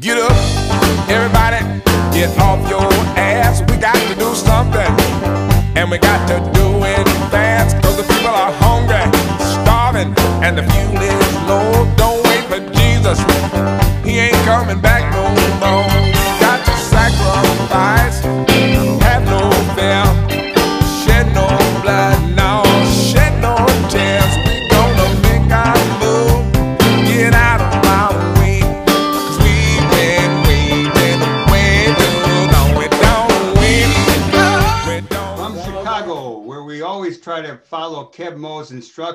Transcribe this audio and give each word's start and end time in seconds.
Get 0.00 0.16
up, 0.16 0.39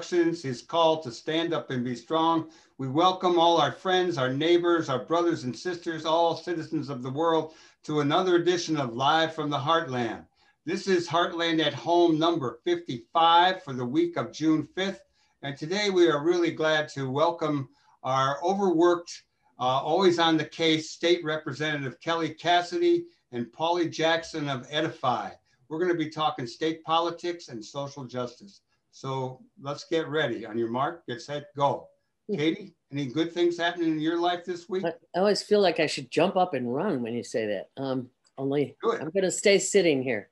instructions, 0.05 0.43
his 0.43 0.61
call 0.61 1.01
to 1.01 1.11
stand 1.11 1.51
up 1.51 1.71
and 1.71 1.83
be 1.83 1.95
strong. 1.95 2.47
We 2.77 2.87
welcome 2.87 3.39
all 3.39 3.59
our 3.59 3.71
friends, 3.71 4.19
our 4.19 4.31
neighbors, 4.31 4.87
our 4.87 5.03
brothers 5.03 5.45
and 5.45 5.57
sisters, 5.57 6.05
all 6.05 6.37
citizens 6.37 6.89
of 6.89 7.01
the 7.01 7.09
world 7.09 7.55
to 7.85 8.01
another 8.01 8.35
edition 8.35 8.77
of 8.77 8.93
Live 8.93 9.33
from 9.33 9.49
the 9.49 9.57
Heartland. 9.57 10.27
This 10.63 10.87
is 10.87 11.07
Heartland 11.07 11.59
at 11.59 11.73
Home 11.73 12.19
number 12.19 12.59
55 12.65 13.63
for 13.63 13.73
the 13.73 13.83
week 13.83 14.15
of 14.15 14.31
June 14.31 14.67
5th. 14.77 14.99
And 15.41 15.57
today 15.57 15.89
we 15.89 16.07
are 16.07 16.23
really 16.23 16.51
glad 16.51 16.87
to 16.89 17.09
welcome 17.09 17.67
our 18.03 18.37
overworked, 18.43 19.23
uh, 19.59 19.63
always 19.63 20.19
on 20.19 20.37
the 20.37 20.45
case 20.45 20.91
State 20.91 21.23
Representative 21.23 21.99
Kelly 21.99 22.29
Cassidy 22.29 23.05
and 23.31 23.47
Pauly 23.47 23.91
Jackson 23.91 24.49
of 24.49 24.67
Edify. 24.69 25.31
We're 25.67 25.79
going 25.79 25.91
to 25.91 25.97
be 25.97 26.11
talking 26.11 26.45
state 26.45 26.83
politics 26.83 27.47
and 27.47 27.65
social 27.65 28.03
justice. 28.03 28.61
So 28.95 29.41
let's 29.61 29.83
get 29.83 30.07
ready. 30.07 30.45
On 30.45 30.57
your 30.57 30.69
mark, 30.69 31.05
get 31.05 31.21
set, 31.21 31.53
go. 31.53 31.89
Katie, 32.33 32.73
any 32.93 33.07
good 33.07 33.33
things 33.33 33.57
happening 33.57 33.89
in 33.89 33.99
your 33.99 34.17
life 34.17 34.45
this 34.45 34.69
week? 34.69 34.85
I 34.85 34.93
always 35.19 35.43
feel 35.43 35.59
like 35.59 35.81
I 35.81 35.85
should 35.85 36.09
jump 36.09 36.37
up 36.37 36.53
and 36.53 36.73
run 36.73 37.01
when 37.01 37.13
you 37.13 37.21
say 37.21 37.45
that. 37.45 37.69
Um, 37.75 38.09
only. 38.37 38.77
I'm 38.81 39.09
going 39.09 39.23
to 39.23 39.31
stay 39.31 39.59
sitting 39.59 40.01
here. 40.01 40.29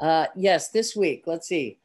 Uh, 0.00 0.26
yes, 0.34 0.70
this 0.70 0.96
week, 0.96 1.22
let's 1.26 1.46
see. 1.46 1.78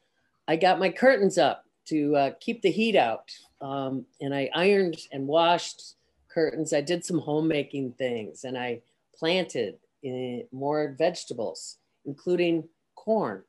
I 0.48 0.56
got 0.56 0.80
my 0.80 0.90
curtains 0.90 1.38
up 1.38 1.64
to 1.86 2.16
uh, 2.16 2.30
keep 2.40 2.60
the 2.60 2.72
heat 2.72 2.96
out. 2.96 3.30
Um, 3.60 4.04
and 4.20 4.34
I 4.34 4.50
ironed 4.52 4.98
and 5.12 5.28
washed 5.28 5.94
curtains. 6.28 6.72
I 6.72 6.80
did 6.80 7.04
some 7.04 7.20
homemaking 7.20 7.92
things 7.92 8.42
and 8.42 8.58
I 8.58 8.80
planted 9.16 9.76
uh, 10.04 10.42
more 10.50 10.96
vegetables, 10.98 11.76
including 12.04 12.68
corn. 12.96 13.44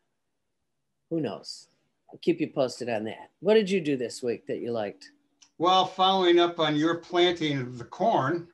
Who 1.09 1.21
knows? 1.21 1.66
I'll 2.11 2.19
keep 2.19 2.39
you 2.39 2.49
posted 2.49 2.89
on 2.89 3.03
that. 3.05 3.31
What 3.41 3.55
did 3.55 3.69
you 3.69 3.81
do 3.81 3.97
this 3.97 4.23
week 4.23 4.47
that 4.47 4.59
you 4.59 4.71
liked? 4.71 5.11
Well, 5.57 5.85
following 5.85 6.39
up 6.39 6.59
on 6.59 6.75
your 6.75 6.95
planting 6.95 7.59
of 7.59 7.77
the 7.77 7.83
corn, 7.83 8.47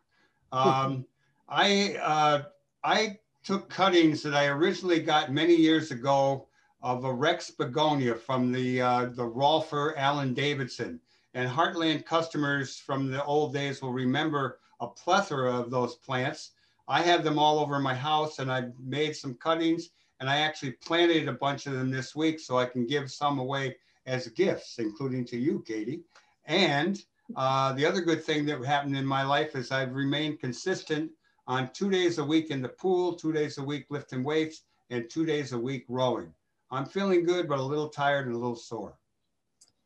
um, 0.51 1.05
I 1.49 1.95
uh, 2.01 2.43
I 2.83 3.19
took 3.43 3.69
cuttings 3.69 4.23
that 4.23 4.33
I 4.33 4.47
originally 4.47 5.01
got 5.01 5.31
many 5.31 5.55
years 5.55 5.91
ago 5.91 6.47
of 6.81 7.05
a 7.05 7.13
Rex 7.13 7.51
begonia 7.51 8.15
from 8.15 8.51
the 8.51 8.81
uh, 8.81 9.05
the 9.05 9.23
Rolfer 9.23 9.93
Allen 9.97 10.33
Davidson, 10.33 10.99
and 11.33 11.49
Heartland 11.49 12.05
customers 12.05 12.77
from 12.77 13.11
the 13.11 13.23
old 13.23 13.53
days 13.53 13.81
will 13.81 13.93
remember 13.93 14.59
a 14.79 14.87
plethora 14.87 15.53
of 15.53 15.69
those 15.69 15.95
plants. 15.95 16.51
I 16.87 17.01
have 17.01 17.23
them 17.23 17.39
all 17.39 17.59
over 17.59 17.79
my 17.79 17.95
house, 17.95 18.39
and 18.39 18.51
I've 18.51 18.73
made 18.79 19.15
some 19.15 19.35
cuttings, 19.35 19.89
and 20.23 20.29
I 20.29 20.37
actually 20.37 20.71
planted 20.71 21.27
a 21.27 21.33
bunch 21.33 21.67
of 21.67 21.73
them 21.73 21.91
this 21.91 22.15
week 22.15 22.39
so 22.39 22.57
I 22.57 22.65
can 22.65 22.87
give 22.87 23.11
some 23.11 23.39
away 23.39 23.75
as 24.05 24.29
gifts, 24.29 24.79
including 24.79 25.25
to 25.25 25.37
you, 25.37 25.61
Katie. 25.67 25.99
And 26.45 27.03
uh, 27.35 27.73
the 27.73 27.85
other 27.85 27.99
good 27.99 28.23
thing 28.23 28.45
that 28.45 28.63
happened 28.63 28.95
in 28.95 29.05
my 29.05 29.23
life 29.23 29.53
is 29.53 29.69
I've 29.69 29.93
remained 29.93 30.39
consistent 30.39 31.11
on 31.45 31.71
two 31.73 31.89
days 31.89 32.19
a 32.19 32.23
week 32.23 32.51
in 32.51 32.61
the 32.61 32.69
pool, 32.69 33.15
two 33.15 33.33
days 33.33 33.57
a 33.57 33.63
week 33.63 33.87
lifting 33.89 34.23
weights, 34.23 34.61
and 34.91 35.09
two 35.09 35.25
days 35.25 35.51
a 35.51 35.59
week 35.59 35.83
rowing. 35.89 36.33
I'm 36.71 36.85
feeling 36.85 37.25
good, 37.25 37.49
but 37.49 37.59
a 37.59 37.61
little 37.61 37.89
tired 37.89 38.27
and 38.27 38.33
a 38.33 38.39
little 38.39 38.55
sore. 38.55 38.97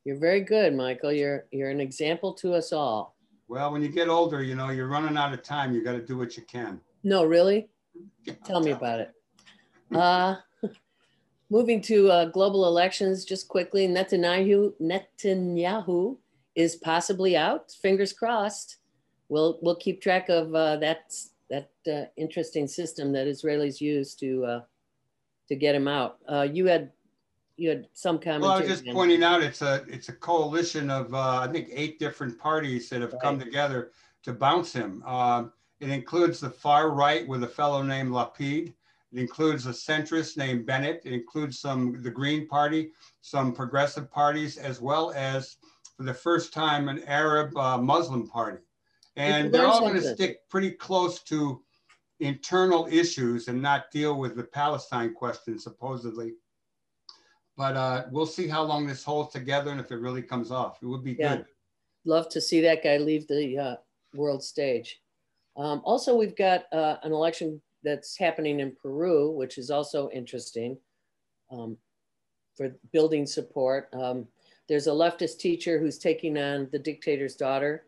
You're 0.06 0.20
very 0.20 0.42
good, 0.42 0.76
Michael. 0.76 1.12
You're 1.12 1.46
you're 1.50 1.72
an 1.72 1.82
example 1.82 2.32
to 2.36 2.54
us 2.54 2.72
all. 2.72 3.16
Well, 3.48 3.72
when 3.72 3.82
you 3.82 3.90
get 3.90 4.08
older, 4.08 4.44
you 4.44 4.54
know, 4.54 4.70
you're 4.70 4.88
running 4.88 5.18
out 5.18 5.34
of 5.34 5.42
time. 5.42 5.74
You 5.74 5.84
got 5.84 5.94
to 5.94 6.06
do 6.06 6.16
what 6.16 6.38
you 6.38 6.44
can. 6.44 6.80
No, 7.04 7.24
really? 7.24 7.70
Tell 8.46 8.60
me 8.60 8.70
about 8.70 9.00
it. 9.00 9.17
Uh, 9.94 10.36
moving 11.50 11.82
to 11.82 12.10
uh, 12.10 12.26
global 12.26 12.68
elections, 12.68 13.26
just 13.26 13.48
quickly, 13.48 13.88
Netanyahu 13.88 14.74
Netanyahu 14.82 16.18
is 16.56 16.76
possibly 16.76 17.38
out. 17.38 17.72
Fingers 17.72 18.14
crossed. 18.14 18.78
We'll 19.30 19.60
we'll 19.62 19.76
keep 19.76 20.02
track 20.02 20.30
of 20.30 20.54
uh, 20.56 20.78
that 20.78 21.14
that 21.50 21.70
uh, 21.92 22.06
interesting 22.18 22.68
system 22.68 23.12
that 23.14 23.28
Israelis 23.28 23.80
use 23.80 24.16
to 24.16 24.46
uh, 24.46 24.62
to 25.48 25.56
get 25.56 25.76
him 25.76 25.88
out. 25.88 26.18
Uh, 26.30 26.48
you 26.52 26.66
had 26.66 26.92
you 27.58 27.70
had 27.70 27.88
some 27.94 28.20
Well, 28.24 28.46
I 28.46 28.60
was 28.60 28.68
just 28.68 28.86
pointing 28.88 29.24
out 29.24 29.42
it's 29.42 29.62
a 29.62 29.84
it's 29.88 30.10
a 30.10 30.14
coalition 30.14 30.90
of 30.90 31.14
uh, 31.14 31.40
I 31.40 31.48
think 31.48 31.70
eight 31.72 32.00
different 32.00 32.38
parties 32.38 32.90
that 32.90 33.02
have 33.02 33.16
come 33.22 33.40
together 33.40 33.92
to 34.24 34.34
bounce 34.34 34.72
him. 34.72 35.04
Um, 35.04 35.52
it 35.80 35.90
includes 35.90 36.40
the 36.40 36.50
far 36.50 36.92
right 36.92 37.28
with 37.28 37.44
a 37.44 37.48
fellow 37.48 37.82
named 37.82 38.12
Lapid. 38.12 38.74
It 39.14 39.20
includes 39.20 39.66
a 39.66 39.70
centrist 39.70 40.38
named 40.38 40.66
Bennett. 40.66 41.02
It 41.06 41.14
includes 41.14 41.60
some 41.60 42.02
the 42.02 42.10
Green 42.12 42.48
Party, 42.48 42.92
some 43.22 43.54
progressive 43.54 44.12
parties, 44.12 44.58
as 44.58 44.82
well 44.82 45.12
as 45.12 45.58
for 45.96 46.04
the 46.04 46.14
first 46.14 46.54
time 46.54 46.90
an 46.90 47.04
Arab 47.06 47.56
uh, 47.58 47.78
Muslim 47.78 48.28
party. 48.28 48.60
And 49.16 49.52
they're 49.52 49.66
all 49.66 49.80
going 49.80 49.96
to 49.96 50.14
stick 50.14 50.48
pretty 50.50 50.72
close 50.72 51.24
to 51.24 51.64
internal 52.20 52.88
issues 52.92 53.48
and 53.48 53.62
not 53.62 53.90
deal 53.92 54.20
with 54.20 54.36
the 54.36 54.44
Palestine 54.44 55.14
question, 55.14 55.58
supposedly. 55.58 56.34
But 57.56 57.76
uh, 57.76 58.06
we'll 58.12 58.28
see 58.28 58.48
how 58.48 58.62
long 58.64 58.86
this 58.86 59.04
holds 59.04 59.34
together 59.34 59.72
and 59.72 59.80
if 59.80 59.92
it 59.92 59.98
really 59.98 60.22
comes 60.22 60.52
off. 60.52 60.78
It 60.84 60.86
would 60.86 61.04
be 61.04 61.16
Yeah. 61.18 61.38
good. 61.38 61.46
love 62.06 62.30
to 62.30 62.40
see 62.40 62.62
that 62.62 62.84
guy 62.84 62.98
leave 62.98 63.28
the 63.28 63.58
uh, 63.58 63.76
world 64.14 64.44
stage. 64.44 65.02
Um, 65.58 65.82
also, 65.84 66.16
we've 66.16 66.36
got 66.36 66.72
uh, 66.72 66.98
an 67.04 67.12
election 67.12 67.62
that's 67.84 68.18
happening 68.18 68.60
in 68.60 68.76
Peru, 68.82 69.32
which 69.32 69.58
is 69.58 69.70
also 69.70 70.10
interesting 70.10 70.78
um, 71.52 71.78
for 72.56 72.76
building 72.92 73.26
support. 73.26 73.90
Um, 73.94 74.28
there's 74.68 74.88
a 74.88 74.92
leftist 74.92 75.40
teacher 75.40 75.80
who's 75.80 75.98
taking 75.98 76.38
on 76.38 76.68
the 76.72 76.80
dictator's 76.80 77.36
daughter, 77.36 77.86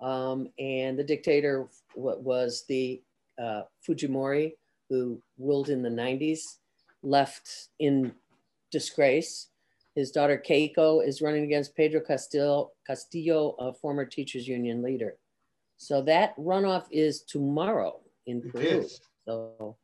um, 0.00 0.48
and 0.58 0.98
the 0.98 1.04
dictator 1.04 1.68
wa- 1.94 2.16
was 2.16 2.64
the 2.68 3.02
uh, 3.40 3.62
Fujimori, 3.86 4.52
who 4.88 5.20
ruled 5.38 5.68
in 5.68 5.82
the 5.82 5.88
90s, 5.88 6.58
left 7.02 7.68
in 7.78 8.12
disgrace. 8.70 9.48
His 9.96 10.10
daughter 10.10 10.42
Keiko 10.44 11.04
is 11.06 11.20
running 11.20 11.44
against 11.44 11.76
Pedro 11.76 12.00
Castillo, 12.00 12.70
Castillo, 12.86 13.56
a 13.58 13.72
former 13.72 14.04
teachers 14.04 14.46
union 14.46 14.82
leader. 14.82 15.16
So 15.78 16.02
that 16.02 16.36
runoff 16.36 16.84
is 16.90 17.22
tomorrow 17.22 18.00
in 18.26 18.42
Peru. 18.42 18.62
is. 18.62 19.00
So 19.26 19.76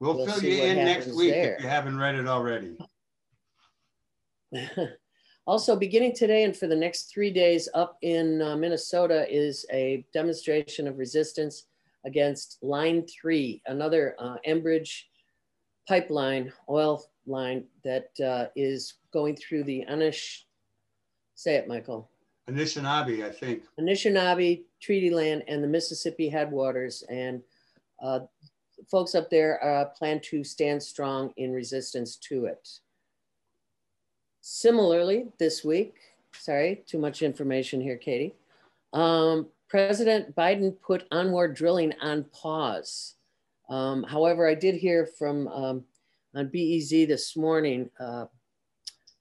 We'll, 0.00 0.16
We'll 0.16 0.26
fill 0.26 0.42
you 0.42 0.62
in 0.62 0.76
next 0.76 1.14
week 1.14 1.30
there. 1.32 1.56
if 1.56 1.62
you 1.62 1.68
haven't 1.68 1.98
read 1.98 2.14
it 2.14 2.26
already. 2.26 2.76
also, 5.46 5.76
beginning 5.76 6.14
today 6.14 6.44
and 6.44 6.56
for 6.56 6.66
the 6.66 6.76
next 6.76 7.12
three 7.12 7.30
days 7.30 7.68
up 7.74 7.98
in 8.00 8.40
uh, 8.40 8.56
Minnesota 8.56 9.26
is 9.28 9.66
a 9.70 10.04
demonstration 10.14 10.88
of 10.88 10.98
resistance 10.98 11.66
against 12.06 12.56
Line 12.62 13.06
3, 13.06 13.60
another 13.66 14.16
uh, 14.18 14.36
Enbridge 14.48 15.02
pipeline, 15.86 16.50
oil 16.70 17.04
line 17.26 17.64
that 17.84 18.08
uh, 18.24 18.46
is 18.56 18.94
going 19.12 19.36
through 19.36 19.64
the 19.64 19.84
Anish, 19.90 20.44
say 21.34 21.56
it, 21.56 21.68
Michael, 21.68 22.10
Anishinaabe, 22.48 23.22
I 23.24 23.30
think. 23.30 23.64
Anishinaabe, 23.78 24.62
Treaty 24.80 25.10
Land, 25.10 25.44
and 25.46 25.62
the 25.62 25.68
Mississippi 25.68 26.28
headwaters. 26.28 27.04
And 27.08 27.42
uh, 28.02 28.20
folks 28.90 29.14
up 29.14 29.30
there 29.30 29.62
uh, 29.64 29.86
plan 29.86 30.20
to 30.20 30.42
stand 30.44 30.82
strong 30.82 31.32
in 31.36 31.52
resistance 31.52 32.16
to 32.16 32.46
it. 32.46 32.68
Similarly, 34.40 35.26
this 35.38 35.64
week, 35.64 35.96
sorry, 36.34 36.82
too 36.86 36.98
much 36.98 37.22
information 37.22 37.80
here, 37.80 37.96
Katie. 37.96 38.34
Um, 38.92 39.48
President 39.68 40.34
Biden 40.34 40.74
put 40.80 41.06
onward 41.12 41.54
drilling 41.54 41.92
on 42.02 42.24
pause. 42.32 43.14
Um, 43.68 44.02
however, 44.02 44.48
I 44.48 44.54
did 44.54 44.74
hear 44.74 45.06
from 45.06 45.46
um, 45.48 45.84
on 46.34 46.48
BEZ 46.48 47.06
this 47.06 47.36
morning, 47.36 47.90
uh, 48.00 48.26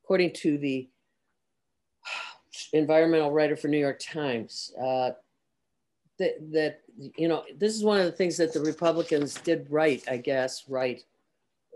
according 0.04 0.34
to 0.34 0.58
the 0.58 0.90
environmental 2.74 3.32
writer 3.32 3.56
for 3.56 3.68
New 3.68 3.78
York 3.78 4.00
Times, 4.00 4.72
uh, 4.82 5.12
that, 6.20 6.52
that, 6.52 6.82
you 6.98 7.28
know, 7.28 7.44
this 7.58 7.76
is 7.76 7.84
one 7.84 8.00
of 8.00 8.06
the 8.06 8.12
things 8.12 8.38
that 8.38 8.54
the 8.54 8.60
Republicans 8.60 9.36
did 9.36 9.66
right, 9.70 10.04
I 10.10 10.18
guess, 10.18 10.66
right, 10.68 11.02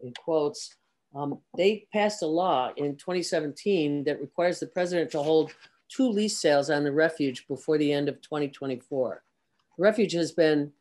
in 0.03 0.13
quotes. 0.13 0.75
Um, 1.15 1.39
they 1.57 1.87
passed 1.93 2.21
a 2.21 2.27
law 2.27 2.71
in 2.75 2.95
2017 2.95 4.03
that 4.03 4.21
requires 4.21 4.59
the 4.59 4.67
president 4.67 5.11
to 5.11 5.21
hold 5.21 5.53
two 5.89 6.09
lease 6.09 6.39
sales 6.39 6.69
on 6.69 6.83
the 6.83 6.91
refuge 6.91 7.47
before 7.47 7.77
the 7.77 7.91
end 7.91 8.09
of 8.09 8.21
2024. 8.21 9.23
The 9.77 9.83
refuge 9.83 10.13
has 10.13 10.31
been 10.31 10.71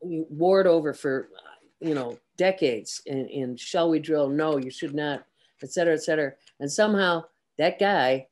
warred 0.00 0.66
over 0.66 0.94
for, 0.94 1.28
you 1.80 1.94
know, 1.94 2.18
decades 2.36 3.02
in, 3.06 3.26
in 3.28 3.56
shall 3.56 3.90
we 3.90 3.98
drill? 3.98 4.28
No, 4.28 4.58
you 4.58 4.70
should 4.70 4.94
not, 4.94 5.24
et 5.62 5.72
cetera, 5.72 5.94
et 5.94 6.02
cetera. 6.02 6.32
And 6.60 6.70
somehow 6.70 7.24
that 7.58 7.78
guy 7.78 8.28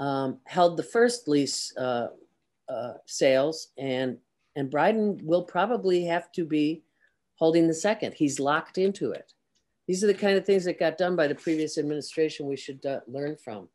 um, 0.00 0.38
held 0.44 0.76
the 0.76 0.82
first 0.82 1.28
lease 1.28 1.76
uh, 1.76 2.08
uh, 2.68 2.94
sales 3.06 3.68
and, 3.78 4.18
and 4.56 4.70
Biden 4.70 5.22
will 5.22 5.42
probably 5.42 6.04
have 6.04 6.32
to 6.32 6.44
be 6.44 6.82
holding 7.36 7.66
the 7.66 7.74
second. 7.74 8.14
He's 8.14 8.40
locked 8.40 8.78
into 8.78 9.12
it. 9.12 9.32
These 9.86 10.04
are 10.04 10.08
the 10.08 10.14
kind 10.14 10.36
of 10.36 10.44
things 10.44 10.64
that 10.64 10.78
got 10.78 10.98
done 10.98 11.16
by 11.16 11.28
the 11.28 11.34
previous 11.34 11.78
administration 11.78 12.46
we 12.46 12.56
should 12.56 12.84
uh, 12.84 13.00
learn 13.06 13.36
from 13.36 13.68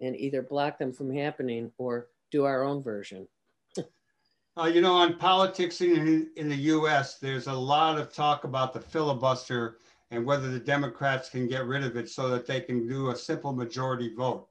and 0.00 0.14
either 0.14 0.42
block 0.42 0.78
them 0.78 0.92
from 0.92 1.12
happening 1.12 1.72
or 1.78 2.08
do 2.30 2.44
our 2.44 2.62
own 2.62 2.82
version. 2.82 3.26
Uh, 4.56 4.66
you 4.66 4.80
know, 4.80 4.94
on 4.94 5.16
politics 5.16 5.80
in, 5.80 6.30
in 6.36 6.48
the 6.48 6.56
US, 6.56 7.18
there's 7.20 7.46
a 7.46 7.52
lot 7.52 7.96
of 7.96 8.12
talk 8.12 8.42
about 8.42 8.72
the 8.72 8.80
filibuster 8.80 9.78
and 10.10 10.24
whether 10.24 10.50
the 10.50 10.58
Democrats 10.58 11.28
can 11.28 11.46
get 11.46 11.66
rid 11.66 11.84
of 11.84 11.96
it 11.96 12.08
so 12.08 12.28
that 12.28 12.44
they 12.44 12.60
can 12.60 12.88
do 12.88 13.10
a 13.10 13.16
simple 13.16 13.52
majority 13.52 14.12
vote, 14.14 14.48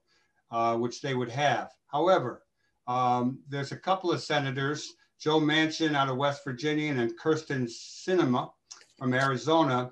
uh, 0.51 0.77
which 0.77 1.01
they 1.01 1.13
would 1.13 1.29
have. 1.29 1.71
However, 1.87 2.43
um, 2.87 3.39
there's 3.49 3.71
a 3.71 3.77
couple 3.77 4.11
of 4.11 4.21
senators, 4.21 4.93
Joe 5.19 5.39
Manchin 5.39 5.95
out 5.95 6.09
of 6.09 6.17
West 6.17 6.43
Virginia 6.43 6.93
and 6.93 7.19
Kyrsten 7.19 7.67
Sinema 7.67 8.51
from 8.97 9.13
Arizona, 9.13 9.91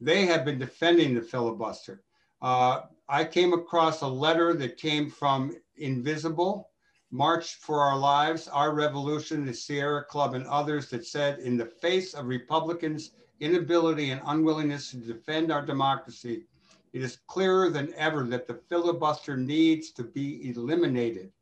they 0.00 0.26
have 0.26 0.44
been 0.44 0.58
defending 0.58 1.14
the 1.14 1.22
filibuster. 1.22 2.02
Uh, 2.42 2.82
I 3.08 3.24
came 3.24 3.52
across 3.52 4.02
a 4.02 4.08
letter 4.08 4.54
that 4.54 4.76
came 4.76 5.10
from 5.10 5.56
Invisible, 5.76 6.70
March 7.10 7.54
for 7.54 7.80
Our 7.80 7.96
Lives, 7.96 8.48
Our 8.48 8.74
Revolution, 8.74 9.46
the 9.46 9.54
Sierra 9.54 10.04
Club, 10.04 10.34
and 10.34 10.46
others 10.46 10.90
that 10.90 11.06
said, 11.06 11.38
in 11.38 11.56
the 11.56 11.66
face 11.66 12.12
of 12.14 12.26
Republicans' 12.26 13.12
inability 13.40 14.10
and 14.10 14.20
unwillingness 14.26 14.90
to 14.90 14.96
defend 14.96 15.52
our 15.52 15.64
democracy, 15.64 16.44
it 16.92 17.02
is 17.02 17.18
clearer 17.26 17.70
than 17.70 17.94
ever 17.94 18.24
that 18.24 18.46
the 18.46 18.60
filibuster 18.68 19.36
needs 19.36 19.90
to 19.92 20.02
be 20.02 20.48
eliminated. 20.48 21.32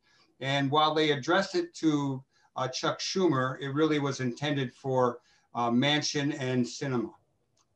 And 0.43 0.71
while 0.71 0.93
they 0.93 1.13
addressed 1.13 1.55
it 1.55 1.73
to 1.77 2.23
uh, 2.57 2.69
Chuck 2.69 2.99
Schumer, 2.99 3.57
it 3.61 3.71
really 3.71 4.01
was 4.01 4.21
intended 4.21 4.75
for 4.75 5.21
uh, 5.55 5.71
Manchin 5.71 6.37
and 6.39 6.65
Sinema. 6.65 7.13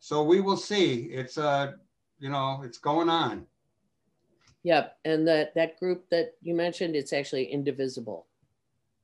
So 0.01 0.23
we 0.23 0.41
will 0.41 0.57
see. 0.57 1.05
It's 1.05 1.39
uh, 1.39 1.73
you 2.19 2.29
know, 2.29 2.63
it's 2.65 2.79
going 2.79 3.09
on. 3.09 3.47
Yep, 4.65 4.99
and 5.05 5.27
that 5.29 5.55
that 5.55 5.79
group 5.79 6.07
that 6.11 6.35
you 6.43 6.55
mentioned, 6.55 6.97
it's 6.97 7.13
actually 7.13 7.45
indivisible. 7.45 8.27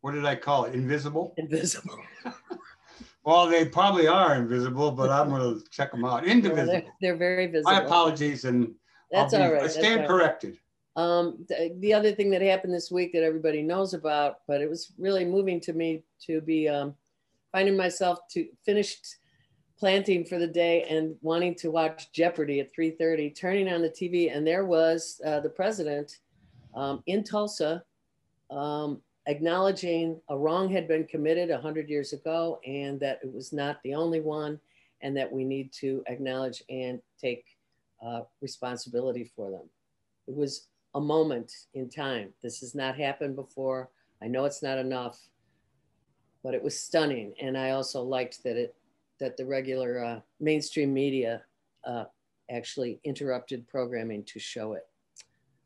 What 0.01 0.13
did 0.13 0.25
I 0.25 0.35
call 0.35 0.65
it? 0.65 0.75
Invisible. 0.75 1.33
Invisible. 1.37 1.97
well, 3.25 3.47
they 3.47 3.65
probably 3.65 4.09
are 4.09 4.35
invisible, 4.35 4.91
but 4.91 5.11
I'm 5.11 5.29
going 5.29 5.61
to 5.61 5.71
check 5.71 5.93
them 5.93 6.05
out. 6.05 6.27
Indivisible. 6.27 6.67
they're, 6.67 6.85
they're, 7.01 7.17
very 7.17 7.47
visible. 7.47 7.71
My 7.71 7.81
apologies, 7.81 8.45
and 8.45 8.75
that's 9.13 9.33
be, 9.33 9.41
all 9.41 9.53
right. 9.53 9.63
I 9.63 9.69
stand 9.69 10.09
corrected. 10.09 10.59
Um, 10.95 11.45
the, 11.49 11.75
the, 11.79 11.95
other 11.95 12.13
thing 12.13 12.31
that 12.31 12.43
happened 12.43 12.75
this 12.75 12.91
week 12.91 13.13
that 13.13 13.23
everybody 13.23 13.63
knows 13.63 13.95
about, 13.95 14.41
but 14.47 14.61
it 14.61 14.69
was 14.69 14.93
really 14.99 15.25
moving 15.25 15.59
to 15.61 15.73
me 15.73 16.03
to 16.27 16.43
be 16.43 16.69
um, 16.69 16.95
finding 17.51 17.77
myself 17.77 18.19
to 18.33 18.47
finished 18.65 19.17
planting 19.79 20.25
for 20.25 20.39
the 20.39 20.47
day 20.47 20.85
and 20.85 21.17
wanting 21.23 21.55
to 21.55 21.71
watch 21.71 22.13
Jeopardy 22.13 22.61
at 22.61 22.75
3:30, 22.75 23.35
turning 23.35 23.73
on 23.73 23.81
the 23.81 23.89
TV, 23.89 24.35
and 24.35 24.47
there 24.47 24.67
was 24.67 25.21
uh, 25.25 25.41
the 25.41 25.49
president 25.49 26.19
um, 26.75 27.03
in 27.07 27.25
Tulsa 27.25 27.83
um, 28.51 29.01
acknowledging 29.27 30.21
a 30.29 30.37
wrong 30.37 30.71
had 30.71 30.89
been 30.89 31.05
committed 31.05 31.51
100 31.51 31.89
years 31.89 32.13
ago 32.13 32.61
and 32.67 33.01
that 33.01 33.21
it 33.23 33.33
was 33.33 33.53
not 33.53 33.83
the 33.83 33.95
only 33.95 34.21
one 34.21 34.61
and 35.01 35.17
that 35.17 35.31
we 35.31 35.45
need 35.45 35.73
to 35.73 36.03
acknowledge 36.07 36.63
and 36.69 37.01
take 37.21 37.45
uh, 38.05 38.23
responsibility 38.41 39.31
for 39.35 39.51
them. 39.51 39.69
It 40.27 40.35
was 40.35 40.69
a 40.95 41.01
moment 41.01 41.53
in 41.75 41.89
time. 41.89 42.33
This 42.43 42.61
has 42.61 42.75
not 42.75 42.97
happened 42.97 43.37
before. 43.37 43.91
I 44.23 44.29
know 44.29 44.45
it's 44.45 44.63
not 44.63 44.79
enough, 44.79 45.19
but 46.43 46.55
it 46.55 46.63
was 46.63 46.79
stunning. 46.79 47.35
And 47.41 47.57
I 47.57 47.71
also 47.71 48.03
liked 48.03 48.43
that 48.45 48.57
it 48.57 48.75
that 49.21 49.37
the 49.37 49.47
regular 49.47 50.05
uh, 50.05 50.21
mainstream 50.41 50.93
media 50.93 51.43
uh, 51.85 52.05
actually 52.51 52.99
interrupted 53.05 53.69
programming 53.69 54.25
to 54.25 54.41
show 54.41 54.73
it. 54.73 54.87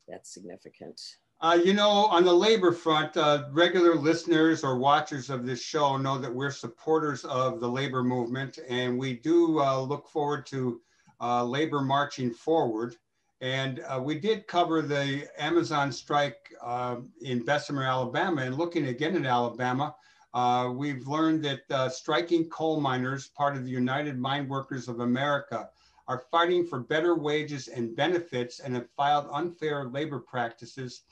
That's 0.07 0.31
significant. 0.31 1.01
Uh, 1.39 1.59
you 1.63 1.73
know, 1.73 1.89
on 1.89 2.23
the 2.23 2.33
labor 2.33 2.71
front, 2.71 3.15
uh, 3.15 3.45
regular 3.51 3.95
listeners 3.95 4.63
or 4.63 4.77
watchers 4.77 5.29
of 5.29 5.45
this 5.45 5.61
show 5.61 5.97
know 5.97 6.17
that 6.17 6.33
we're 6.33 6.51
supporters 6.51 7.25
of 7.25 7.59
the 7.59 7.67
labor 7.67 8.03
movement, 8.03 8.57
and 8.67 8.97
we 8.97 9.13
do 9.13 9.59
uh, 9.59 9.79
look 9.79 10.07
forward 10.07 10.45
to 10.47 10.81
uh, 11.21 11.43
labor 11.43 11.81
marching 11.81 12.31
forward. 12.31 12.95
And 13.41 13.83
we 14.01 14.19
did 14.19 14.47
cover 14.47 14.81
the 14.81 15.27
Amazon 15.37 15.91
strike 15.91 16.53
in 17.21 17.45
Bessemer, 17.45 17.83
Alabama, 17.83 18.41
and 18.41 18.57
looking 18.57 18.87
again 18.87 19.15
at 19.15 19.25
Alabama, 19.25 19.95
uh, 20.33 20.69
we've 20.69 21.07
learned 21.07 21.43
that 21.43 21.61
uh, 21.71 21.89
striking 21.89 22.47
coal 22.49 22.79
miners, 22.79 23.27
part 23.29 23.55
of 23.55 23.63
the 23.63 23.71
United 23.71 24.19
Mine 24.19 24.47
Workers 24.47 24.87
of 24.87 24.99
America, 24.99 25.69
are 26.07 26.25
fighting 26.31 26.65
for 26.65 26.79
better 26.79 27.15
wages 27.15 27.67
and 27.67 27.95
benefits 27.95 28.59
and 28.59 28.75
have 28.75 28.87
filed 28.95 29.27
unfair 29.31 29.85
labor 29.85 30.19
practices 30.19 31.03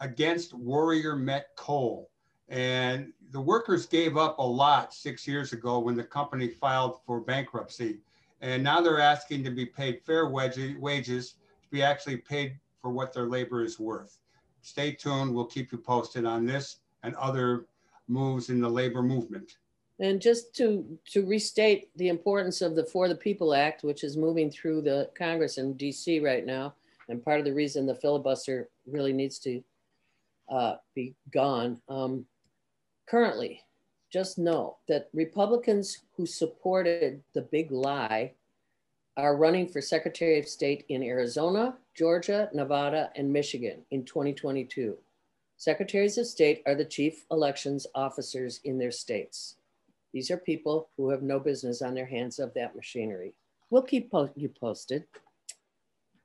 against 0.00 0.54
Warrior 0.54 1.16
Met 1.16 1.48
Coal. 1.56 2.10
And 2.48 3.12
the 3.30 3.40
workers 3.40 3.86
gave 3.86 4.16
up 4.16 4.38
a 4.38 4.42
lot 4.42 4.92
six 4.92 5.26
years 5.26 5.52
ago 5.52 5.78
when 5.78 5.94
the 5.94 6.04
company 6.04 6.48
filed 6.48 7.00
for 7.06 7.20
bankruptcy. 7.20 8.00
And 8.40 8.62
now 8.62 8.80
they're 8.80 9.00
asking 9.00 9.44
to 9.44 9.50
be 9.50 9.64
paid 9.64 10.02
fair 10.04 10.28
wages, 10.28 11.34
be 11.74 11.82
actually 11.82 12.18
paid 12.18 12.56
for 12.80 12.90
what 12.90 13.12
their 13.12 13.26
labor 13.26 13.62
is 13.62 13.80
worth. 13.80 14.18
Stay 14.62 14.92
tuned. 14.92 15.34
We'll 15.34 15.44
keep 15.44 15.72
you 15.72 15.78
posted 15.78 16.24
on 16.24 16.46
this 16.46 16.76
and 17.02 17.14
other 17.16 17.66
moves 18.06 18.48
in 18.48 18.60
the 18.60 18.68
labor 18.68 19.02
movement. 19.02 19.56
And 19.98 20.20
just 20.20 20.54
to, 20.56 20.98
to 21.10 21.26
restate 21.26 21.90
the 21.96 22.08
importance 22.08 22.62
of 22.62 22.76
the 22.76 22.84
For 22.84 23.08
the 23.08 23.16
People 23.16 23.54
Act, 23.54 23.82
which 23.82 24.04
is 24.04 24.16
moving 24.16 24.50
through 24.50 24.82
the 24.82 25.10
Congress 25.18 25.58
in 25.58 25.74
DC 25.74 26.22
right 26.22 26.46
now, 26.46 26.74
and 27.08 27.22
part 27.22 27.40
of 27.40 27.44
the 27.44 27.52
reason 27.52 27.86
the 27.86 27.94
filibuster 27.94 28.70
really 28.86 29.12
needs 29.12 29.38
to 29.40 29.62
uh, 30.48 30.76
be 30.94 31.14
gone. 31.32 31.80
Um, 31.88 32.24
currently, 33.06 33.62
just 34.12 34.38
know 34.38 34.78
that 34.88 35.08
Republicans 35.12 36.02
who 36.16 36.24
supported 36.24 37.22
the 37.34 37.42
big 37.42 37.70
lie 37.72 38.32
are 39.16 39.36
running 39.36 39.68
for 39.68 39.80
Secretary 39.80 40.38
of 40.38 40.48
State 40.48 40.84
in 40.88 41.02
Arizona, 41.02 41.76
Georgia, 41.94 42.48
Nevada, 42.52 43.10
and 43.14 43.32
Michigan 43.32 43.84
in 43.90 44.04
2022. 44.04 44.96
Secretaries 45.56 46.18
of 46.18 46.26
state 46.26 46.62
are 46.66 46.74
the 46.74 46.84
chief 46.84 47.24
elections 47.30 47.86
officers 47.94 48.60
in 48.64 48.76
their 48.76 48.90
states. 48.90 49.56
These 50.12 50.30
are 50.30 50.36
people 50.36 50.90
who 50.96 51.10
have 51.10 51.22
no 51.22 51.38
business 51.38 51.80
on 51.80 51.94
their 51.94 52.06
hands 52.06 52.38
of 52.38 52.52
that 52.54 52.74
machinery. 52.74 53.34
We'll 53.70 53.82
keep 53.82 54.10
po 54.10 54.30
you 54.34 54.48
posted. 54.48 55.04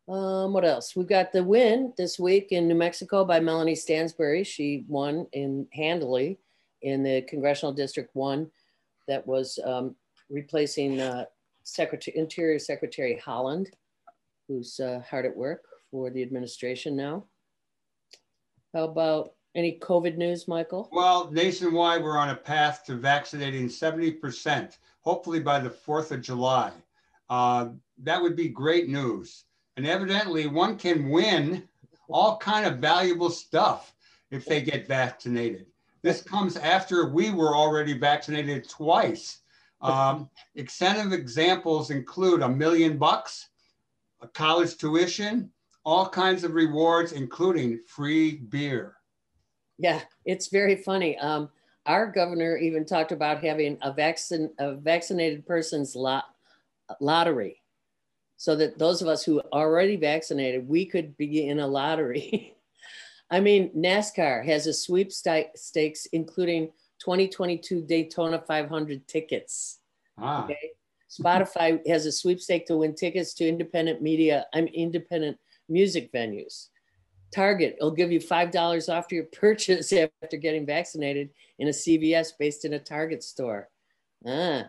Um, 0.07 0.53
what 0.53 0.65
else? 0.65 0.95
We've 0.95 1.07
got 1.07 1.31
the 1.31 1.43
win 1.43 1.93
this 1.95 2.17
week 2.17 2.51
in 2.51 2.67
New 2.67 2.75
Mexico 2.75 3.23
by 3.23 3.39
Melanie 3.39 3.75
Stansbury. 3.75 4.43
She 4.43 4.83
won 4.87 5.27
in 5.33 5.67
handily 5.71 6.39
in 6.81 7.03
the 7.03 7.21
Congressional 7.23 7.73
District 7.73 8.09
1 8.15 8.49
that 9.07 9.25
was 9.27 9.59
um, 9.63 9.95
replacing 10.29 10.99
uh, 10.99 11.25
Secretary, 11.73 12.17
Interior 12.17 12.59
Secretary 12.59 13.21
Haaland, 13.25 13.67
who's 14.47 14.79
uh, 14.79 15.01
hard 15.09 15.25
at 15.25 15.35
work 15.35 15.63
for 15.91 16.09
the 16.09 16.21
administration 16.21 16.95
now. 16.95 17.25
How 18.73 18.83
about 18.85 19.33
any 19.55 19.79
COVID 19.81 20.17
news, 20.17 20.47
Michael? 20.47 20.89
Well, 20.91 21.31
nationwide, 21.31 22.03
we're 22.03 22.17
on 22.17 22.29
a 22.29 22.35
path 22.35 22.83
to 22.85 22.95
vaccinating 22.95 23.67
70%, 23.67 24.77
hopefully 25.01 25.39
by 25.39 25.59
the 25.59 25.69
4th 25.69 26.11
of 26.11 26.21
July. 26.21 26.71
Uh, 27.29 27.69
that 28.03 28.21
would 28.21 28.35
be 28.35 28.49
great 28.49 28.89
news. 28.89 29.45
And 29.77 29.87
evidently, 29.87 30.47
one 30.47 30.77
can 30.77 31.09
win 31.09 31.67
all 32.09 32.37
kind 32.37 32.65
of 32.65 32.79
valuable 32.79 33.29
stuff 33.29 33.93
if 34.31 34.45
they 34.45 34.61
get 34.61 34.87
vaccinated. 34.87 35.67
This 36.01 36.21
comes 36.21 36.57
after 36.57 37.09
we 37.09 37.31
were 37.31 37.55
already 37.55 37.97
vaccinated 37.97 38.67
twice. 38.69 39.39
Um, 39.81 40.29
extensive 40.55 41.13
examples 41.13 41.89
include 41.89 42.41
a 42.41 42.49
million 42.49 42.97
bucks, 42.97 43.49
a 44.21 44.27
college 44.27 44.77
tuition, 44.77 45.51
all 45.85 46.09
kinds 46.09 46.43
of 46.43 46.53
rewards, 46.53 47.13
including 47.13 47.79
free 47.87 48.37
beer. 48.37 48.95
Yeah, 49.77 50.01
it's 50.25 50.47
very 50.47 50.75
funny. 50.75 51.17
Um, 51.17 51.49
our 51.85 52.07
governor 52.07 52.57
even 52.57 52.85
talked 52.85 53.11
about 53.11 53.43
having 53.43 53.77
a 53.81 53.91
vaccine 53.91 54.51
a 54.59 54.75
vaccinated 54.75 55.45
person's 55.45 55.95
lot, 55.95 56.25
lottery 56.99 57.61
so 58.37 58.55
that 58.55 58.77
those 58.77 59.01
of 59.01 59.07
us 59.07 59.23
who 59.23 59.39
are 59.39 59.61
already 59.63 59.95
vaccinated 59.95 60.67
we 60.67 60.85
could 60.85 61.17
be 61.17 61.47
in 61.47 61.59
a 61.59 61.67
lottery 61.67 62.55
i 63.31 63.39
mean 63.39 63.69
nascar 63.75 64.45
has 64.45 64.67
a 64.67 64.73
sweepstakes 64.73 66.07
including 66.13 66.71
2022 66.99 67.81
daytona 67.81 68.39
500 68.39 69.07
tickets 69.07 69.79
ah. 70.17 70.43
okay 70.43 70.71
spotify 71.09 71.79
has 71.87 72.05
a 72.05 72.11
sweepstake 72.11 72.65
to 72.65 72.77
win 72.77 72.93
tickets 72.95 73.33
to 73.33 73.47
independent 73.47 74.01
media 74.01 74.45
i'm 74.53 74.65
mean, 74.65 74.73
independent 74.73 75.37
music 75.67 76.11
venues 76.11 76.69
Target 77.31 77.77
will 77.79 77.91
give 77.91 78.11
you 78.11 78.19
$5 78.19 78.93
off 78.93 79.11
your 79.11 79.23
purchase 79.31 79.93
after 79.93 80.37
getting 80.37 80.65
vaccinated 80.65 81.29
in 81.59 81.67
a 81.67 81.71
CVS 81.71 82.31
based 82.39 82.65
in 82.65 82.73
a 82.73 82.79
Target 82.79 83.23
store. 83.23 83.69
Ah, 84.25 84.65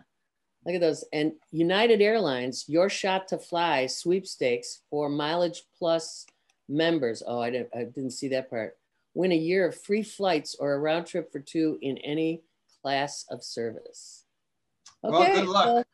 look 0.65 0.75
at 0.75 0.81
those. 0.81 1.03
And 1.11 1.33
United 1.51 2.01
Airlines, 2.01 2.65
your 2.67 2.89
shot 2.89 3.27
to 3.29 3.37
fly 3.37 3.87
sweepstakes 3.87 4.81
for 4.89 5.09
mileage 5.09 5.63
plus 5.77 6.25
members. 6.69 7.23
Oh, 7.25 7.39
I 7.39 7.49
didn't, 7.49 7.69
I 7.75 7.83
didn't 7.83 8.11
see 8.11 8.29
that 8.29 8.49
part. 8.49 8.77
Win 9.13 9.31
a 9.31 9.37
year 9.37 9.67
of 9.67 9.81
free 9.81 10.03
flights 10.03 10.55
or 10.59 10.73
a 10.73 10.79
round 10.79 11.05
trip 11.05 11.31
for 11.31 11.39
two 11.39 11.77
in 11.81 11.97
any 11.99 12.43
class 12.81 13.25
of 13.29 13.43
service. 13.43 14.25
Okay, 15.03 15.11
well, 15.11 15.35
good 15.35 15.49
luck 15.49 15.87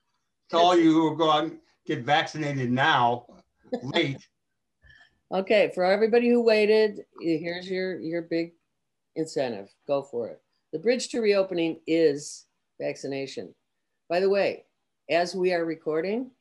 to 0.50 0.58
all 0.58 0.78
you 0.78 0.92
who 0.94 1.18
go 1.18 1.32
out 1.32 1.44
and 1.46 1.58
get 1.86 2.04
vaccinated 2.04 2.72
now, 2.72 3.26
late. 3.82 4.28
Okay, 5.32 5.72
for 5.74 5.84
everybody 5.84 6.30
who 6.30 6.42
waited, 6.42 7.02
here's 7.20 7.70
your 7.70 8.00
your 8.00 8.22
big 8.22 8.54
incentive. 9.16 9.70
Go 9.88 10.04
for 10.04 10.28
it. 10.28 10.42
The 10.72 10.80
bridge 10.80 11.10
to 11.10 11.22
reopening 11.22 11.80
is 11.88 12.46
vaccination. 12.80 13.54
By 14.10 14.20
the 14.20 14.30
way, 14.30 14.66
as 15.10 15.36
we 15.36 15.54
are 15.54 15.66
recording, 15.66 16.32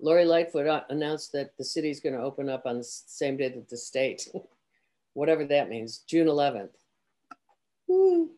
Lori 0.00 0.24
Lightfoot 0.24 0.66
uh, 0.66 0.82
announced 0.90 1.32
that 1.32 1.56
the 1.58 1.64
city 1.64 1.90
is 1.90 2.00
going 2.00 2.14
to 2.14 2.22
open 2.22 2.48
up 2.48 2.66
on 2.66 2.78
the 2.78 2.84
same 2.84 3.36
day 3.36 3.48
that 3.50 3.68
the 3.68 3.76
state, 3.76 4.28
whatever 5.14 5.44
that 5.46 5.68
means, 5.68 5.98
June 5.98 6.26
11th. 6.26 6.70
Woo. 7.88 8.30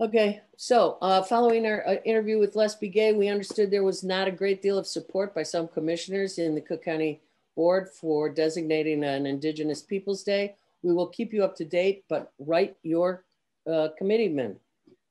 Okay, 0.00 0.40
so 0.56 0.96
uh, 1.02 1.22
following 1.22 1.66
our 1.66 1.86
uh, 1.86 1.96
interview 2.06 2.38
with 2.38 2.56
Les 2.56 2.74
Begay, 2.74 3.14
we 3.14 3.28
understood 3.28 3.70
there 3.70 3.84
was 3.84 4.02
not 4.02 4.28
a 4.28 4.32
great 4.32 4.62
deal 4.62 4.78
of 4.78 4.86
support 4.86 5.34
by 5.34 5.42
some 5.42 5.68
commissioners 5.68 6.38
in 6.38 6.54
the 6.54 6.60
Cook 6.60 6.82
County 6.82 7.20
board 7.54 7.88
for 7.88 8.30
designating 8.30 9.04
an 9.04 9.26
Indigenous 9.26 9.82
Peoples 9.82 10.22
Day. 10.22 10.56
We 10.82 10.94
will 10.94 11.08
keep 11.08 11.34
you 11.34 11.44
up 11.44 11.54
to 11.56 11.66
date, 11.66 12.04
but 12.08 12.32
write 12.38 12.76
your 12.82 13.24
uh, 13.70 13.88
committeeman, 13.98 14.56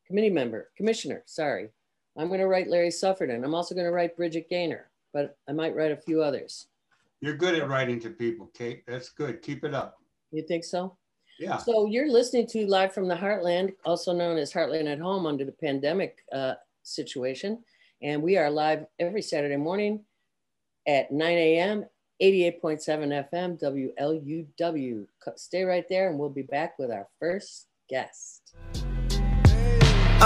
committee 0.08 0.32
member, 0.32 0.70
commissioner, 0.76 1.22
sorry. 1.28 1.70
I'm 2.18 2.28
going 2.28 2.40
to 2.40 2.48
write 2.48 2.68
Larry 2.68 2.90
Suffredin. 2.90 3.44
I'm 3.44 3.54
also 3.54 3.76
going 3.76 3.86
to 3.86 3.92
write 3.92 4.18
Bridget 4.18 4.50
Gainer, 4.50 4.90
but 5.14 5.38
I 5.48 5.52
might 5.52 5.76
write 5.76 5.92
a 5.92 5.98
few 5.98 6.24
others. 6.24 6.66
You're 7.22 7.38
good 7.38 7.54
at 7.56 7.70
writing 7.70 8.00
to 8.00 8.10
people, 8.10 8.50
Kate. 8.56 8.84
That's 8.88 9.10
good. 9.10 9.42
Keep 9.42 9.64
it 9.66 9.76
up. 9.76 10.00
You 10.32 10.44
think 10.44 10.64
so? 10.64 10.98
Yeah. 11.40 11.58
So 11.58 11.86
you're 11.86 12.12
listening 12.12 12.48
to 12.48 12.68
Live 12.68 12.94
from 12.94 13.08
the 13.08 13.16
Heartland, 13.16 13.74
also 13.86 14.14
known 14.14 14.38
as 14.38 14.52
Heartland 14.52 14.92
at 14.92 15.00
Home 15.00 15.26
under 15.26 15.46
the 15.46 15.54
pandemic 15.54 16.18
uh, 16.34 16.56
situation. 16.84 17.64
And 18.02 18.22
we 18.22 18.38
are 18.38 18.50
live 18.50 18.86
every 19.00 19.22
Saturday 19.22 19.58
morning 19.58 20.04
at 20.88 21.12
9 21.12 21.38
a.m. 21.38 21.86
88.7 22.22 23.30
FM, 23.32 23.96
WLUW. 24.60 25.08
Stay 25.36 25.64
right 25.64 25.86
there 25.88 26.10
and 26.10 26.20
we'll 26.20 26.30
be 26.30 26.42
back 26.42 26.78
with 26.78 26.92
our 26.92 27.08
first 27.20 27.68
guest. 27.90 28.56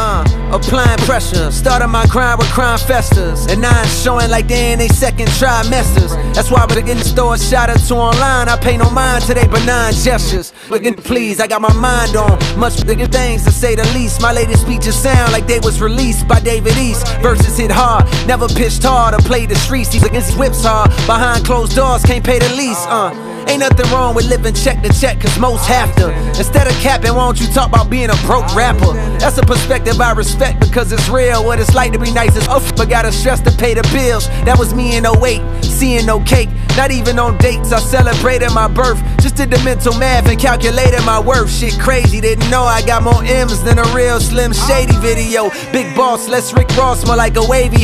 Uh, 0.05 0.22
applying 0.51 0.98
pressure. 1.07 1.50
Started 1.50 1.88
my 1.88 2.05
grind 2.07 2.38
with 2.38 2.50
crime 2.51 2.77
festers. 2.77 3.45
And 3.45 3.62
now 3.62 3.72
I'm 3.72 3.88
showing 3.88 4.29
like 4.29 4.50
they 4.50 4.74
in 4.74 4.79
they 4.79 4.89
second 4.89 5.29
trimesters. 5.39 6.12
That's 6.36 6.51
why 6.51 6.65
we're 6.67 6.81
getting 6.81 7.01
store 7.03 7.38
shot 7.38 7.69
at 7.69 7.79
to 7.79 7.95
online. 7.95 8.50
I 8.50 8.57
pay 8.57 8.75
no 8.75 8.89
mind 8.89 9.24
to 9.27 9.33
they 9.33 9.48
benign 9.48 9.93
gestures. 9.93 10.51
Looking 10.69 10.95
please, 10.95 11.39
I 11.39 11.48
got 11.48 11.62
my 11.62 11.72
mind 11.75 12.17
on 12.17 12.38
much 12.60 12.86
bigger 12.86 13.07
things 13.07 13.45
to 13.45 13.51
say 13.51 13.75
the 13.75 13.86
least. 13.93 14.22
My 14.22 14.33
latest 14.33 14.63
speeches 14.63 15.01
sound 15.01 15.31
like 15.31 15.48
they 15.48 15.60
was 15.60 15.79
released 15.79 16.27
by 16.27 16.41
David 16.41 16.77
East. 16.77 17.07
Verses 17.22 17.57
hit 17.57 17.72
hard, 17.72 18.03
never 18.27 18.50
pitched 18.50 18.83
hard 18.83 19.13
or 19.13 19.19
played 19.19 19.50
the 19.51 19.55
streets. 19.55 19.89
These 19.93 20.03
against 20.03 20.38
whips 20.38 20.65
hard. 20.65 20.89
Behind 21.07 21.45
closed 21.45 21.77
doors, 21.77 22.03
can't 22.03 22.25
pay 22.25 22.39
the 22.39 22.50
lease. 22.55 22.86
Uh, 22.89 23.33
ain't 23.50 23.59
nothing 23.59 23.89
wrong 23.91 24.15
with 24.15 24.25
living 24.25 24.53
check 24.53 24.81
to 24.83 24.91
check, 24.93 25.19
cause 25.19 25.38
most 25.39 25.65
have 25.67 25.95
to. 25.97 26.12
Instead 26.38 26.67
of 26.67 26.73
capping, 26.75 27.13
why 27.15 27.25
don't 27.25 27.39
you 27.39 27.47
talk 27.47 27.69
about 27.69 27.89
being 27.89 28.09
a 28.09 28.15
broke 28.25 28.53
rapper? 28.55 28.93
That's 29.19 29.38
a 29.38 29.43
perspective 29.43 30.00
I 30.00 30.12
respect 30.13 30.59
because 30.59 30.91
it's 30.91 31.07
real. 31.09 31.43
What 31.43 31.59
it's 31.59 31.73
like 31.73 31.91
to 31.93 32.00
be 32.00 32.12
nice 32.12 32.35
as 32.35 32.47
off, 32.47 32.75
but 32.75 32.89
gotta 32.89 33.12
stress 33.12 33.41
to 33.41 33.51
pay 33.51 33.73
the 33.73 33.83
bills. 33.93 34.27
That 34.45 34.57
was 34.57 34.73
me 34.73 34.95
in 34.97 35.05
08, 35.05 35.63
seeing 35.63 36.05
no 36.05 36.19
cake, 36.21 36.50
not 36.75 36.92
even 36.92 37.20
on 37.20 37.38
dates. 37.38 37.72
I 37.72 37.80
celebrated 37.80 38.51
my 38.53 38.68
birth, 38.68 39.01
just 39.22 39.36
did 39.36 39.51
the 39.51 39.62
mental 39.63 39.94
math 39.98 40.27
and 40.30 40.39
calculated 40.39 41.03
my 41.06 41.20
worth. 41.20 41.51
Shit 41.51 41.80
crazy, 41.80 42.22
didn't 42.22 42.50
know 42.50 42.63
I 42.63 42.82
got 42.86 43.03
more 43.03 43.24
M's 43.24 43.63
than 43.63 43.80
a 43.80 43.86
real 43.94 44.20
Slim 44.20 44.53
Shady 44.53 44.96
video. 44.98 45.50
Big 45.72 45.96
boss, 45.96 46.27
less 46.27 46.53
Rick 46.53 46.70
Ross, 46.77 47.06
more 47.06 47.15
like 47.15 47.36
a 47.36 47.44
wavy. 47.44 47.84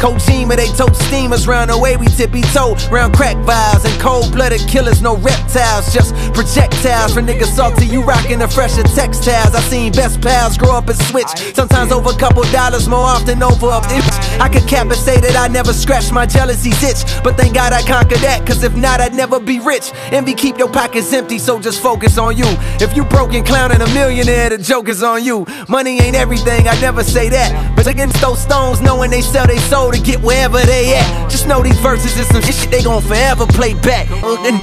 Coach 0.00 0.24
team, 0.26 0.48
they 0.48 0.66
tote 0.68 0.96
steamers 0.96 1.46
round 1.46 1.70
the 1.70 1.78
way 1.78 1.96
we 1.96 2.06
tippy 2.06 2.42
toe. 2.54 2.76
Round 2.90 3.14
crack 3.14 3.36
vials 3.44 3.84
and 3.84 4.00
cold 4.00 4.32
blooded 4.32 4.60
killers, 4.68 5.02
no 5.02 5.16
reptiles, 5.16 5.92
just 5.92 6.14
projectiles. 6.34 7.14
For 7.14 7.20
niggas 7.20 7.54
salty, 7.54 7.86
you 7.86 8.02
rockin' 8.02 8.38
the 8.38 8.48
fresher 8.48 8.82
textiles. 8.82 9.54
I 9.54 9.60
seen 9.60 9.92
best 9.92 10.20
pals 10.20 10.56
grow 10.56 10.76
up 10.76 10.88
and 10.88 10.98
switch. 10.98 11.28
Sometimes 11.54 11.92
over 11.92 12.10
a 12.10 12.16
couple 12.16 12.42
dollars, 12.50 12.88
more 12.88 13.04
often 13.04 13.42
over 13.42 13.66
a 13.66 13.80
bitch. 13.90 14.40
I 14.40 14.48
could 14.48 14.66
cap 14.68 14.86
and 14.86 14.96
say 14.96 15.20
that 15.20 15.36
I 15.36 15.48
never 15.48 15.72
scratched 15.72 16.12
my 16.12 16.26
jealousy's 16.26 16.82
itch. 16.82 17.22
But 17.22 17.36
thank 17.36 17.54
God 17.54 17.72
I 17.72 17.82
conquered 17.82 18.07
that, 18.16 18.46
cause 18.46 18.62
if 18.62 18.74
not, 18.74 19.00
I'd 19.00 19.14
never 19.14 19.38
be 19.38 19.60
rich. 19.60 19.92
Envy 20.12 20.34
keep 20.34 20.58
your 20.58 20.70
pockets 20.70 21.12
empty, 21.12 21.38
so 21.38 21.60
just 21.60 21.80
focus 21.80 22.18
on 22.18 22.36
you. 22.36 22.46
If 22.80 22.96
you 22.96 23.04
broken 23.04 23.44
clowning 23.44 23.80
a 23.80 23.86
millionaire, 23.94 24.50
the 24.50 24.58
joke 24.58 24.88
is 24.88 25.02
on 25.02 25.24
you. 25.24 25.46
Money 25.68 26.00
ain't 26.00 26.16
everything, 26.16 26.68
I 26.68 26.80
never 26.80 27.04
say 27.04 27.28
that. 27.28 27.76
But 27.76 27.86
against 27.86 28.20
those 28.20 28.40
stones, 28.40 28.80
knowing 28.80 29.10
they 29.10 29.22
sell 29.22 29.46
their 29.46 29.60
soul 29.60 29.92
to 29.92 30.00
get 30.00 30.20
wherever 30.20 30.58
they 30.60 30.96
at. 30.96 31.30
Just 31.30 31.46
know 31.46 31.62
these 31.62 31.78
verses 31.80 32.18
is 32.18 32.26
some 32.28 32.42
shit 32.42 32.70
they 32.70 32.82
gon' 32.82 33.02
forever 33.02 33.46
play 33.46 33.74
back. 33.74 34.06
Mm-hmm. 34.08 34.56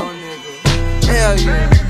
Hell 1.06 1.40
yeah. 1.40 1.86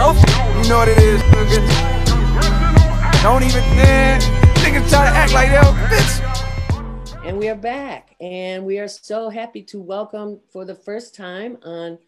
Oh. 0.00 0.14
You 0.62 0.68
know 0.68 0.78
what 0.78 0.88
it 0.88 0.98
is, 0.98 1.20
nigga. 1.22 1.58
Don't 3.22 3.42
even, 3.42 3.62
man. 3.74 4.20
Niggas 4.58 4.88
try 4.90 5.08
to 5.08 5.16
act 5.16 5.32
like 5.32 5.50
that, 5.50 5.64
bitch. 5.90 6.37
And 7.28 7.38
we 7.38 7.50
are 7.50 7.54
back, 7.54 8.16
and 8.22 8.64
we 8.64 8.78
are 8.78 8.88
so 8.88 9.28
happy 9.28 9.62
to 9.64 9.78
welcome 9.78 10.40
for 10.50 10.64
the 10.64 10.74
first 10.74 11.14
time 11.14 11.58
on 11.62 11.98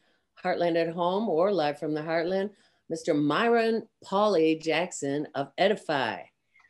Heartland 0.42 0.80
at 0.80 0.94
Home 0.94 1.28
or 1.28 1.52
Live 1.52 1.78
from 1.78 1.92
the 1.92 2.00
Heartland, 2.00 2.48
Mr. 2.90 3.14
Myron 3.14 3.86
Pauly 4.02 4.58
Jackson 4.58 5.28
of 5.34 5.52
Edify. 5.58 6.22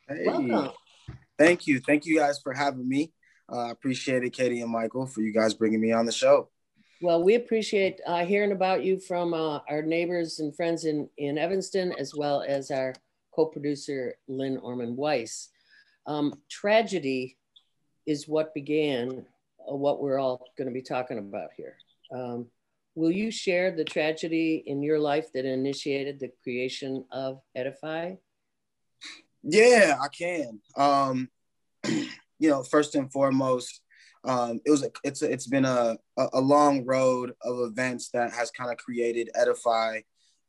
Hey. 0.09 0.25
Welcome. 0.27 0.73
Thank 1.39 1.69
you. 1.69 1.79
Thank 1.79 2.07
you 2.07 2.19
guys 2.19 2.41
for 2.43 2.53
having 2.53 2.89
me. 2.89 3.13
I 3.49 3.69
uh, 3.69 3.71
appreciate 3.71 4.25
it, 4.25 4.33
Katie 4.33 4.63
and 4.63 4.73
Michael, 4.73 5.07
for 5.07 5.21
you 5.21 5.33
guys 5.33 5.55
bringing 5.55 5.81
me 5.81 5.93
on 5.93 6.05
the 6.05 6.11
show. 6.11 6.49
Well, 7.01 7.23
we 7.23 7.37
appreciate 7.37 8.01
uh, 8.05 8.25
hearing 8.25 8.51
about 8.51 8.83
you 8.83 8.99
from 8.99 9.33
uh, 9.33 9.61
our 9.69 9.83
neighbors 9.83 10.41
and 10.41 10.57
friends 10.57 10.87
in, 10.87 11.09
in 11.19 11.39
Evanston, 11.39 11.93
as 11.93 12.17
well 12.17 12.43
as 12.43 12.73
our 12.73 12.95
co-producer, 13.33 14.17
Lynn 14.27 14.59
Orman 14.59 14.97
Weiss. 14.97 15.51
Um, 16.09 16.35
tragedy 16.51 17.37
is 18.11 18.27
what 18.27 18.53
began 18.55 19.25
uh, 19.71 19.75
what 19.75 20.03
we're 20.03 20.19
all 20.19 20.45
gonna 20.59 20.73
be 20.73 20.83
talking 20.83 21.19
about 21.19 21.51
here. 21.57 21.77
Um, 22.13 22.47
will 22.97 23.11
you 23.11 23.31
share 23.31 23.71
the 23.71 23.85
tragedy 23.85 24.65
in 24.67 24.83
your 24.83 24.99
life 24.99 25.33
that 25.33 25.45
initiated 25.45 26.19
the 26.19 26.33
creation 26.43 27.05
of 27.13 27.41
Edify? 27.55 28.15
Yeah, 29.43 29.97
I 30.03 30.09
can. 30.09 30.61
Um, 30.77 31.29
you 31.87 32.51
know, 32.51 32.65
first 32.65 32.97
and 32.97 33.11
foremost, 33.13 33.81
um, 34.25 34.61
it 34.67 34.71
was 34.71 34.83
a, 34.83 34.91
it's 35.05 35.23
a, 35.23 35.31
it's 35.31 35.47
been 35.47 35.65
a, 35.65 35.97
a 36.17 36.41
long 36.41 36.85
road 36.85 37.33
of 37.43 37.61
events 37.61 38.11
that 38.11 38.33
has 38.33 38.51
kind 38.51 38.71
of 38.71 38.77
created 38.77 39.31
edify 39.35 40.01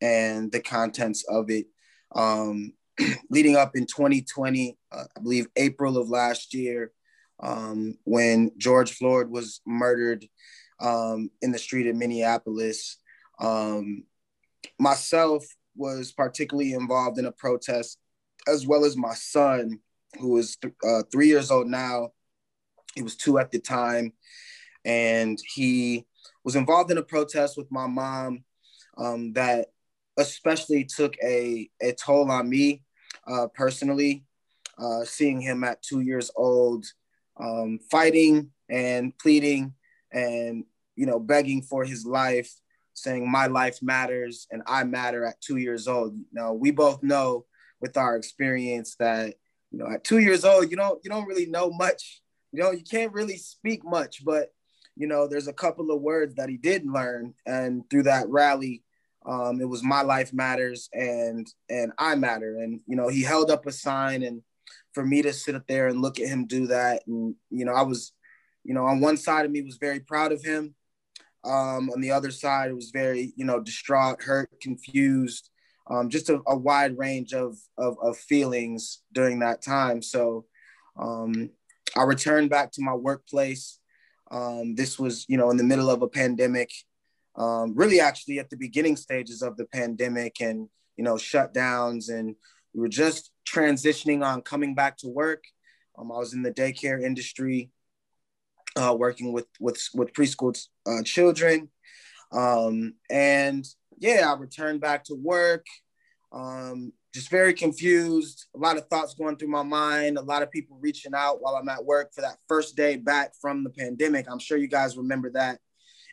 and 0.02 0.52
the 0.52 0.60
contents 0.60 1.24
of 1.30 1.50
it 1.50 1.68
um, 2.14 2.74
leading 3.30 3.56
up 3.56 3.76
in 3.76 3.86
2020 3.86 4.78
uh, 4.92 5.04
i 5.18 5.22
believe 5.22 5.48
april 5.56 5.98
of 5.98 6.10
last 6.10 6.54
year 6.54 6.92
um, 7.42 7.96
when 8.04 8.52
george 8.58 8.94
floyd 8.94 9.30
was 9.30 9.62
murdered 9.66 10.26
um, 10.82 11.30
in 11.42 11.52
the 11.52 11.60
street 11.60 11.88
in 11.88 11.98
minneapolis. 11.98 12.98
Um, 13.40 14.04
myself 14.80 15.46
was 15.76 16.12
particularly 16.12 16.74
involved 16.74 17.18
in 17.18 17.26
a 17.26 17.32
protest 17.32 17.98
as 18.48 18.66
well 18.66 18.84
as 18.84 18.98
my 18.98 19.14
son 19.14 19.80
who 20.20 20.38
is 20.38 20.58
th- 20.58 20.74
uh, 20.86 21.04
three 21.12 21.28
years 21.28 21.52
old 21.52 21.68
now. 21.68 22.10
He 22.96 23.04
was 23.04 23.16
two 23.16 23.40
at 23.40 23.52
the 23.52 23.60
time, 23.60 24.12
and 24.84 25.40
he 25.54 26.06
was 26.44 26.56
involved 26.56 26.92
in 26.92 26.98
a 26.98 27.04
protest 27.04 27.58
with 27.58 27.72
my 27.72 27.88
mom 27.88 28.44
um, 28.98 29.34
that 29.34 29.68
especially 30.18 30.84
took 30.84 31.16
a, 31.24 31.70
a 31.82 31.94
toll 31.94 32.30
on 32.30 32.50
me 32.50 32.82
uh, 33.28 33.48
personally, 33.54 34.26
uh, 34.78 35.06
seeing 35.06 35.40
him 35.40 35.64
at 35.64 35.82
two 35.82 36.02
years 36.02 36.32
old, 36.36 36.86
um, 37.42 37.80
fighting 37.90 38.52
and 38.70 39.18
pleading 39.18 39.74
and, 40.12 40.64
you 40.96 41.06
know, 41.06 41.20
begging 41.20 41.62
for 41.62 41.84
his 41.84 42.06
life, 42.06 42.54
saying 42.94 43.30
my 43.30 43.48
life 43.48 43.80
matters 43.82 44.48
and 44.52 44.62
I 44.68 44.84
matter 44.84 45.26
at 45.26 45.42
two 45.42 45.58
years 45.58 45.88
old. 45.88 46.18
Now, 46.32 46.54
we 46.54 46.72
both 46.72 47.02
know 47.02 47.46
with 47.80 47.98
our 47.98 48.16
experience 48.16 48.96
that, 49.00 49.36
you 49.72 49.80
know, 49.80 49.90
at 49.90 50.04
two 50.04 50.20
years 50.20 50.46
old, 50.46 50.70
you 50.70 50.78
don't, 50.78 51.00
you 51.04 51.10
don't 51.10 51.28
really 51.28 51.48
know 51.48 51.72
much, 51.72 52.22
you 52.52 52.62
know, 52.62 52.72
you 52.72 52.84
can't 52.84 53.14
really 53.14 53.38
speak 53.38 53.84
much, 53.84 54.24
but, 54.24 54.50
you 54.96 55.08
know, 55.08 55.28
there's 55.28 55.48
a 55.48 55.54
couple 55.54 55.90
of 55.90 56.02
words 56.02 56.36
that 56.36 56.50
he 56.50 56.58
did 56.58 56.86
learn. 56.86 57.34
And 57.46 57.90
through 57.90 58.04
that 58.04 58.30
rally, 58.30 58.84
um, 59.26 59.62
it 59.62 59.70
was 59.70 59.84
my 59.84 60.02
life 60.02 60.34
matters 60.34 60.90
and 60.94 61.48
and 61.70 61.92
I 61.98 62.16
matter. 62.16 62.58
And 62.58 62.80
you 62.88 62.96
know, 62.96 63.08
he 63.08 63.22
held 63.22 63.52
up 63.52 63.66
a 63.66 63.72
sign, 63.72 64.24
and 64.24 64.42
for 64.94 65.06
me 65.06 65.22
to 65.22 65.34
sit 65.34 65.56
up 65.56 65.68
there 65.68 65.88
and 65.88 66.02
look 66.02 66.20
at 66.20 66.28
him 66.28 66.46
do 66.46 66.68
that, 66.68 67.04
and 67.08 67.36
you 67.50 67.66
know, 67.66 67.74
I 67.74 67.84
was, 67.84 68.14
you 68.64 68.74
know, 68.74 68.86
on 68.86 69.00
one 69.00 69.18
side 69.18 69.46
of 69.46 69.52
me 69.52 69.62
was 69.62 69.78
very 69.78 70.00
proud 70.00 70.32
of 70.32 70.44
him. 70.44 70.76
Um, 71.44 71.90
on 71.90 72.02
the 72.02 72.12
other 72.12 72.30
side, 72.30 72.70
it 72.70 72.76
was 72.76 72.92
very, 72.92 73.34
you 73.36 73.46
know, 73.46 73.60
distraught, 73.60 74.22
hurt, 74.22 74.50
confused, 74.62 75.50
um, 75.90 76.10
just 76.10 76.30
a, 76.30 76.40
a, 76.46 76.56
wide 76.56 77.00
range 77.00 77.34
of, 77.34 77.58
of, 77.80 77.98
of 78.00 78.16
feelings 78.16 79.02
during 79.12 79.40
that 79.40 79.64
time. 79.64 80.04
So 80.04 80.46
um, 81.00 81.50
I 81.98 82.04
returned 82.04 82.52
back 82.52 82.72
to 82.74 82.84
my 82.84 82.94
workplace. 82.94 83.80
Um, 84.30 84.76
this 84.76 85.00
was, 85.00 85.26
you 85.28 85.36
know, 85.36 85.50
in 85.50 85.58
the 85.58 85.64
middle 85.64 85.90
of 85.90 86.04
a 86.04 86.08
pandemic 86.08 86.70
um, 87.36 87.74
really 87.76 88.00
actually 88.00 88.40
at 88.40 88.50
the 88.50 88.58
beginning 88.58 88.96
stages 88.96 89.42
of 89.42 89.58
the 89.58 89.66
pandemic 89.66 90.42
and 90.42 90.68
you 90.98 91.04
know 91.04 91.16
shutdowns 91.16 92.10
and 92.10 92.36
we 92.74 92.82
were 92.82 92.90
just 92.90 93.32
transitioning 93.48 94.26
on 94.26 94.42
coming 94.42 94.76
back 94.76 94.98
to 94.98 95.08
work. 95.08 95.44
Um, 95.98 96.12
i 96.12 96.18
was 96.18 96.34
in 96.34 96.42
the 96.42 96.52
daycare 96.52 97.04
industry 97.04 97.70
uh, 98.76 98.96
working 98.98 99.34
with 99.34 99.48
with 99.60 99.82
with 99.94 100.14
preschool 100.14 100.58
uh, 100.86 101.04
children. 101.04 101.70
Um, 102.32 102.94
and 103.10 103.66
yeah 104.00 104.32
i 104.32 104.40
returned 104.40 104.82
back 104.82 105.04
to 105.06 105.16
work. 105.16 105.66
Um, 106.32 106.94
just 107.14 107.30
very 107.30 107.54
confused. 107.54 108.46
A 108.56 108.58
lot 108.58 108.78
of 108.78 108.88
thoughts 108.88 109.16
going 109.16 109.36
through 109.36 109.50
my 109.50 109.64
mind. 109.64 110.18
A 110.18 110.22
lot 110.22 110.44
of 110.44 110.50
people 110.50 110.78
reaching 110.80 111.14
out 111.14 111.42
while 111.42 111.56
i'm 111.56 111.70
at 111.70 111.84
work 111.84 112.14
for 112.14 112.22
that 112.22 112.38
first 112.48 112.78
day 112.78 112.96
back 112.96 113.34
from 113.42 113.64
the 113.64 113.70
pandemic. 113.70 114.28
I'm 114.30 114.40
sure 114.40 114.58
you 114.58 114.68
guys 114.68 114.98
remember 114.98 115.32
that. 115.32 115.60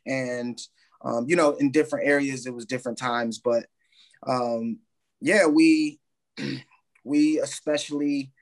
And 0.07 0.59
um, 1.05 1.27
you 1.29 1.37
know, 1.37 1.53
in 1.55 1.71
different 1.71 2.09
areas, 2.09 2.47
it 2.47 2.55
was 2.55 2.67
different 2.67 2.99
times, 2.99 3.38
but 3.38 3.67
um, 4.27 4.79
yeah, 5.21 5.47
we 5.47 6.00
we 7.04 7.38
especially 7.40 8.33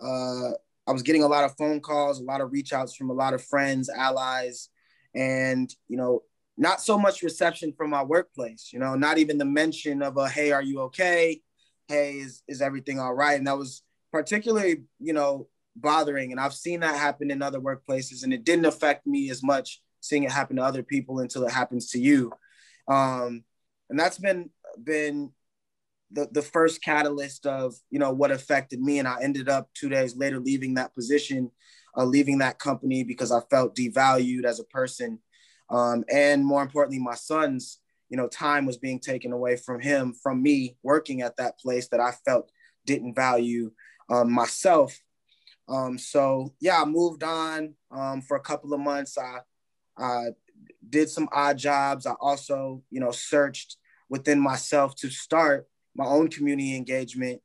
uh, 0.00 0.50
I 0.86 0.92
was 0.92 1.02
getting 1.02 1.22
a 1.22 1.28
lot 1.28 1.44
of 1.44 1.56
phone 1.56 1.80
calls, 1.80 2.20
a 2.20 2.24
lot 2.24 2.40
of 2.40 2.52
reach 2.52 2.72
outs 2.72 2.94
from 2.94 3.10
a 3.10 3.14
lot 3.14 3.34
of 3.34 3.44
friends, 3.44 3.88
allies, 3.88 4.68
and 5.14 5.72
you 5.88 5.96
know, 5.96 6.22
not 6.56 6.80
so 6.80 6.98
much 6.98 7.22
reception 7.22 7.72
from 7.72 7.90
my 7.90 8.02
workplace. 8.02 8.70
You 8.72 8.78
know, 8.78 8.94
not 8.94 9.18
even 9.18 9.38
the 9.38 9.44
mention 9.44 10.02
of 10.02 10.16
a 10.16 10.28
"Hey, 10.28 10.52
are 10.52 10.62
you 10.62 10.80
okay? 10.82 11.40
Hey, 11.88 12.14
is 12.14 12.42
is 12.48 12.60
everything 12.60 12.98
all 12.98 13.14
right?" 13.14 13.38
And 13.38 13.46
that 13.46 13.58
was 13.58 13.82
particularly, 14.10 14.82
you 14.98 15.12
know, 15.12 15.48
bothering. 15.76 16.32
And 16.32 16.40
I've 16.40 16.54
seen 16.54 16.80
that 16.80 16.96
happen 16.96 17.30
in 17.30 17.42
other 17.42 17.60
workplaces, 17.60 18.24
and 18.24 18.32
it 18.32 18.44
didn't 18.44 18.66
affect 18.66 19.06
me 19.06 19.30
as 19.30 19.42
much 19.42 19.80
seeing 20.00 20.24
it 20.24 20.32
happen 20.32 20.56
to 20.56 20.62
other 20.62 20.82
people 20.82 21.20
until 21.20 21.44
it 21.44 21.52
happens 21.52 21.90
to 21.90 22.00
you. 22.00 22.32
Um, 22.88 23.44
and 23.88 23.98
that's 23.98 24.18
been 24.18 24.50
been 24.82 25.30
the, 26.12 26.28
the 26.32 26.42
first 26.42 26.82
catalyst 26.82 27.46
of 27.46 27.74
you 27.90 27.98
know 27.98 28.12
what 28.12 28.30
affected 28.30 28.80
me. 28.80 28.98
And 28.98 29.08
i 29.08 29.16
ended 29.22 29.48
up 29.48 29.68
two 29.74 29.88
days 29.88 30.16
later 30.16 30.38
leaving 30.38 30.74
that 30.74 30.94
position 30.94 31.50
uh, 31.96 32.04
leaving 32.04 32.38
that 32.38 32.58
company 32.58 33.04
because 33.04 33.32
i 33.32 33.40
felt 33.50 33.76
devalued 33.76 34.44
as 34.44 34.60
a 34.60 34.64
person. 34.64 35.18
Um, 35.70 36.04
and 36.10 36.44
more 36.44 36.62
importantly 36.62 36.98
my 36.98 37.14
son's 37.14 37.78
you 38.08 38.16
know 38.16 38.28
time 38.28 38.66
was 38.66 38.76
being 38.76 39.00
taken 39.00 39.32
away 39.32 39.56
from 39.56 39.80
him 39.80 40.14
from 40.22 40.42
me 40.42 40.76
working 40.82 41.22
at 41.22 41.36
that 41.38 41.58
place 41.58 41.88
that 41.88 42.00
i 42.00 42.12
felt 42.26 42.50
didn't 42.84 43.14
value 43.14 43.70
um, 44.10 44.32
myself. 44.32 44.98
Um, 45.68 45.96
so 45.98 46.54
yeah 46.60 46.82
i 46.82 46.84
moved 46.84 47.22
on 47.22 47.74
um, 47.90 48.20
for 48.22 48.36
a 48.36 48.40
couple 48.40 48.72
of 48.74 48.80
months. 48.80 49.16
I 49.16 49.40
I 49.96 50.30
did 50.88 51.08
some 51.10 51.28
odd 51.32 51.58
jobs. 51.58 52.06
I 52.06 52.12
also, 52.20 52.82
you 52.90 53.00
know, 53.00 53.10
searched 53.10 53.76
within 54.08 54.40
myself 54.40 54.94
to 54.96 55.10
start 55.10 55.68
my 55.94 56.04
own 56.04 56.28
community 56.28 56.76
engagement 56.76 57.40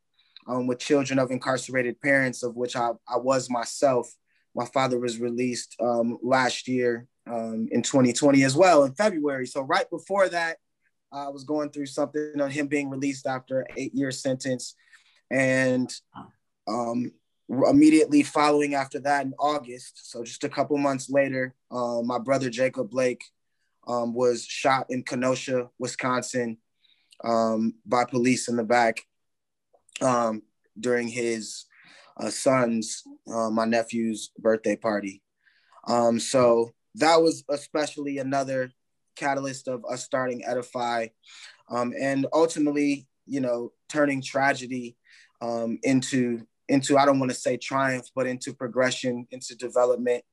um, 0.47 0.67
with 0.67 0.79
children 0.79 1.19
of 1.19 1.31
incarcerated 1.31 1.99
parents, 2.01 2.43
of 2.43 2.55
which 2.55 2.75
I, 2.75 2.91
I 3.07 3.17
was 3.17 3.49
myself. 3.49 4.09
My 4.55 4.65
father 4.65 4.99
was 4.99 5.19
released 5.19 5.75
um, 5.79 6.17
last 6.23 6.67
year 6.67 7.07
um, 7.27 7.67
in 7.71 7.81
2020 7.81 8.43
as 8.43 8.55
well 8.55 8.83
in 8.83 8.93
February. 8.93 9.45
So 9.45 9.61
right 9.61 9.89
before 9.89 10.29
that, 10.29 10.57
I 11.11 11.29
was 11.29 11.43
going 11.43 11.69
through 11.69 11.85
something 11.87 12.41
on 12.41 12.49
him 12.49 12.67
being 12.67 12.89
released 12.89 13.27
after 13.27 13.61
an 13.61 13.67
eight-year 13.77 14.11
sentence, 14.11 14.75
and 15.31 15.93
um, 16.67 17.11
immediately 17.49 18.23
following 18.23 18.75
after 18.75 18.99
that 18.99 19.25
in 19.25 19.33
August, 19.39 20.11
so 20.11 20.23
just 20.23 20.43
a 20.43 20.49
couple 20.49 20.77
months 20.77 21.09
later, 21.09 21.55
um, 21.71 22.05
my 22.05 22.19
brother 22.19 22.49
Jacob 22.49 22.89
Blake 22.89 23.23
um, 23.87 24.13
was 24.13 24.45
shot 24.45 24.87
in 24.89 25.03
Kenosha, 25.03 25.69
Wisconsin, 25.79 26.57
um, 27.23 27.75
by 27.85 28.05
police 28.05 28.47
in 28.47 28.55
the 28.55 28.63
back 28.63 29.01
um, 30.01 30.41
during 30.79 31.07
his 31.07 31.65
uh, 32.17 32.29
son's, 32.29 33.03
uh, 33.31 33.49
my 33.49 33.65
nephew's 33.65 34.31
birthday 34.39 34.75
party. 34.75 35.21
Um, 35.87 36.19
so 36.19 36.71
that 36.95 37.21
was 37.21 37.43
especially 37.49 38.17
another 38.17 38.71
catalyst 39.15 39.67
of 39.67 39.83
us 39.89 40.03
starting 40.03 40.43
Edify, 40.45 41.07
um, 41.69 41.93
and 41.99 42.27
ultimately, 42.33 43.07
you 43.25 43.39
know, 43.39 43.71
turning 43.89 44.21
tragedy 44.21 44.95
into 45.83 46.45
into 46.69 46.97
I 46.97 47.05
don't 47.05 47.19
want 47.19 47.31
to 47.31 47.37
say 47.37 47.57
triumph, 47.57 48.07
but 48.15 48.27
into 48.27 48.53
progression, 48.53 49.27
into 49.31 49.55
development 49.55 50.23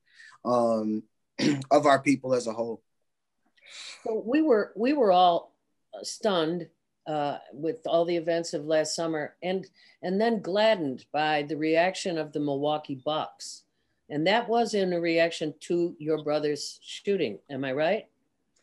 um, 0.43 1.03
of 1.71 1.85
our 1.85 2.01
people 2.01 2.33
as 2.33 2.47
a 2.47 2.53
whole. 2.53 2.81
We 4.05 4.41
were 4.41 4.71
we 4.75 4.93
were 4.93 5.11
all 5.11 5.55
stunned 6.03 6.67
uh, 7.07 7.37
with 7.53 7.77
all 7.85 8.05
the 8.05 8.15
events 8.15 8.53
of 8.53 8.65
last 8.65 8.95
summer, 8.95 9.35
and 9.43 9.67
and 10.01 10.19
then 10.19 10.41
gladdened 10.41 11.05
by 11.11 11.43
the 11.43 11.57
reaction 11.57 12.17
of 12.17 12.31
the 12.31 12.39
Milwaukee 12.39 13.01
Bucks, 13.05 13.63
and 14.09 14.25
that 14.27 14.47
was 14.47 14.73
in 14.73 14.93
a 14.93 14.99
reaction 14.99 15.53
to 15.61 15.95
your 15.99 16.23
brother's 16.23 16.79
shooting. 16.81 17.39
Am 17.49 17.63
I 17.63 17.73
right? 17.73 18.05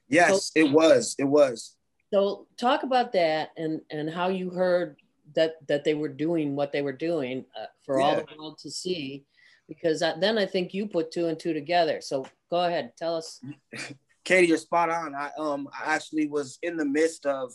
Yes, 0.08 0.52
so, 0.52 0.60
it 0.60 0.70
was. 0.70 1.14
It 1.18 1.24
was. 1.24 1.76
So 2.12 2.46
talk 2.58 2.82
about 2.82 3.12
that 3.12 3.50
and 3.56 3.80
and 3.90 4.10
how 4.10 4.28
you 4.28 4.50
heard 4.50 4.96
that 5.34 5.66
that 5.68 5.84
they 5.84 5.94
were 5.94 6.08
doing 6.08 6.54
what 6.56 6.72
they 6.72 6.82
were 6.82 6.92
doing 6.92 7.44
uh, 7.58 7.66
for 7.84 7.98
yeah. 7.98 8.06
all 8.06 8.16
the 8.16 8.26
world 8.36 8.58
to 8.58 8.70
see 8.70 9.24
because 9.68 10.02
I, 10.02 10.18
then 10.18 10.38
i 10.38 10.46
think 10.46 10.74
you 10.74 10.86
put 10.86 11.10
two 11.10 11.26
and 11.26 11.38
two 11.38 11.52
together 11.52 12.00
so 12.00 12.26
go 12.50 12.64
ahead 12.64 12.92
tell 12.96 13.16
us 13.16 13.40
katie 14.24 14.48
you're 14.48 14.58
spot 14.58 14.90
on 14.90 15.14
i 15.14 15.30
um 15.38 15.68
i 15.72 15.94
actually 15.94 16.28
was 16.28 16.58
in 16.62 16.76
the 16.76 16.84
midst 16.84 17.26
of 17.26 17.52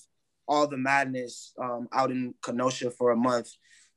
all 0.48 0.68
the 0.68 0.78
madness 0.78 1.54
um, 1.62 1.88
out 1.94 2.12
in 2.12 2.34
kenosha 2.44 2.92
for 2.92 3.12
a 3.12 3.18
month. 3.18 3.50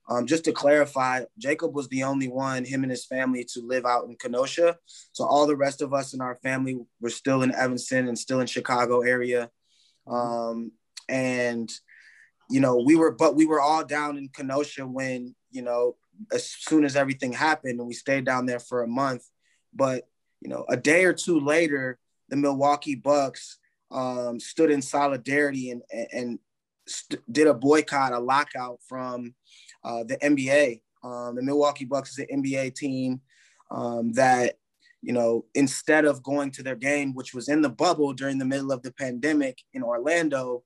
Um, 0.09 0.27
just 0.27 0.45
to 0.45 0.53
clarify 0.53 1.25
jacob 1.39 1.75
was 1.75 1.89
the 1.89 2.03
only 2.03 2.27
one 2.27 2.65
him 2.65 2.83
and 2.83 2.91
his 2.91 3.05
family 3.05 3.45
to 3.53 3.61
live 3.61 3.87
out 3.87 4.07
in 4.07 4.17
kenosha. 4.17 4.77
So 5.13 5.25
all 5.25 5.47
the 5.47 5.57
rest 5.57 5.83
of 5.83 5.95
us 5.95 6.15
in 6.15 6.21
our 6.21 6.37
family 6.43 6.79
were 7.01 7.11
still 7.11 7.43
in 7.43 7.55
evanston 7.55 8.09
and 8.09 8.19
still 8.19 8.41
in 8.41 8.47
chicago 8.47 9.03
area. 9.03 9.51
Um, 10.09 10.73
and 11.09 11.71
you 12.51 12.59
know, 12.59 12.77
we 12.77 12.97
were, 12.97 13.13
but 13.13 13.37
we 13.37 13.47
were 13.47 13.61
all 13.61 13.85
down 13.85 14.19
in 14.19 14.29
Kenosha 14.29 14.85
when, 14.87 15.35
you 15.51 15.63
know, 15.63 15.97
as 16.33 16.47
soon 16.47 16.85
as 16.85 16.97
everything 16.97 17.33
happened 17.33 17.79
and 17.79 17.87
we 17.87 17.95
stayed 17.95 18.25
down 18.25 18.45
there 18.45 18.59
for 18.59 18.83
a 18.83 18.89
month. 18.89 19.25
But, 19.73 20.09
you 20.41 20.51
know, 20.51 20.67
a 20.69 20.77
day 20.77 21.05
or 21.05 21.13
two 21.13 21.39
later, 21.39 21.99
the 22.29 22.37
Milwaukee 22.37 22.97
Bucks 22.97 23.59
um, 23.90 24.38
stood 24.38 24.70
in 24.70 24.83
solidarity 24.83 25.70
and, 25.70 25.83
and 26.12 26.38
st- 26.87 27.22
did 27.33 27.46
a 27.46 27.55
boycott, 27.55 28.12
a 28.12 28.18
lockout 28.18 28.79
from 28.88 29.35
uh, 29.85 30.05
the 30.05 30.16
NBA. 30.18 30.83
Um, 31.03 31.37
the 31.37 31.42
Milwaukee 31.42 31.85
Bucks 31.85 32.12
is 32.12 32.26
an 32.31 32.42
NBA 32.42 32.74
team 32.74 33.20
um, 33.70 34.12
that, 34.12 34.59
you 35.03 35.12
know, 35.12 35.46
instead 35.55 36.05
of 36.05 36.22
going 36.22 36.50
to 36.53 36.62
their 36.62 36.76
game, 36.76 37.14
which 37.14 37.33
was 37.33 37.48
in 37.48 37.62
the 37.62 37.70
bubble 37.70 38.12
during 38.12 38.38
the 38.38 38.44
middle 38.44 38.70
of 38.70 38.83
the 38.83 38.92
pandemic 38.92 39.59
in 39.72 39.83
Orlando, 39.83 40.62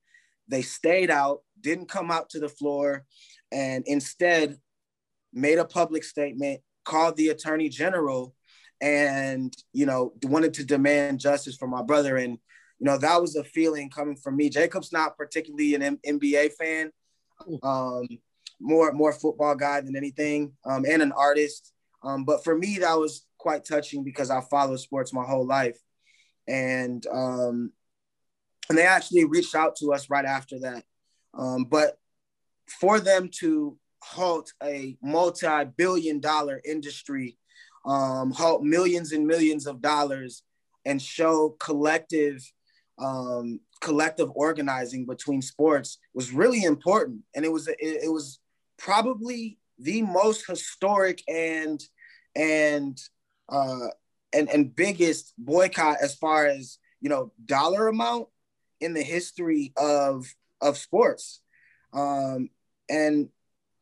they 0.48 0.62
stayed 0.62 1.10
out, 1.10 1.42
didn't 1.60 1.88
come 1.88 2.10
out 2.10 2.28
to 2.30 2.40
the 2.40 2.48
floor, 2.48 3.04
and 3.52 3.84
instead 3.86 4.58
made 5.32 5.58
a 5.58 5.64
public 5.64 6.04
statement, 6.04 6.60
called 6.84 7.16
the 7.16 7.28
attorney 7.28 7.68
general, 7.68 8.34
and 8.80 9.54
you 9.72 9.86
know 9.86 10.12
wanted 10.24 10.52
to 10.54 10.64
demand 10.64 11.20
justice 11.20 11.56
for 11.56 11.66
my 11.66 11.82
brother. 11.82 12.16
And 12.16 12.38
you 12.84 12.90
know, 12.90 12.98
that 12.98 13.18
was 13.18 13.34
a 13.34 13.44
feeling 13.44 13.88
coming 13.88 14.14
from 14.14 14.36
me. 14.36 14.50
Jacob's 14.50 14.92
not 14.92 15.16
particularly 15.16 15.74
an 15.74 15.82
M- 15.82 16.00
NBA 16.06 16.52
fan, 16.52 16.90
um, 17.62 18.06
more 18.60 18.92
more 18.92 19.10
football 19.10 19.54
guy 19.54 19.80
than 19.80 19.96
anything, 19.96 20.52
um, 20.66 20.84
and 20.86 21.00
an 21.00 21.10
artist. 21.12 21.72
Um, 22.02 22.26
but 22.26 22.44
for 22.44 22.54
me, 22.54 22.76
that 22.80 22.98
was 22.98 23.24
quite 23.38 23.64
touching 23.64 24.04
because 24.04 24.28
I 24.30 24.42
followed 24.42 24.80
sports 24.80 25.14
my 25.14 25.24
whole 25.24 25.46
life, 25.46 25.78
and 26.46 27.02
um, 27.10 27.72
and 28.68 28.76
they 28.76 28.84
actually 28.84 29.24
reached 29.24 29.54
out 29.54 29.76
to 29.76 29.94
us 29.94 30.10
right 30.10 30.26
after 30.26 30.58
that. 30.58 30.84
Um, 31.32 31.64
but 31.64 31.96
for 32.68 33.00
them 33.00 33.30
to 33.38 33.78
halt 34.02 34.52
a 34.62 34.98
multi-billion-dollar 35.02 36.60
industry, 36.66 37.38
um, 37.86 38.30
halt 38.30 38.62
millions 38.62 39.12
and 39.12 39.26
millions 39.26 39.66
of 39.66 39.80
dollars, 39.80 40.42
and 40.84 41.00
show 41.00 41.56
collective 41.58 42.44
um, 42.98 43.60
collective 43.80 44.30
organizing 44.34 45.06
between 45.06 45.42
sports 45.42 45.98
was 46.14 46.32
really 46.32 46.64
important, 46.64 47.20
and 47.34 47.44
it 47.44 47.52
was 47.52 47.68
it, 47.68 47.76
it 47.80 48.12
was 48.12 48.38
probably 48.78 49.58
the 49.78 50.02
most 50.02 50.46
historic 50.46 51.22
and 51.28 51.82
and 52.36 52.98
uh, 53.48 53.88
and 54.32 54.48
and 54.50 54.74
biggest 54.74 55.34
boycott 55.38 55.98
as 56.00 56.14
far 56.14 56.46
as 56.46 56.78
you 57.00 57.08
know 57.08 57.32
dollar 57.44 57.88
amount 57.88 58.28
in 58.80 58.94
the 58.94 59.02
history 59.02 59.72
of 59.76 60.26
of 60.60 60.76
sports. 60.76 61.40
Um, 61.92 62.50
and 62.88 63.28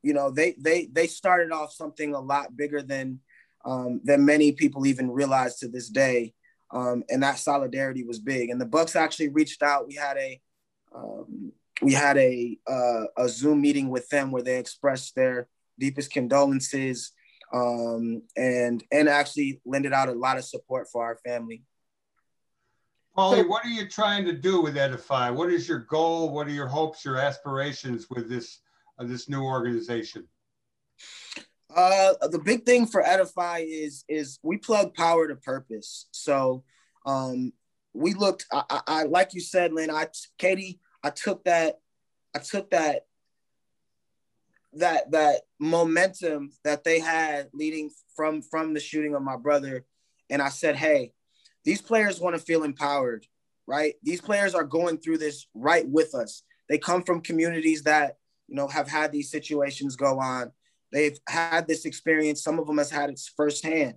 you 0.02 0.14
know 0.14 0.30
they 0.30 0.54
they 0.58 0.86
they 0.92 1.06
started 1.06 1.52
off 1.52 1.72
something 1.72 2.14
a 2.14 2.20
lot 2.20 2.56
bigger 2.56 2.82
than 2.82 3.20
um, 3.64 4.00
than 4.04 4.24
many 4.24 4.52
people 4.52 4.86
even 4.86 5.10
realize 5.10 5.58
to 5.58 5.68
this 5.68 5.88
day. 5.88 6.34
Um, 6.72 7.04
and 7.10 7.22
that 7.22 7.38
solidarity 7.38 8.02
was 8.02 8.18
big. 8.18 8.50
And 8.50 8.60
the 8.60 8.66
Bucks 8.66 8.96
actually 8.96 9.28
reached 9.28 9.62
out. 9.62 9.86
We 9.86 9.94
had 9.94 10.16
a 10.16 10.40
um, 10.94 11.52
we 11.82 11.92
had 11.92 12.16
a 12.16 12.58
uh, 12.66 13.04
a 13.16 13.28
Zoom 13.28 13.60
meeting 13.60 13.90
with 13.90 14.08
them 14.08 14.30
where 14.30 14.42
they 14.42 14.58
expressed 14.58 15.14
their 15.14 15.48
deepest 15.78 16.10
condolences 16.12 17.12
um, 17.52 18.22
and 18.36 18.82
and 18.90 19.08
actually 19.08 19.60
lended 19.64 19.92
out 19.92 20.08
a 20.08 20.12
lot 20.12 20.38
of 20.38 20.44
support 20.44 20.88
for 20.90 21.04
our 21.04 21.16
family. 21.24 21.62
Pauly, 23.16 23.46
what 23.46 23.64
are 23.66 23.70
you 23.70 23.86
trying 23.88 24.24
to 24.24 24.32
do 24.32 24.62
with 24.62 24.78
Edify? 24.78 25.28
What 25.28 25.50
is 25.50 25.68
your 25.68 25.80
goal? 25.80 26.30
What 26.30 26.46
are 26.46 26.52
your 26.52 26.68
hopes, 26.68 27.04
your 27.04 27.18
aspirations 27.18 28.08
with 28.08 28.28
this 28.28 28.60
uh, 28.98 29.04
this 29.04 29.28
new 29.28 29.42
organization? 29.42 30.26
Uh, 31.74 32.14
the 32.28 32.38
big 32.38 32.64
thing 32.64 32.86
for 32.86 33.02
Edify 33.06 33.64
is 33.66 34.04
is 34.08 34.38
we 34.42 34.56
plug 34.56 34.94
power 34.94 35.28
to 35.28 35.36
purpose. 35.36 36.06
So 36.12 36.64
um, 37.06 37.52
we 37.92 38.14
looked. 38.14 38.46
I, 38.52 38.62
I, 38.70 38.80
I 38.86 39.02
like 39.04 39.34
you 39.34 39.40
said, 39.40 39.72
Lynn. 39.72 39.90
I 39.90 40.06
Katie. 40.38 40.80
I 41.02 41.10
took 41.10 41.44
that. 41.44 41.80
I 42.34 42.38
took 42.38 42.70
that. 42.70 43.06
That 44.76 45.10
that 45.10 45.42
momentum 45.60 46.52
that 46.64 46.82
they 46.82 46.98
had 46.98 47.50
leading 47.52 47.90
from 48.16 48.40
from 48.40 48.72
the 48.72 48.80
shooting 48.80 49.14
of 49.14 49.20
my 49.20 49.36
brother, 49.36 49.84
and 50.30 50.40
I 50.40 50.48
said, 50.48 50.76
hey, 50.76 51.12
these 51.62 51.82
players 51.82 52.20
want 52.20 52.36
to 52.36 52.42
feel 52.42 52.62
empowered, 52.64 53.26
right? 53.66 53.96
These 54.02 54.22
players 54.22 54.54
are 54.54 54.64
going 54.64 54.96
through 54.96 55.18
this 55.18 55.46
right 55.52 55.86
with 55.86 56.14
us. 56.14 56.42
They 56.70 56.78
come 56.78 57.02
from 57.02 57.20
communities 57.20 57.82
that, 57.82 58.16
you 58.48 58.56
know, 58.56 58.66
have 58.66 58.88
had 58.88 59.12
these 59.12 59.30
situations 59.30 59.94
go 59.94 60.18
on. 60.18 60.52
They've 60.92 61.18
had 61.28 61.66
this 61.66 61.84
experience. 61.84 62.42
Some 62.42 62.58
of 62.58 62.66
them 62.66 62.78
has 62.78 62.90
had 62.90 63.10
it 63.10 63.20
firsthand, 63.36 63.94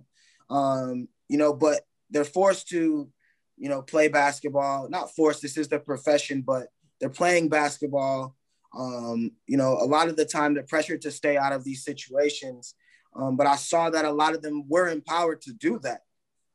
um, 0.48 1.08
you 1.28 1.38
know, 1.38 1.52
but 1.52 1.82
they're 2.10 2.24
forced 2.24 2.68
to, 2.68 3.08
you 3.56 3.68
know, 3.68 3.82
play 3.82 4.08
basketball. 4.08 4.88
Not 4.88 5.14
forced. 5.14 5.42
This 5.42 5.56
is 5.56 5.68
their 5.68 5.78
profession, 5.80 6.42
but 6.42 6.68
they're 7.00 7.10
playing 7.10 7.48
basketball. 7.48 8.34
Um, 8.76 9.32
you 9.46 9.56
know, 9.56 9.74
a 9.74 9.86
lot 9.86 10.08
of 10.08 10.16
the 10.16 10.24
time 10.24 10.54
they're 10.54 10.62
pressured 10.62 11.02
to 11.02 11.10
stay 11.10 11.36
out 11.36 11.52
of 11.52 11.64
these 11.64 11.84
situations. 11.84 12.74
Um, 13.14 13.36
but 13.36 13.46
I 13.46 13.56
saw 13.56 13.90
that 13.90 14.04
a 14.04 14.10
lot 14.12 14.34
of 14.34 14.42
them 14.42 14.64
were 14.68 14.88
empowered 14.88 15.40
to 15.42 15.52
do 15.52 15.78
that 15.80 16.00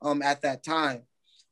um, 0.01 0.21
at 0.21 0.41
that 0.41 0.63
time. 0.63 1.03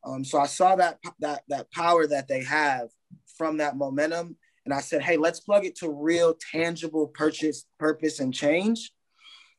Um, 0.03 0.23
so 0.23 0.39
I 0.39 0.45
saw 0.45 0.75
that 0.77 0.99
that 1.19 1.43
that 1.49 1.71
power 1.71 2.07
that 2.07 2.27
they 2.27 2.43
have 2.43 2.89
from 3.37 3.57
that 3.57 3.75
momentum, 3.75 4.37
and 4.65 4.73
I 4.73 4.81
said, 4.81 5.01
"Hey, 5.01 5.17
let's 5.17 5.39
plug 5.39 5.65
it 5.65 5.75
to 5.77 5.89
real, 5.89 6.35
tangible 6.51 7.07
purchase, 7.07 7.65
purpose, 7.79 8.19
and 8.19 8.33
change 8.33 8.91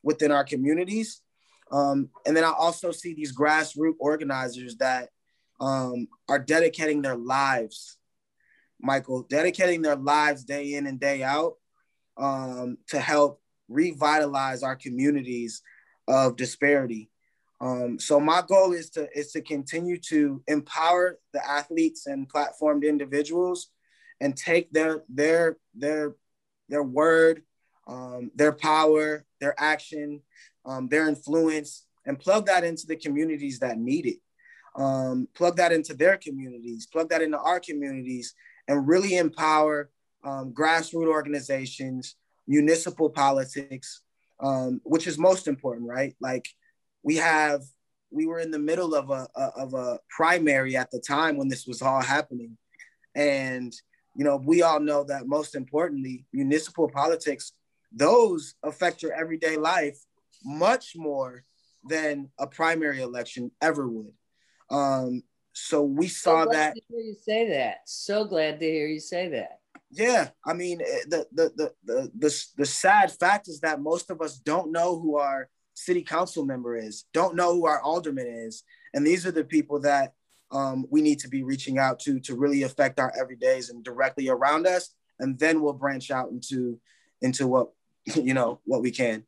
within 0.03 0.31
our 0.31 0.43
communities." 0.43 1.21
Um, 1.71 2.09
and 2.25 2.35
then 2.35 2.43
I 2.43 2.51
also 2.51 2.91
see 2.91 3.13
these 3.13 3.35
grassroots 3.35 3.95
organizers 3.99 4.75
that 4.77 5.09
um, 5.59 6.07
are 6.27 6.39
dedicating 6.39 7.01
their 7.01 7.15
lives, 7.15 7.97
Michael, 8.81 9.23
dedicating 9.23 9.81
their 9.81 9.95
lives 9.95 10.43
day 10.43 10.73
in 10.73 10.87
and 10.87 10.99
day 10.99 11.23
out 11.23 11.53
um, 12.17 12.77
to 12.87 12.99
help 12.99 13.41
revitalize 13.69 14.63
our 14.63 14.75
communities 14.75 15.61
of 16.07 16.35
disparity. 16.35 17.09
Um, 17.61 17.99
so 17.99 18.19
my 18.19 18.41
goal 18.47 18.73
is 18.73 18.89
to 18.91 19.07
is 19.17 19.31
to 19.33 19.41
continue 19.41 19.97
to 20.09 20.43
empower 20.47 21.19
the 21.31 21.47
athletes 21.47 22.07
and 22.07 22.27
platformed 22.27 22.87
individuals, 22.87 23.69
and 24.21 24.37
take 24.37 24.71
their 24.71 25.03
their 25.09 25.57
their 25.73 26.15
their 26.69 26.83
word, 26.83 27.41
um, 27.87 28.31
their 28.35 28.53
power, 28.53 29.25
their 29.41 29.55
action, 29.57 30.21
um, 30.65 30.87
their 30.87 31.09
influence, 31.09 31.85
and 32.05 32.17
plug 32.17 32.45
that 32.45 32.63
into 32.63 32.87
the 32.87 32.95
communities 32.95 33.59
that 33.59 33.77
need 33.77 34.05
it. 34.05 34.19
Um, 34.73 35.27
plug 35.33 35.57
that 35.57 35.73
into 35.73 35.93
their 35.93 36.15
communities, 36.15 36.87
plug 36.87 37.09
that 37.09 37.21
into 37.21 37.37
our 37.37 37.59
communities, 37.59 38.33
and 38.69 38.87
really 38.87 39.17
empower 39.17 39.89
um, 40.23 40.53
grassroots 40.53 41.07
organizations, 41.07 42.15
municipal 42.47 43.09
politics, 43.09 44.01
um, 44.39 44.79
which 44.85 45.07
is 45.07 45.17
most 45.17 45.47
important, 45.47 45.89
right? 45.89 46.15
Like 46.21 46.47
we 47.03 47.15
have 47.17 47.61
we 48.11 48.27
were 48.27 48.39
in 48.39 48.51
the 48.51 48.59
middle 48.59 48.93
of 48.93 49.09
a, 49.09 49.27
a, 49.35 49.43
of 49.57 49.73
a 49.73 49.99
primary 50.09 50.75
at 50.77 50.91
the 50.91 50.99
time 50.99 51.37
when 51.37 51.47
this 51.47 51.65
was 51.65 51.81
all 51.81 52.01
happening 52.01 52.57
and 53.15 53.73
you 54.15 54.23
know 54.23 54.37
we 54.37 54.61
all 54.61 54.79
know 54.79 55.03
that 55.03 55.27
most 55.27 55.55
importantly 55.55 56.25
municipal 56.33 56.89
politics 56.89 57.53
those 57.91 58.55
affect 58.63 59.01
your 59.01 59.13
everyday 59.13 59.57
life 59.57 59.97
much 60.43 60.93
more 60.95 61.43
than 61.83 62.29
a 62.39 62.47
primary 62.47 63.01
election 63.01 63.51
ever 63.61 63.87
would. 63.87 64.13
Um 64.69 65.23
so 65.53 65.83
we 65.83 66.07
saw 66.07 66.45
so 66.45 66.51
that 66.51 66.75
to 66.75 66.81
hear 66.89 66.99
you 66.99 67.15
say 67.21 67.49
that. 67.49 67.79
So 67.85 68.23
glad 68.25 68.59
to 68.59 68.65
hear 68.65 68.87
you 68.87 68.99
say 68.99 69.29
that. 69.29 69.59
Yeah 69.91 70.29
i 70.45 70.53
mean 70.53 70.81
eh, 70.81 71.03
the 71.07 71.27
the 71.33 71.51
the 71.55 71.73
the, 71.83 72.11
the, 72.17 72.45
the 72.57 72.65
sad 72.65 73.11
fact 73.11 73.49
is 73.49 73.59
that 73.59 73.81
most 73.81 74.09
of 74.09 74.21
us 74.21 74.39
don't 74.39 74.71
know 74.71 74.97
who 74.99 75.17
our 75.17 75.49
city 75.73 76.03
council 76.03 76.45
member 76.45 76.75
is, 76.75 77.05
don't 77.13 77.35
know 77.35 77.53
who 77.53 77.65
our 77.65 77.81
alderman 77.81 78.27
is. 78.27 78.63
And 78.93 79.05
these 79.05 79.25
are 79.25 79.31
the 79.31 79.43
people 79.43 79.81
that 79.81 80.13
um, 80.51 80.85
we 80.89 81.01
need 81.01 81.19
to 81.19 81.29
be 81.29 81.43
reaching 81.43 81.77
out 81.77 81.99
to 82.01 82.19
to 82.21 82.35
really 82.35 82.63
affect 82.63 82.99
our 82.99 83.13
everydays 83.19 83.69
and 83.69 83.83
directly 83.83 84.29
around 84.29 84.67
us. 84.67 84.93
And 85.19 85.37
then 85.37 85.61
we'll 85.61 85.73
branch 85.73 86.11
out 86.11 86.29
into 86.29 86.79
into 87.21 87.47
what 87.47 87.69
you 88.15 88.33
know 88.33 88.59
what 88.65 88.81
we 88.81 88.91
can. 88.91 89.25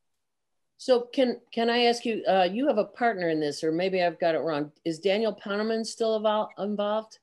So 0.77 1.07
can 1.13 1.39
can 1.53 1.69
I 1.69 1.86
ask 1.86 2.05
you? 2.05 2.23
Uh, 2.27 2.47
you 2.51 2.67
have 2.67 2.77
a 2.77 2.86
partner 2.86 3.29
in 3.29 3.39
this, 3.39 3.63
or 3.63 3.71
maybe 3.71 4.03
I've 4.03 4.19
got 4.19 4.36
it 4.36 4.39
wrong. 4.39 4.71
Is 4.83 4.99
Daniel 4.99 5.33
Poneman 5.33 5.86
still 5.86 6.15
involved? 6.57 7.19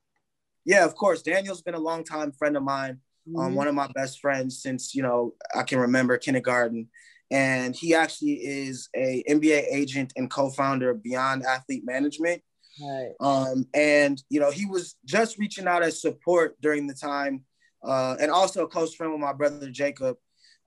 Yeah, 0.65 0.85
of 0.85 0.95
course. 0.95 1.23
Daniel's 1.23 1.63
been 1.63 1.75
a 1.75 1.81
long 1.81 2.05
time 2.05 2.33
friend 2.33 2.57
of 2.57 2.63
mine. 2.63 3.01
Um, 3.27 3.35
mm-hmm. 3.35 3.41
Um, 3.41 3.55
one 3.55 3.69
of 3.69 3.75
my 3.75 3.89
best 3.95 4.21
friends 4.21 4.63
since 4.63 4.95
you 4.95 5.03
know 5.03 5.35
I 5.55 5.63
can 5.63 5.79
remember 5.79 6.17
kindergarten 6.17 6.89
and 7.31 7.77
he 7.77 7.95
actually 7.95 8.33
is 8.33 8.89
a 8.95 9.23
NBA 9.29 9.67
agent 9.73 10.13
and 10.17 10.31
co-founder 10.31 10.91
of 10.91 11.03
Beyond 11.03 11.45
Athlete 11.45 11.85
Management. 11.85 12.43
Right. 12.81 13.13
Um, 13.21 13.67
and 13.75 14.23
you 14.31 14.41
know, 14.41 14.51
he 14.51 14.67
was 14.67 14.97
just 15.05 15.39
reaching 15.39 15.67
out 15.67 15.83
as 15.83 16.01
support 16.01 16.61
during 16.61 16.87
the 16.87 16.95
time, 16.95 17.45
uh, 17.85 18.17
and 18.21 18.31
also 18.31 18.65
a 18.65 18.69
close 18.69 18.95
friend 18.95 19.13
with 19.13 19.21
my 19.21 19.33
brother 19.33 19.71
Jacob. 19.71 20.17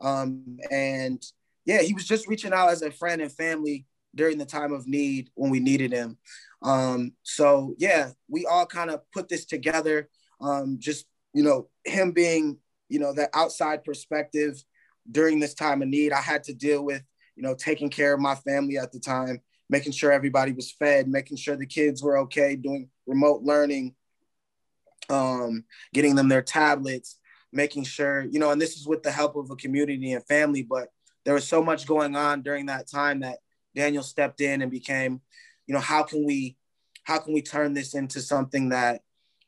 Um, 0.01 0.57
and 0.71 1.23
yeah, 1.65 1.81
he 1.81 1.93
was 1.93 2.05
just 2.05 2.27
reaching 2.27 2.53
out 2.53 2.69
as 2.69 2.81
a 2.81 2.91
friend 2.91 3.21
and 3.21 3.31
family 3.31 3.85
during 4.15 4.37
the 4.37 4.45
time 4.45 4.73
of 4.73 4.87
need 4.87 5.29
when 5.35 5.49
we 5.49 5.59
needed 5.59 5.91
him. 5.91 6.17
Um, 6.61 7.13
so 7.23 7.75
yeah, 7.77 8.11
we 8.27 8.45
all 8.45 8.65
kind 8.65 8.91
of 8.91 9.01
put 9.11 9.29
this 9.29 9.45
together. 9.45 10.09
Um, 10.41 10.77
just 10.79 11.05
you 11.33 11.43
know, 11.43 11.69
him 11.85 12.11
being 12.11 12.57
you 12.89 12.99
know 12.99 13.13
that 13.13 13.29
outside 13.33 13.83
perspective 13.83 14.63
during 15.11 15.39
this 15.39 15.53
time 15.53 15.81
of 15.81 15.87
need, 15.87 16.11
I 16.11 16.21
had 16.21 16.43
to 16.45 16.53
deal 16.53 16.83
with, 16.83 17.03
you 17.35 17.43
know, 17.43 17.55
taking 17.55 17.89
care 17.89 18.13
of 18.13 18.19
my 18.19 18.35
family 18.35 18.77
at 18.77 18.91
the 18.91 18.99
time, 18.99 19.41
making 19.69 19.91
sure 19.91 20.11
everybody 20.11 20.51
was 20.51 20.71
fed, 20.71 21.07
making 21.07 21.37
sure 21.37 21.55
the 21.55 21.65
kids 21.65 22.03
were 22.03 22.17
okay, 22.19 22.55
doing 22.55 22.89
remote 23.07 23.43
learning, 23.43 23.95
um, 25.09 25.63
getting 25.93 26.15
them 26.15 26.29
their 26.29 26.41
tablets, 26.41 27.19
making 27.51 27.83
sure, 27.83 28.25
you 28.29 28.39
know, 28.39 28.51
and 28.51 28.61
this 28.61 28.77
is 28.77 28.87
with 28.87 29.03
the 29.03 29.11
help 29.11 29.35
of 29.35 29.49
a 29.51 29.55
community 29.55 30.13
and 30.13 30.25
family, 30.27 30.63
but 30.63 30.89
there 31.25 31.33
was 31.33 31.47
so 31.47 31.63
much 31.63 31.87
going 31.87 32.15
on 32.15 32.41
during 32.41 32.65
that 32.65 32.89
time 32.89 33.21
that 33.21 33.39
Daniel 33.75 34.03
stepped 34.03 34.41
in 34.41 34.61
and 34.61 34.71
became, 34.71 35.21
you 35.67 35.73
know, 35.73 35.79
how 35.79 36.03
can 36.03 36.25
we, 36.25 36.57
how 37.03 37.19
can 37.19 37.33
we 37.33 37.41
turn 37.41 37.73
this 37.73 37.93
into 37.93 38.21
something 38.21 38.69
that 38.69 39.01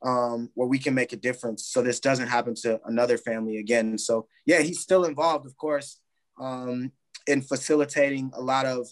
um, 0.05 0.51
where 0.53 0.67
we 0.67 0.77
can 0.77 0.93
make 0.93 1.13
a 1.13 1.17
difference 1.17 1.65
so 1.65 1.81
this 1.81 1.99
doesn't 1.99 2.27
happen 2.27 2.53
to 2.53 2.79
another 2.85 3.17
family 3.17 3.57
again. 3.57 3.97
So 3.97 4.27
yeah, 4.45 4.61
he's 4.61 4.79
still 4.79 5.05
involved, 5.05 5.45
of 5.45 5.57
course, 5.57 5.99
um, 6.39 6.91
in 7.27 7.41
facilitating 7.41 8.31
a 8.35 8.41
lot 8.41 8.65
of 8.65 8.87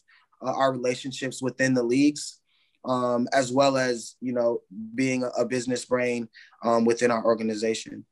uh, 0.46 0.52
our 0.52 0.72
relationships 0.72 1.42
within 1.42 1.74
the 1.74 1.84
leagues, 1.84 2.40
um, 2.86 3.28
as 3.34 3.52
well 3.52 3.78
as 3.78 4.16
you 4.22 4.34
know 4.34 4.62
being 4.96 5.24
a, 5.24 5.28
a 5.42 5.46
business 5.46 5.86
brain 5.86 6.28
um, 6.64 6.86
within 6.86 7.12
our 7.12 7.24
organization. 7.26 8.06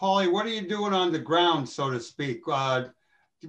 Pauly, 0.00 0.30
what 0.30 0.44
are 0.44 0.50
you 0.50 0.68
doing 0.68 0.92
on 0.92 1.10
the 1.10 1.18
ground, 1.18 1.68
so 1.68 1.90
to 1.90 1.98
speak? 1.98 2.42
Uh, 2.46 2.84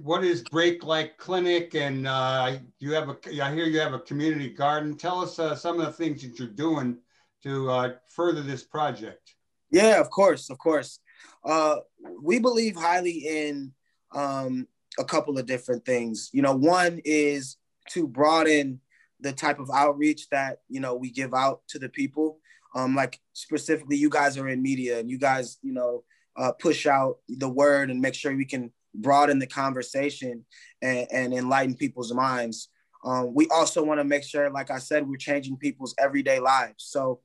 what 0.02 0.24
is 0.24 0.42
Brake 0.42 0.82
Light 0.82 1.18
Clinic? 1.18 1.74
And 1.74 2.06
uh, 2.06 2.56
you 2.78 2.92
have 2.92 3.08
a, 3.08 3.16
I 3.42 3.54
hear 3.54 3.66
you 3.66 3.80
have 3.80 3.92
a 3.92 3.98
community 3.98 4.50
garden. 4.50 4.96
Tell 4.96 5.20
us 5.20 5.38
uh, 5.38 5.54
some 5.54 5.78
of 5.78 5.86
the 5.86 5.92
things 5.92 6.22
that 6.22 6.38
you're 6.38 6.48
doing 6.48 6.98
to 7.42 7.70
uh, 7.70 7.92
further 8.08 8.42
this 8.42 8.64
project. 8.64 9.34
Yeah, 9.70 10.00
of 10.00 10.10
course, 10.10 10.48
of 10.50 10.58
course. 10.58 11.00
Uh, 11.44 11.76
we 12.22 12.38
believe 12.38 12.76
highly 12.76 13.26
in 13.26 13.72
um, 14.14 14.66
a 14.98 15.04
couple 15.04 15.38
of 15.38 15.46
different 15.46 15.84
things. 15.84 16.30
You 16.32 16.42
know, 16.42 16.54
one 16.54 17.00
is 17.04 17.56
to 17.90 18.06
broaden 18.06 18.80
the 19.20 19.32
type 19.32 19.58
of 19.58 19.70
outreach 19.72 20.28
that 20.30 20.58
you 20.68 20.80
know 20.80 20.94
we 20.94 21.10
give 21.10 21.34
out 21.34 21.62
to 21.68 21.78
the 21.78 21.88
people. 21.88 22.40
Um, 22.74 22.94
like 22.94 23.18
specifically, 23.32 23.96
you 23.96 24.10
guys 24.10 24.36
are 24.36 24.48
in 24.48 24.62
media, 24.62 24.98
and 24.98 25.10
you 25.10 25.18
guys, 25.18 25.58
you 25.62 25.72
know, 25.72 26.04
uh, 26.36 26.52
push 26.52 26.86
out 26.86 27.18
the 27.28 27.48
word 27.48 27.90
and 27.90 28.00
make 28.00 28.14
sure 28.14 28.34
we 28.36 28.44
can 28.44 28.70
broaden 28.94 29.38
the 29.38 29.46
conversation 29.46 30.44
and, 30.82 31.06
and 31.10 31.34
enlighten 31.34 31.74
people's 31.74 32.12
minds. 32.12 32.68
Um, 33.04 33.32
we 33.34 33.46
also 33.48 33.84
want 33.84 34.00
to 34.00 34.04
make 34.04 34.24
sure, 34.24 34.50
like 34.50 34.70
I 34.70 34.78
said, 34.78 35.08
we're 35.08 35.16
changing 35.16 35.56
people's 35.56 35.94
everyday 35.98 36.40
lives. 36.40 36.84
So, 36.84 37.20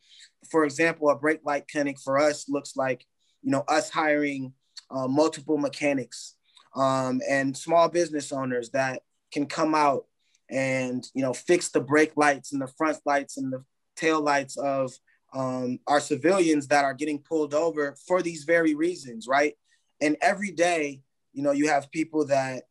for 0.49 0.65
example, 0.65 1.09
a 1.09 1.15
brake 1.15 1.41
light 1.43 1.67
clinic 1.67 1.99
for 1.99 2.19
us 2.19 2.47
looks 2.47 2.75
like, 2.75 3.05
you 3.41 3.51
know, 3.51 3.63
us 3.67 3.89
hiring 3.89 4.53
uh, 4.91 5.07
multiple 5.07 5.57
mechanics 5.57 6.35
um, 6.75 7.21
and 7.29 7.55
small 7.55 7.89
business 7.89 8.31
owners 8.31 8.69
that 8.71 9.01
can 9.31 9.45
come 9.45 9.75
out 9.75 10.05
and, 10.49 11.07
you 11.13 11.21
know, 11.21 11.33
fix 11.33 11.69
the 11.69 11.81
brake 11.81 12.13
lights 12.15 12.53
and 12.53 12.61
the 12.61 12.67
front 12.67 12.97
lights 13.05 13.37
and 13.37 13.51
the 13.51 13.63
tail 13.95 14.21
lights 14.21 14.57
of 14.57 14.91
um, 15.33 15.79
our 15.87 15.99
civilians 15.99 16.67
that 16.67 16.85
are 16.85 16.93
getting 16.93 17.19
pulled 17.19 17.53
over 17.53 17.95
for 18.07 18.21
these 18.21 18.43
very 18.43 18.75
reasons, 18.75 19.27
right? 19.27 19.53
And 20.01 20.17
every 20.21 20.51
day, 20.51 21.01
you 21.31 21.41
know, 21.41 21.51
you 21.51 21.67
have 21.69 21.91
people 21.91 22.25
that, 22.27 22.63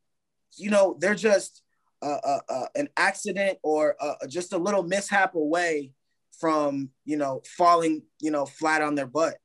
you 0.57 0.71
know, 0.71 0.97
they're 1.01 1.15
just 1.15 1.63
uh, 2.03 2.19
uh, 2.25 2.41
uh, 2.49 2.67
an 2.75 2.89
accident 2.97 3.59
or 3.63 3.97
just 4.29 4.53
a 4.53 4.59
little 4.59 4.83
mishap 4.83 5.35
away 5.35 5.93
from, 6.39 6.91
you 7.05 7.17
know, 7.17 7.41
falling, 7.57 8.03
you 8.21 8.31
know, 8.31 8.45
flat 8.45 8.83
on 8.83 8.95
their 8.95 9.07
butt. 9.07 9.37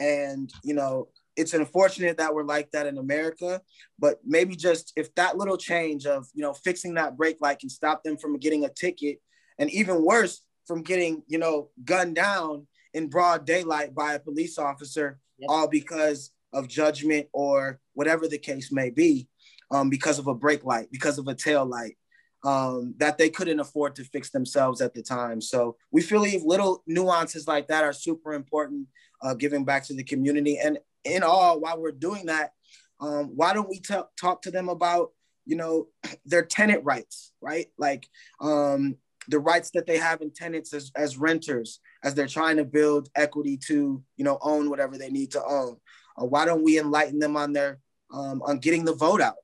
And, 0.00 0.50
you 0.62 0.74
know, 0.74 1.08
it's 1.36 1.54
unfortunate 1.54 2.16
that 2.18 2.34
we're 2.34 2.44
like 2.44 2.70
that 2.70 2.86
in 2.86 2.98
America, 2.98 3.60
but 3.98 4.18
maybe 4.24 4.56
just 4.56 4.92
if 4.96 5.14
that 5.14 5.36
little 5.36 5.56
change 5.56 6.06
of, 6.06 6.26
you 6.34 6.42
know, 6.42 6.52
fixing 6.52 6.94
that 6.94 7.16
brake 7.16 7.38
light 7.40 7.58
can 7.58 7.68
stop 7.68 8.02
them 8.02 8.16
from 8.16 8.38
getting 8.38 8.64
a 8.64 8.68
ticket 8.68 9.20
and 9.58 9.70
even 9.70 10.04
worse, 10.04 10.42
from 10.66 10.82
getting, 10.82 11.22
you 11.28 11.38
know, 11.38 11.70
gunned 11.84 12.16
down 12.16 12.66
in 12.94 13.08
broad 13.08 13.44
daylight 13.46 13.94
by 13.94 14.14
a 14.14 14.18
police 14.18 14.58
officer, 14.58 15.18
yep. 15.38 15.48
all 15.50 15.68
because 15.68 16.32
of 16.52 16.68
judgment 16.68 17.28
or 17.32 17.78
whatever 17.92 18.26
the 18.26 18.38
case 18.38 18.72
may 18.72 18.90
be, 18.90 19.28
um, 19.70 19.90
because 19.90 20.18
of 20.18 20.26
a 20.26 20.34
brake 20.34 20.64
light, 20.64 20.88
because 20.90 21.18
of 21.18 21.28
a 21.28 21.34
tail 21.34 21.64
light. 21.64 21.96
Um, 22.44 22.94
that 22.98 23.18
they 23.18 23.28
couldn't 23.28 23.58
afford 23.58 23.96
to 23.96 24.04
fix 24.04 24.30
themselves 24.30 24.80
at 24.80 24.94
the 24.94 25.02
time. 25.02 25.40
So 25.40 25.76
we 25.90 26.00
feel 26.00 26.20
like 26.20 26.42
little 26.44 26.84
nuances 26.86 27.48
like 27.48 27.66
that 27.68 27.82
are 27.82 27.92
super 27.92 28.34
important, 28.34 28.86
uh, 29.20 29.34
giving 29.34 29.64
back 29.64 29.82
to 29.84 29.94
the 29.94 30.04
community. 30.04 30.56
And 30.56 30.78
in 31.06 31.22
all, 31.22 31.60
while 31.60 31.80
we're 31.80 31.92
doing 31.92 32.26
that, 32.26 32.52
um, 33.00 33.32
why 33.34 33.52
don't 33.52 33.68
we 33.68 33.80
t- 33.80 33.94
talk 34.18 34.42
to 34.42 34.50
them 34.50 34.68
about, 34.68 35.10
you 35.44 35.56
know, 35.56 35.88
their 36.24 36.44
tenant 36.44 36.84
rights, 36.84 37.32
right? 37.40 37.66
Like 37.78 38.08
um, 38.40 38.96
the 39.28 39.38
rights 39.38 39.70
that 39.74 39.86
they 39.86 39.98
have 39.98 40.20
in 40.20 40.30
tenants 40.30 40.72
as, 40.72 40.90
as 40.96 41.16
renters, 41.16 41.80
as 42.02 42.14
they're 42.14 42.26
trying 42.26 42.56
to 42.56 42.64
build 42.64 43.08
equity 43.14 43.56
to, 43.68 44.02
you 44.16 44.24
know, 44.24 44.38
own 44.40 44.70
whatever 44.70 44.98
they 44.98 45.10
need 45.10 45.32
to 45.32 45.44
own. 45.44 45.76
Uh, 46.20 46.24
why 46.24 46.44
don't 46.44 46.62
we 46.62 46.78
enlighten 46.78 47.18
them 47.18 47.36
on 47.36 47.52
their 47.52 47.78
um, 48.12 48.40
on 48.42 48.58
getting 48.58 48.84
the 48.84 48.94
vote 48.94 49.20
out 49.20 49.34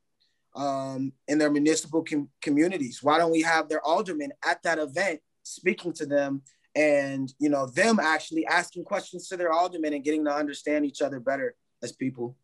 um, 0.55 1.13
in 1.29 1.39
their 1.39 1.51
municipal 1.51 2.03
com- 2.03 2.31
communities? 2.41 3.03
Why 3.03 3.19
don't 3.19 3.33
we 3.33 3.43
have 3.43 3.69
their 3.69 3.83
aldermen 3.83 4.33
at 4.45 4.63
that 4.63 4.79
event 4.79 5.21
speaking 5.43 5.93
to 5.95 6.07
them 6.07 6.43
and 6.75 7.33
you 7.39 7.49
know 7.49 7.67
them 7.67 8.01
actually 8.01 8.47
asking 8.47 8.85
questions 8.85 9.29
to 9.29 9.37
their 9.37 9.53
aldermen 9.53 9.93
and 9.93 10.05
getting 10.05 10.25
to 10.25 10.35
understand 10.35 10.87
each 10.87 11.03
other 11.03 11.21
better 11.21 11.55
as 11.83 11.93
people? 11.93 12.37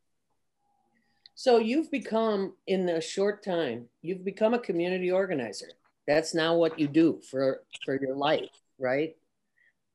So 1.35 1.59
you've 1.59 1.91
become 1.91 2.55
in 2.67 2.89
a 2.89 3.01
short 3.01 3.45
time, 3.45 3.87
you've 4.03 4.25
become 4.25 4.55
a 4.55 4.59
community 4.59 5.11
organizer. 5.13 5.69
That's 6.07 6.35
now 6.35 6.57
what 6.57 6.79
you 6.79 6.89
do 6.89 7.21
for 7.31 7.63
for 7.85 8.01
your 8.01 8.17
life, 8.17 8.51
right? 8.79 9.15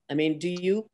I 0.09 0.13
mean, 0.13 0.39
do 0.39 0.49
you 0.49 0.89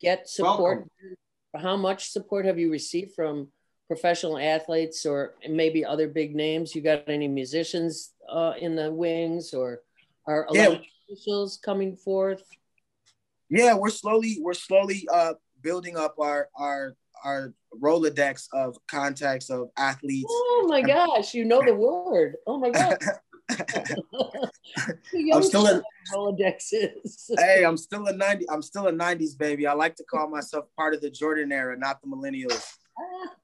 get 0.00 0.28
support 0.28 0.78
Welcome 0.78 1.16
how 1.56 1.76
much 1.76 2.10
support 2.10 2.44
have 2.44 2.58
you 2.58 2.70
received 2.70 3.14
from 3.14 3.48
professional 3.86 4.38
athletes 4.38 5.04
or 5.04 5.34
maybe 5.48 5.84
other 5.84 6.08
big 6.08 6.34
names? 6.34 6.74
You 6.74 6.82
got 6.82 7.08
any 7.08 7.28
musicians 7.28 8.12
uh, 8.30 8.54
in 8.58 8.74
the 8.74 8.90
wings 8.90 9.52
or 9.52 9.80
are 10.26 10.46
yeah. 10.52 10.76
officials 11.08 11.58
coming 11.62 11.96
forth? 11.96 12.42
Yeah, 13.52 13.74
we're 13.74 13.90
slowly 13.90 14.38
we're 14.40 14.54
slowly 14.54 15.06
uh, 15.12 15.34
building 15.60 15.98
up 15.98 16.14
our 16.18 16.48
our 16.56 16.96
our 17.22 17.52
Rolodex 17.82 18.48
of 18.54 18.78
contacts 18.88 19.50
of 19.50 19.68
athletes. 19.76 20.26
Oh 20.30 20.66
my 20.68 20.80
gosh, 20.80 21.34
you 21.34 21.44
know 21.44 21.62
the 21.62 21.74
word. 21.74 22.36
Oh 22.46 22.58
my 22.58 22.70
god. 22.70 22.98
I'm 25.34 25.42
still 25.42 25.66
a 25.66 25.82
Rolodex 26.14 26.68
is. 26.72 27.30
hey, 27.38 27.64
I'm 27.64 27.76
still 27.76 28.06
a 28.06 28.12
90. 28.14 28.48
I'm 28.48 28.62
still 28.62 28.86
a 28.86 28.92
90s 28.92 29.36
baby. 29.36 29.66
I 29.66 29.74
like 29.74 29.96
to 29.96 30.04
call 30.04 30.30
myself 30.30 30.64
part 30.74 30.94
of 30.94 31.02
the 31.02 31.10
Jordan 31.10 31.52
era, 31.52 31.76
not 31.76 32.00
the 32.00 32.08
millennials. 32.08 32.66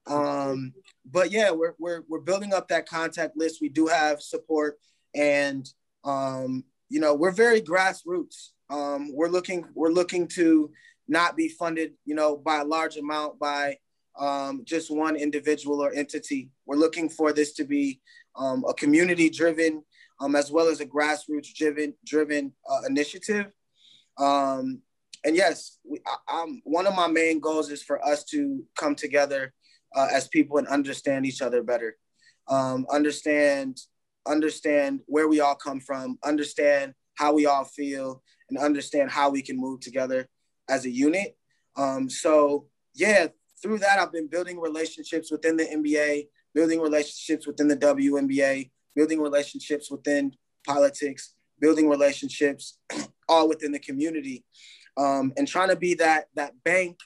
Um, 0.07 0.73
but 1.05 1.31
yeah, 1.31 1.51
we're 1.51 1.75
we're 1.79 2.03
we're 2.09 2.21
building 2.21 2.55
up 2.55 2.69
that 2.69 2.89
contact 2.89 3.37
list. 3.37 3.61
We 3.61 3.69
do 3.69 3.89
have 3.89 4.23
support, 4.23 4.79
and 5.15 5.69
um, 6.03 6.65
you 6.89 7.01
know, 7.01 7.15
we're 7.15 7.31
very 7.31 7.61
grassroots. 7.61 8.53
Um, 8.71 9.15
we're 9.15 9.29
looking 9.29 9.65
we're 9.75 9.91
looking 9.91 10.27
to 10.29 10.71
not 11.07 11.37
be 11.37 11.49
funded, 11.49 11.95
you 12.05 12.15
know, 12.15 12.37
by 12.37 12.61
a 12.61 12.65
large 12.65 12.97
amount 12.97 13.39
by 13.39 13.79
um, 14.19 14.63
just 14.65 14.91
one 14.91 15.17
individual 15.17 15.81
or 15.81 15.93
entity. 15.95 16.51
We're 16.67 16.77
looking 16.77 17.09
for 17.09 17.33
this 17.33 17.53
to 17.55 17.65
be 17.65 18.01
um, 18.37 18.65
a 18.69 18.75
community 18.75 19.31
driven 19.31 19.83
um, 20.21 20.35
as 20.35 20.51
well 20.51 20.69
as 20.69 20.81
a 20.81 20.87
grassroots 20.87 21.55
driven 21.55 21.95
driven 22.05 22.53
uh, 22.69 22.87
initiative. 22.87 23.47
Um, 24.19 24.83
and 25.25 25.37
yes, 25.37 25.79
we, 25.85 26.01
I, 26.29 26.47
one 26.65 26.87
of 26.87 26.95
my 26.95 27.09
main 27.09 27.41
goals 27.41 27.71
is 27.71 27.83
for 27.83 28.05
us 28.07 28.25
to 28.25 28.65
come 28.77 28.95
together 28.95 29.53
uh, 29.95 30.09
as 30.13 30.29
people 30.29 30.59
and 30.59 30.69
understand 30.69 31.27
each 31.27 31.43
other 31.43 31.63
better, 31.63 31.97
um, 32.49 32.87
understand 32.91 33.81
understand 34.27 35.01
where 35.07 35.27
we 35.27 35.41
all 35.41 35.55
come 35.55 35.81
from, 35.81 36.19
understand 36.23 36.93
how 37.15 37.33
we 37.33 37.47
all 37.47 37.65
feel, 37.65 38.23
and 38.49 38.59
understand 38.59 39.11
how 39.11 39.31
we 39.31 39.43
can 39.43 39.57
move 39.57 39.81
together 39.81 40.29
as 40.69 40.85
a 40.85 40.91
unit. 40.91 41.37
Um, 41.77 42.09
so 42.11 42.67
yeah, 42.95 43.29
through 43.63 43.79
that, 43.79 43.99
I've 43.99 44.13
been 44.13 44.29
building 44.29 44.61
relationships 44.61 45.31
within 45.31 45.57
the 45.57 45.65
NBA, 45.65 46.29
building 46.55 46.81
relationships 46.81 47.47
within 47.47 47.69
the 47.69 47.77
WNBA, 47.77 48.71
building 48.95 49.21
relationships 49.21 49.91
within 49.91 50.33
politics, 50.67 51.35
building 51.61 51.89
relationships 51.89 52.79
all 53.29 53.49
within 53.49 53.73
the 53.73 53.79
community, 53.79 54.45
um, 54.97 55.33
and 55.37 55.47
trying 55.47 55.69
to 55.69 55.77
be 55.77 55.95
that 55.95 56.27
that 56.35 56.53
bank 56.65 56.99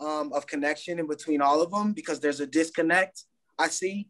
um, 0.00 0.32
of 0.32 0.46
connection 0.46 0.98
in 0.98 1.06
between 1.06 1.40
all 1.40 1.62
of 1.62 1.70
them 1.70 1.92
because 1.92 2.20
there's 2.20 2.40
a 2.40 2.46
disconnect 2.46 3.24
I 3.58 3.68
see 3.68 4.08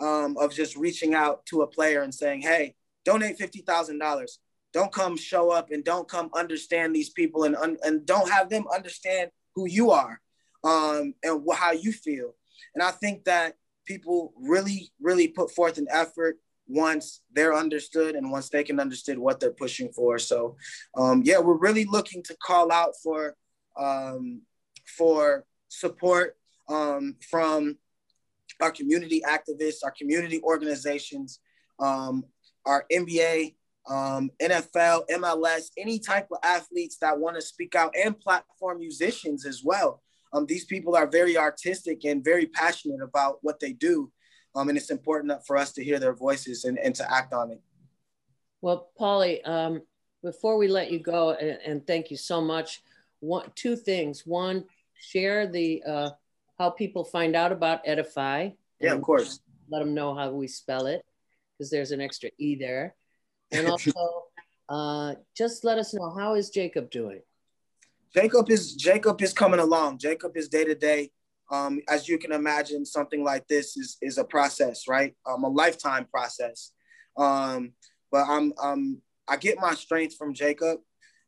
um, 0.00 0.36
of 0.38 0.52
just 0.52 0.76
reaching 0.76 1.14
out 1.14 1.44
to 1.46 1.62
a 1.62 1.66
player 1.66 2.02
and 2.02 2.14
saying, 2.14 2.42
"Hey, 2.42 2.74
donate 3.04 3.38
fifty 3.38 3.60
thousand 3.60 3.98
dollars. 3.98 4.38
Don't 4.74 4.92
come 4.92 5.16
show 5.16 5.50
up 5.50 5.70
and 5.70 5.84
don't 5.84 6.08
come 6.08 6.28
understand 6.34 6.94
these 6.94 7.10
people 7.10 7.44
and 7.44 7.56
and 7.82 8.04
don't 8.04 8.30
have 8.30 8.50
them 8.50 8.64
understand 8.74 9.30
who 9.54 9.66
you 9.66 9.92
are 9.92 10.20
um, 10.64 11.14
and 11.22 11.42
wh- 11.48 11.56
how 11.56 11.72
you 11.72 11.92
feel." 11.92 12.34
And 12.74 12.82
I 12.82 12.90
think 12.90 13.24
that 13.24 13.54
people 13.86 14.32
really, 14.40 14.90
really 15.00 15.28
put 15.28 15.50
forth 15.50 15.78
an 15.78 15.86
effort 15.90 16.38
once 16.66 17.20
they're 17.32 17.54
understood 17.54 18.14
and 18.14 18.30
once 18.30 18.48
they 18.48 18.64
can 18.64 18.80
understand 18.80 19.18
what 19.18 19.38
they're 19.38 19.50
pushing 19.50 19.92
for. 19.92 20.18
So, 20.18 20.56
um, 20.96 21.22
yeah, 21.24 21.38
we're 21.38 21.58
really 21.58 21.84
looking 21.84 22.22
to 22.24 22.36
call 22.42 22.72
out 22.72 22.92
for 23.02 23.36
um, 23.76 24.42
for 24.96 25.44
support 25.68 26.36
um, 26.68 27.16
from 27.28 27.78
our 28.60 28.70
community 28.70 29.22
activists, 29.28 29.84
our 29.84 29.90
community 29.90 30.40
organizations, 30.42 31.40
um, 31.80 32.24
our 32.64 32.86
NBA 32.92 33.54
um, 33.88 34.30
NFL, 34.40 35.04
MLS, 35.10 35.70
any 35.76 35.98
type 35.98 36.28
of 36.30 36.38
athletes 36.42 36.96
that 36.98 37.18
want 37.18 37.36
to 37.36 37.42
speak 37.42 37.74
out, 37.74 37.94
and 37.96 38.18
platform 38.18 38.78
musicians 38.78 39.44
as 39.44 39.62
well. 39.64 40.02
Um, 40.32 40.46
these 40.46 40.64
people 40.64 40.96
are 40.96 41.06
very 41.06 41.36
artistic 41.36 42.04
and 42.04 42.24
very 42.24 42.46
passionate 42.46 43.02
about 43.02 43.38
what 43.42 43.60
they 43.60 43.72
do. 43.72 44.10
Um, 44.54 44.68
and 44.68 44.78
it's 44.78 44.90
important 44.90 45.32
for 45.46 45.56
us 45.56 45.72
to 45.72 45.84
hear 45.84 45.98
their 45.98 46.14
voices 46.14 46.64
and, 46.64 46.78
and 46.78 46.94
to 46.96 47.12
act 47.12 47.32
on 47.32 47.50
it. 47.50 47.60
Well, 48.60 48.90
Pauly, 48.98 49.46
um, 49.46 49.82
before 50.22 50.56
we 50.56 50.68
let 50.68 50.90
you 50.90 50.98
go, 50.98 51.32
and, 51.32 51.58
and, 51.66 51.86
thank 51.86 52.10
you 52.10 52.16
so 52.16 52.40
much, 52.40 52.82
one, 53.20 53.50
two 53.54 53.76
things. 53.76 54.22
One, 54.24 54.64
share 54.94 55.46
the 55.46 55.82
uh, 55.86 56.10
how 56.58 56.70
people 56.70 57.04
find 57.04 57.36
out 57.36 57.52
about 57.52 57.82
Edify. 57.84 58.50
Yeah, 58.80 58.94
of 58.94 59.02
course. 59.02 59.40
Let 59.68 59.80
them 59.80 59.94
know 59.94 60.14
how 60.14 60.30
we 60.30 60.48
spell 60.48 60.86
it 60.86 61.04
because 61.52 61.70
there's 61.70 61.90
an 61.90 62.00
extra 62.00 62.30
E 62.38 62.56
there. 62.56 62.94
And 63.52 63.68
also, 63.68 64.24
uh, 64.68 65.14
just 65.36 65.64
let 65.64 65.78
us 65.78 65.94
know 65.94 66.10
how 66.10 66.34
is 66.34 66.50
Jacob 66.50 66.90
doing? 66.90 67.20
Jacob 68.14 68.50
is 68.50 68.74
Jacob 68.74 69.20
is 69.22 69.32
coming 69.32 69.60
along. 69.60 69.98
Jacob 69.98 70.36
is 70.36 70.48
day 70.48 70.64
to 70.64 70.74
day. 70.74 71.10
Um, 71.50 71.80
as 71.88 72.08
you 72.08 72.18
can 72.18 72.32
imagine, 72.32 72.86
something 72.86 73.22
like 73.22 73.46
this 73.48 73.76
is 73.76 73.96
is 74.00 74.18
a 74.18 74.24
process, 74.24 74.88
right? 74.88 75.14
Um, 75.26 75.44
a 75.44 75.48
lifetime 75.48 76.06
process. 76.06 76.72
Um, 77.16 77.72
but 78.10 78.26
I'm 78.28 78.52
um, 78.62 79.02
I 79.28 79.36
get 79.36 79.58
my 79.58 79.74
strength 79.74 80.16
from 80.16 80.32
Jacob. 80.34 80.78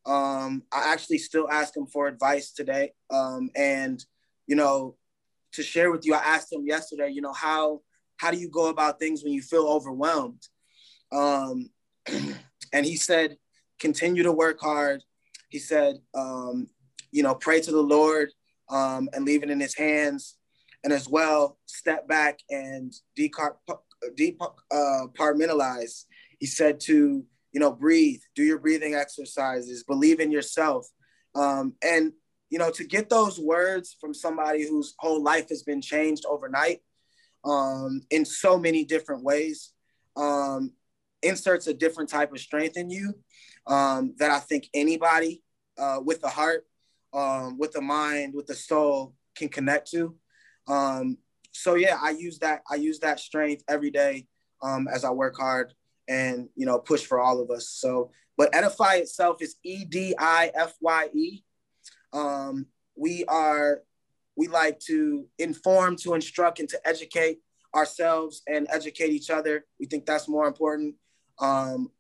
Um, 0.07 0.63
I 0.73 0.93
actually 0.93 1.19
still 1.19 1.51
ask 1.51 1.77
him 1.77 1.87
for 1.87 2.07
advice 2.07 2.53
today. 2.53 2.93
Um, 3.11 3.51
and 3.57 4.05
you 4.47 4.55
know, 4.55 4.97
to 5.53 5.63
share 5.63 5.91
with 5.91 6.07
you, 6.07 6.15
I 6.15 6.19
asked 6.19 6.53
him 6.53 6.65
yesterday. 6.65 7.11
You 7.11 7.23
know 7.23 7.33
how 7.33 7.81
how 8.17 8.31
do 8.31 8.39
you 8.39 8.49
go 8.49 8.69
about 8.69 8.99
things 8.99 9.25
when 9.25 9.33
you 9.33 9.43
feel 9.43 9.67
overwhelmed? 9.67 10.43
Um, 11.13 11.71
and 12.73 12.87
he 12.87 12.97
said, 12.97 13.37
continue 13.79 14.23
to 14.23 14.33
work 14.33 14.61
hard. 14.61 15.03
He 15.49 15.59
said, 15.59 15.97
um, 16.15 16.69
you 17.13 17.23
know, 17.23 17.35
pray 17.35 17.61
to 17.61 17.71
the 17.71 17.83
Lord 17.83 18.31
um, 18.69 19.09
and 19.13 19.25
leave 19.25 19.43
it 19.43 19.51
in 19.51 19.61
his 19.61 19.77
hands. 19.77 20.37
And 20.85 20.93
as 20.93 21.09
well, 21.09 21.59
step 21.67 22.07
back 22.07 22.39
and 22.51 22.93
departmentalize. 23.19 23.57
Uh, 24.71 25.07
he 26.39 26.47
said 26.47 26.81
to, 26.81 27.25
you 27.53 27.61
know, 27.61 27.73
breathe, 27.73 28.21
do 28.35 28.43
your 28.43 28.59
breathing 28.59 28.95
exercises, 28.95 29.85
believe 29.85 30.21
in 30.21 30.31
yourself. 30.31 30.87
Um, 31.35 31.75
and, 31.83 32.13
you 32.51 32.59
know, 32.59 32.71
to 32.71 32.85
get 32.85 33.09
those 33.09 33.41
words 33.41 33.97
from 34.01 34.15
somebody 34.15 34.69
whose 34.69 34.95
whole 34.99 35.23
life 35.23 35.49
has 35.49 35.63
been 35.63 35.81
changed 35.81 36.25
overnight 36.29 36.81
um, 37.45 38.03
in 38.11 38.25
so 38.25 38.59
many 38.59 38.85
different 38.85 39.25
ways 39.25 39.73
um, 40.17 40.73
inserts 41.27 41.67
a 41.67 41.75
different 41.75 42.11
type 42.11 42.33
of 42.33 42.41
strength 42.41 42.77
in 42.77 42.91
you 42.91 43.15
um, 43.67 44.15
that 44.19 44.31
I 44.31 44.39
think 44.39 44.69
anybody 44.75 45.43
uh, 45.79 46.01
with 46.05 46.21
the 46.21 46.29
heart 46.29 46.65
um, 47.17 47.59
with 47.59 47.73
the 47.73 47.81
mind, 47.81 48.35
with 48.35 48.47
the 48.47 48.55
soul 48.55 49.15
can 49.35 49.49
connect 49.49 49.91
to. 49.91 50.15
Um, 50.69 51.19
so 51.53 51.75
yeah, 51.75 51.99
I 52.01 52.11
use 52.11 52.39
that. 52.41 52.63
I 52.71 52.77
use 52.77 53.01
that 53.01 53.19
strength 53.19 53.65
every 53.69 53.91
day 53.91 54.27
um, 54.63 54.87
as 54.93 55.05
I 55.05 55.11
work 55.11 55.37
hard 55.37 55.73
and 56.09 56.49
you 56.55 56.67
know 56.67 56.79
push 56.79 57.05
for 57.05 57.19
all 57.19 57.41
of 57.41 57.51
us. 57.51 57.69
So, 57.69 58.11
but 58.37 58.55
Edify 58.55 58.97
itself 58.97 59.41
is 59.41 59.57
E 59.65 59.85
D 59.85 60.15
I 60.19 60.51
F 60.55 60.75
Y 60.81 61.09
E. 61.15 61.43
Um, 62.13 62.67
we 62.95 63.25
are 63.25 63.83
we 64.37 64.49
like 64.49 64.79
to 64.81 65.27
inform, 65.39 65.97
to 65.97 66.13
instruct, 66.13 66.61
and 66.61 66.69
to 66.69 66.81
educate 66.87 67.39
ourselves 67.75 68.43
and 68.47 68.67
educate 68.71 69.11
each 69.11 69.31
other. 69.31 69.65
We 69.81 69.87
think 69.87 70.05
that's 70.05 70.29
more 70.29 70.47
important 70.47 70.97
um, 71.41 71.91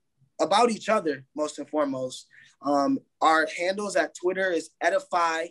about 0.40 0.70
each 0.70 0.88
other, 0.88 1.25
most 1.35 1.59
and 1.59 1.68
foremost. 1.68 2.27
Um, 2.62 2.99
our 3.20 3.46
handles 3.59 3.96
at 3.96 4.14
Twitter 4.14 4.51
is 4.51 4.70
Edify, 4.81 5.46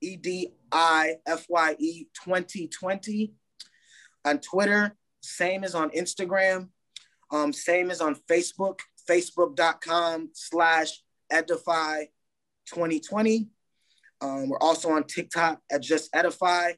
E 0.00 0.16
D 0.16 0.52
I 0.70 1.16
F 1.26 1.46
Y 1.48 1.76
E 1.78 2.04
2020. 2.24 3.32
On 4.24 4.38
Twitter, 4.38 4.96
same 5.22 5.64
as 5.64 5.74
on 5.74 5.90
Instagram, 5.90 6.68
um, 7.30 7.52
same 7.52 7.90
as 7.90 8.00
on 8.00 8.16
Facebook, 8.30 8.80
facebook.com 9.08 10.30
slash 10.34 11.02
Edify 11.30 12.04
2020. 12.72 13.48
Um, 14.20 14.48
we're 14.48 14.58
also 14.58 14.90
on 14.90 15.04
TikTok 15.04 15.60
at 15.70 15.82
Just 15.82 16.10
Edify. 16.14 16.72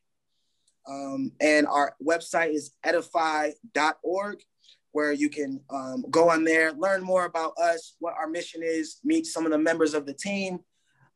Um, 0.88 1.32
and 1.40 1.66
our 1.66 1.94
website 2.02 2.54
is 2.54 2.72
edify.org 2.84 4.40
where 4.92 5.12
you 5.12 5.28
can 5.28 5.60
um, 5.70 6.04
go 6.10 6.30
on 6.30 6.44
there, 6.44 6.72
learn 6.72 7.02
more 7.02 7.24
about 7.24 7.52
us, 7.58 7.96
what 8.00 8.14
our 8.14 8.28
mission 8.28 8.60
is, 8.64 8.98
meet 9.04 9.26
some 9.26 9.44
of 9.46 9.52
the 9.52 9.58
members 9.58 9.94
of 9.94 10.06
the 10.06 10.14
team, 10.14 10.58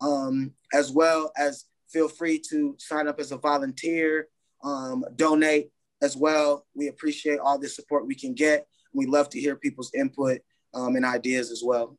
um, 0.01 0.53
as 0.73 0.93
well 0.93 1.33
as 1.37 1.65
feel 1.91 2.09
free 2.09 2.41
to 2.51 2.77
sign 2.79 3.09
up 3.09 3.19
as 3.19 3.33
a 3.33 3.37
volunteer, 3.37 4.29
um, 4.63 5.05
donate 5.17 5.71
as 6.03 6.17
well. 6.17 6.67
We 6.75 6.89
appreciate 6.89 7.39
all 7.39 7.59
the 7.59 7.69
support 7.69 8.07
we 8.07 8.15
can 8.15 8.35
get. 8.35 8.67
We 8.93 9.07
love 9.07 9.29
to 9.31 9.41
hear 9.41 9.57
people's 9.57 9.93
input 9.95 10.41
um, 10.73 10.97
and 10.97 11.05
ideas 11.05 11.51
as 11.51 11.63
well. 11.65 11.99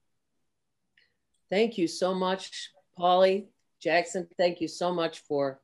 Thank 1.49 1.77
you 1.77 1.87
so 1.87 2.13
much, 2.13 2.71
Pauly 2.97 3.47
Jackson, 3.85 4.27
thank 4.37 4.61
you 4.61 4.67
so 4.67 4.91
much 4.91 5.19
for 5.27 5.59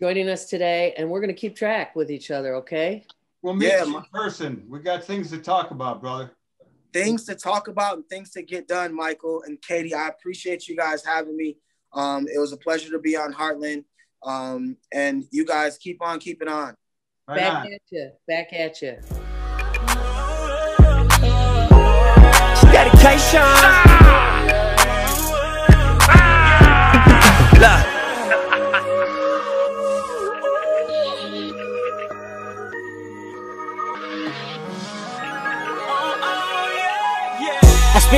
joining 0.00 0.28
us 0.28 0.48
today. 0.48 0.94
And 0.96 1.10
we're 1.10 1.20
going 1.20 1.34
to 1.34 1.40
keep 1.40 1.56
track 1.56 1.96
with 1.96 2.12
each 2.12 2.30
other, 2.30 2.56
okay? 2.56 3.04
We'll 3.46 3.54
meet 3.54 3.68
yeah, 3.68 3.84
you 3.84 3.98
in 3.98 4.04
person. 4.12 4.64
We 4.68 4.80
got 4.80 5.04
things 5.04 5.30
to 5.30 5.38
talk 5.38 5.70
about, 5.70 6.00
brother. 6.00 6.32
Things 6.92 7.22
to 7.26 7.36
talk 7.36 7.68
about 7.68 7.94
and 7.94 8.04
things 8.08 8.32
to 8.32 8.42
get 8.42 8.66
done, 8.66 8.92
Michael 8.92 9.44
and 9.46 9.62
Katie. 9.62 9.94
I 9.94 10.08
appreciate 10.08 10.66
you 10.66 10.74
guys 10.74 11.04
having 11.04 11.36
me. 11.36 11.56
Um, 11.92 12.26
it 12.26 12.40
was 12.40 12.52
a 12.52 12.56
pleasure 12.56 12.90
to 12.90 12.98
be 12.98 13.16
on 13.16 13.32
Heartland. 13.32 13.84
Um, 14.24 14.76
and 14.92 15.26
you 15.30 15.44
guys 15.44 15.78
keep 15.78 16.02
on 16.02 16.18
keeping 16.18 16.48
on. 16.48 16.74
Right 17.28 17.38
Back 17.38 17.66
on. 17.66 17.72
at 17.72 17.82
you. 17.92 18.10
Back 18.26 18.52
at 18.52 18.82
you. 18.82 18.96
Dedication. 22.72 23.42
Ah! 23.42 24.06
Spent 27.56 27.95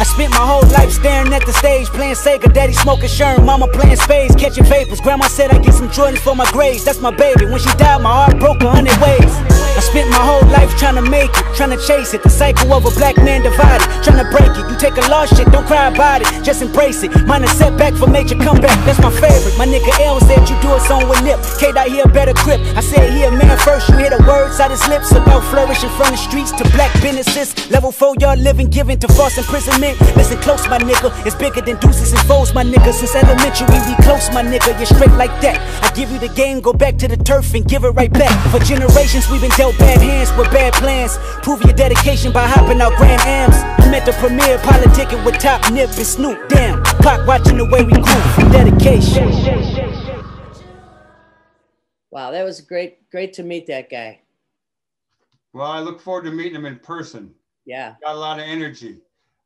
I 0.00 0.02
spent 0.02 0.30
my 0.30 0.44
whole 0.44 0.66
life 0.74 0.90
staring 0.90 1.32
at 1.32 1.46
the 1.46 1.52
stage, 1.52 1.86
playing 1.88 2.14
Sega, 2.14 2.52
daddy 2.52 2.72
smoking 2.72 3.08
Sherm, 3.08 3.44
mama 3.44 3.68
playing 3.68 3.96
spades, 3.96 4.34
catching 4.34 4.64
vapors. 4.64 5.00
Grandma 5.00 5.26
said 5.26 5.50
I 5.50 5.58
get 5.58 5.74
some 5.74 5.88
Jordans 5.88 6.18
for 6.18 6.34
my 6.34 6.50
grades, 6.50 6.84
that's 6.84 7.00
my 7.00 7.14
baby. 7.14 7.46
When 7.46 7.60
she 7.60 7.70
died, 7.78 8.02
my 8.02 8.10
heart 8.10 8.38
broke 8.40 8.60
a 8.62 8.70
hundred 8.70 8.98
ways. 8.98 9.30
I 9.74 9.80
spent 9.80 10.08
my 10.10 10.22
whole 10.22 10.46
life 10.54 10.70
trying 10.78 10.94
to 10.94 11.02
make 11.02 11.30
it, 11.30 11.46
trying 11.56 11.70
to 11.70 11.80
chase 11.82 12.14
it. 12.14 12.22
The 12.22 12.30
cycle 12.30 12.72
of 12.72 12.86
a 12.86 12.90
black 12.94 13.16
man 13.18 13.42
divided, 13.42 13.86
trying 14.02 14.22
to 14.22 14.28
break 14.30 14.50
it. 14.54 14.70
You 14.70 14.76
take 14.78 14.94
a 14.98 15.06
lost 15.10 15.36
shit, 15.36 15.50
don't 15.50 15.66
cry 15.66 15.90
about 15.90 16.22
it, 16.22 16.28
just 16.42 16.62
embrace 16.62 17.02
it. 17.02 17.10
Mine 17.26 17.42
a 17.42 17.48
setback 17.48 17.94
for 17.94 18.06
major 18.06 18.38
comeback, 18.38 18.74
that's 18.86 18.98
my 18.98 19.10
favorite. 19.10 19.54
My 19.58 19.66
nigga 19.66 19.90
L 20.02 20.20
said 20.20 20.46
you 20.50 20.54
do 20.62 20.74
a 20.74 20.80
song 20.86 21.08
with 21.08 21.22
Nip. 21.22 21.38
K 21.58 21.72
dot 21.72 21.86
here 21.86 22.06
better 22.06 22.34
grip. 22.42 22.60
I 22.74 22.82
said 22.82 23.10
here, 23.14 23.30
man, 23.30 23.58
first 23.58 23.88
you 23.88 23.98
hear 23.98 24.10
the 24.10 24.22
words 24.26 24.58
out 24.58 24.70
his 24.70 24.86
lips 24.86 25.10
about 25.10 25.42
flourishing 25.50 25.90
from 25.98 26.10
the 26.10 26.18
streets 26.18 26.50
to 26.58 26.64
black 26.70 26.90
businesses. 27.02 27.54
Level 27.70 27.90
four, 27.90 28.14
y'all 28.18 28.38
living, 28.38 28.70
giving 28.70 28.98
to 28.98 29.08
false 29.08 29.38
imprisonment. 29.38 29.83
Listen 30.16 30.38
close 30.38 30.66
my 30.68 30.78
nigga. 30.78 31.10
It's 31.26 31.36
bigger 31.36 31.60
than 31.60 31.78
deuces 31.80 32.12
and 32.12 32.20
foes, 32.22 32.54
my 32.54 32.64
nigga. 32.64 32.92
Since 32.92 33.14
elementary, 33.14 33.66
we 33.68 33.94
close, 34.04 34.32
my 34.32 34.42
nigga. 34.42 34.76
You're 34.78 34.86
straight 34.86 35.12
like 35.12 35.34
that. 35.42 35.60
I 35.84 35.94
give 35.94 36.10
you 36.10 36.18
the 36.18 36.28
game, 36.28 36.60
go 36.60 36.72
back 36.72 36.96
to 36.98 37.08
the 37.08 37.16
turf 37.16 37.54
and 37.54 37.66
give 37.66 37.84
it 37.84 37.90
right 37.90 38.12
back. 38.12 38.34
For 38.50 38.58
generations, 38.64 39.28
we've 39.30 39.40
been 39.40 39.50
dealt 39.56 39.78
bad 39.78 40.00
hands 40.00 40.30
with 40.38 40.50
bad 40.50 40.72
plans. 40.74 41.18
Prove 41.42 41.62
your 41.62 41.74
dedication 41.74 42.32
by 42.32 42.46
hopping 42.46 42.80
out 42.80 42.96
Grand 42.96 43.20
Ams. 43.22 43.56
I'm 43.84 43.92
at 43.92 44.06
the 44.06 44.12
premiere, 44.12 44.58
politicking 44.58 45.24
with 45.24 45.38
Top 45.38 45.60
Nip 45.72 45.90
and 45.90 46.06
Snoop. 46.06 46.48
Damn, 46.48 46.82
Pac 47.04 47.26
watching 47.26 47.58
the 47.58 47.66
way 47.66 47.84
we 47.84 47.92
grew 47.92 48.22
from 48.34 48.50
dedication. 48.50 49.28
Wow, 52.10 52.30
that 52.30 52.44
was 52.44 52.60
great. 52.60 53.10
Great 53.10 53.32
to 53.34 53.42
meet 53.42 53.66
that 53.66 53.90
guy. 53.90 54.20
Well, 55.52 55.66
I 55.66 55.80
look 55.80 56.00
forward 56.00 56.24
to 56.24 56.30
meeting 56.30 56.54
him 56.54 56.64
in 56.64 56.78
person. 56.78 57.34
Yeah. 57.64 57.94
Got 58.02 58.14
a 58.14 58.18
lot 58.18 58.38
of 58.38 58.44
energy. 58.46 59.00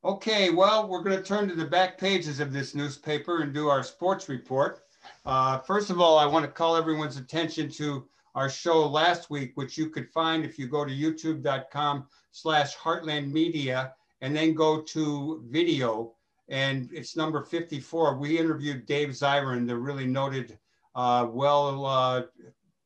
Okay, 0.04 0.50
well, 0.50 0.88
we're 0.88 1.02
going 1.02 1.16
to 1.16 1.22
turn 1.22 1.48
to 1.48 1.54
the 1.54 1.64
back 1.64 1.98
pages 1.98 2.38
of 2.38 2.52
this 2.52 2.74
newspaper 2.74 3.42
and 3.42 3.52
do 3.52 3.68
our 3.68 3.82
sports 3.82 4.28
report. 4.28 4.84
Uh, 5.26 5.58
first 5.58 5.90
of 5.90 6.00
all, 6.00 6.18
I 6.18 6.26
want 6.26 6.44
to 6.44 6.50
call 6.50 6.76
everyone's 6.76 7.16
attention 7.16 7.68
to 7.72 8.06
our 8.36 8.48
show 8.48 8.86
last 8.86 9.28
week, 9.28 9.52
which 9.56 9.76
you 9.76 9.90
could 9.90 10.08
find 10.10 10.44
if 10.44 10.56
you 10.56 10.68
go 10.68 10.84
to 10.84 10.92
youtube.com 10.92 12.06
slash 12.30 12.76
heartland 12.76 13.32
media 13.32 13.94
and 14.20 14.36
then 14.36 14.54
go 14.54 14.80
to 14.82 15.42
video 15.48 16.14
and 16.48 16.88
it's 16.92 17.16
number 17.16 17.42
54. 17.42 18.16
We 18.16 18.38
interviewed 18.38 18.86
Dave 18.86 19.10
Zirin, 19.10 19.66
the 19.66 19.76
really 19.76 20.06
noted, 20.06 20.58
uh, 20.94 21.26
well, 21.28 21.84
uh, 21.84 22.22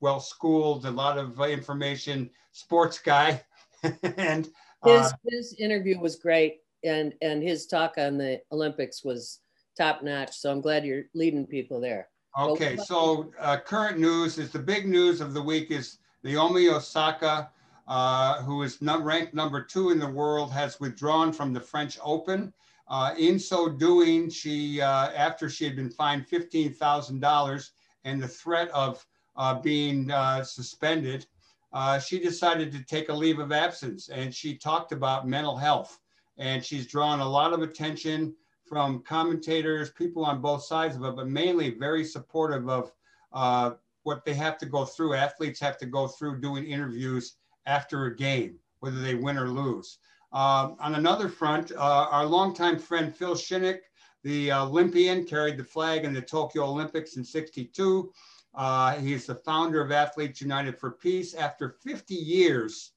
well 0.01 0.19
schooled, 0.19 0.87
a 0.87 0.91
lot 0.91 1.19
of 1.19 1.39
information 1.41 2.31
sports 2.53 2.99
guy, 2.99 3.43
and 4.17 4.49
uh, 4.83 5.03
his 5.03 5.15
his 5.25 5.53
interview 5.55 5.99
was 5.99 6.17
great, 6.17 6.62
and 6.85 7.15
and 7.23 7.43
his 7.43 7.67
talk 7.67 7.95
on 7.99 8.19
the 8.19 8.41
Olympics 8.51 9.05
was 9.05 9.41
top 9.77 10.03
notch. 10.03 10.37
So 10.37 10.51
I'm 10.51 10.61
glad 10.61 10.85
you're 10.85 11.05
leading 11.15 11.47
people 11.47 11.81
there. 11.81 12.09
Okay, 12.39 12.77
so 12.79 13.31
uh, 13.39 13.59
current 13.59 13.99
news 13.99 14.39
is 14.39 14.51
the 14.51 14.59
big 14.59 14.87
news 14.89 15.21
of 15.21 15.35
the 15.35 15.43
week 15.43 15.71
is 15.71 15.99
Naomi 16.25 16.69
Osaka, 16.69 17.51
uh, 17.87 18.43
who 18.43 18.63
is 18.63 18.81
num 18.81 19.03
ranked 19.03 19.35
number 19.35 19.63
two 19.63 19.91
in 19.91 19.99
the 19.99 20.09
world, 20.09 20.51
has 20.51 20.81
withdrawn 20.81 21.33
from 21.33 21.53
the 21.53 21.61
French 21.61 21.99
Open. 22.03 22.53
Uh, 22.89 23.15
in 23.19 23.39
so 23.39 23.69
doing, 23.69 24.29
she, 24.31 24.81
uh, 24.81 25.11
after 25.11 25.49
she 25.49 25.65
had 25.65 25.77
been 25.77 25.91
fined 25.91 26.27
$15,000 26.27 27.71
and 28.05 28.23
the 28.23 28.29
threat 28.29 28.69
of 28.71 29.07
uh, 29.37 29.61
being 29.61 30.11
uh, 30.11 30.43
suspended, 30.45 31.27
uh, 31.73 31.99
she 31.99 32.19
decided 32.19 32.71
to 32.73 32.85
take 32.85 33.09
a 33.09 33.15
leave 33.15 33.39
of 33.39 33.51
absence 33.51 34.09
and 34.11 34.35
she 34.35 34.57
talked 34.57 34.93
about 34.93 35.27
mental 35.27 35.57
health. 35.57 35.99
And 36.39 36.65
she's 36.65 36.87
drawn 36.87 37.21
a 37.21 37.29
lot 37.29 37.53
of 37.53 37.63
attention 37.63 38.35
from 38.67 39.03
commentators, 39.03 39.91
people 39.91 40.25
on 40.25 40.41
both 40.41 40.65
sides 40.65 40.97
of 40.97 41.05
it, 41.05 41.17
but 41.17 41.29
mainly 41.29 41.71
very 41.71 42.05
supportive 42.05 42.69
of 42.69 42.93
uh, 43.33 43.73
what 44.05 44.25
they 44.25 44.35
have 44.35 44.59
to 44.59 44.67
go 44.67 44.85
through. 44.85 45.15
Athletes 45.15 45.61
have 45.61 45.79
to 45.79 45.87
go 45.87 46.09
through 46.09 46.41
doing 46.41 46.65
interviews 46.65 47.37
after 47.67 48.07
a 48.07 48.17
game, 48.17 48.59
whether 48.81 49.01
they 49.01 49.15
win 49.15 49.39
or 49.39 49.49
lose. 49.49 49.99
Um, 50.33 50.77
on 50.81 50.95
another 50.95 51.29
front, 51.29 51.73
uh, 51.73 52.09
our 52.11 52.25
longtime 52.25 52.79
friend 52.79 53.15
Phil 53.15 53.35
Shinnick, 53.35 53.81
the 54.25 54.53
Olympian, 54.53 55.25
carried 55.25 55.59
the 55.59 55.65
flag 55.65 56.05
in 56.05 56.15
the 56.15 56.23
Tokyo 56.23 56.65
Olympics 56.65 57.17
in 57.17 57.25
62. 57.25 58.11
Uh, 58.55 58.97
he's 58.97 59.27
the 59.27 59.35
founder 59.35 59.83
of 59.83 59.93
Athletes 59.93 60.41
United 60.41 60.79
for 60.79 60.93
Peace. 60.93 61.35
After 61.35 61.77
50 61.83 62.15
years, 62.15 62.93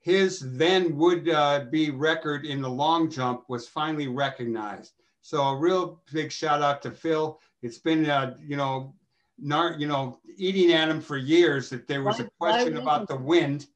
his 0.00 0.40
then 0.56 0.96
would 0.96 1.28
uh, 1.28 1.66
be 1.70 1.90
record 1.90 2.46
in 2.46 2.62
the 2.62 2.68
long 2.68 3.10
jump 3.10 3.44
was 3.48 3.68
finally 3.68 4.08
recognized. 4.08 4.94
So 5.20 5.42
a 5.42 5.56
real 5.56 6.00
big 6.12 6.32
shout 6.32 6.62
out 6.62 6.80
to 6.82 6.90
Phil. 6.90 7.38
It's 7.62 7.78
been, 7.78 8.08
uh, 8.08 8.34
you 8.40 8.56
know, 8.56 8.94
nar- 9.38 9.76
you 9.78 9.86
know, 9.86 10.18
eating 10.36 10.72
at 10.72 10.88
him 10.88 11.00
for 11.02 11.18
years 11.18 11.68
that 11.70 11.86
there 11.86 12.02
was 12.02 12.18
why, 12.18 12.24
a 12.24 12.30
question 12.38 12.76
about 12.78 13.08
the 13.08 13.16
wind. 13.16 13.66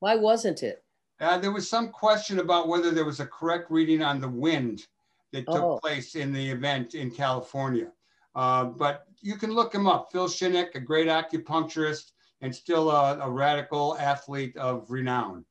Why 0.00 0.16
wasn't 0.16 0.62
it? 0.62 0.84
Uh, 1.18 1.38
there 1.38 1.52
was 1.52 1.68
some 1.68 1.88
question 1.88 2.38
about 2.38 2.68
whether 2.68 2.90
there 2.90 3.04
was 3.04 3.20
a 3.20 3.26
correct 3.26 3.70
reading 3.70 4.02
on 4.02 4.20
the 4.20 4.28
wind 4.28 4.86
that 5.32 5.46
took 5.46 5.62
oh. 5.62 5.78
place 5.78 6.14
in 6.14 6.32
the 6.32 6.50
event 6.50 6.94
in 6.94 7.10
California. 7.10 7.90
Uh, 8.34 8.64
but 8.64 9.06
you 9.22 9.36
can 9.36 9.52
look 9.52 9.74
him 9.74 9.86
up. 9.86 10.10
Phil 10.12 10.28
Shinnick, 10.28 10.74
a 10.74 10.80
great 10.80 11.08
acupuncturist 11.08 12.12
and 12.42 12.54
still 12.54 12.90
a, 12.90 13.18
a 13.20 13.30
radical 13.30 13.96
athlete 13.98 14.56
of 14.56 14.90
renown. 14.90 15.44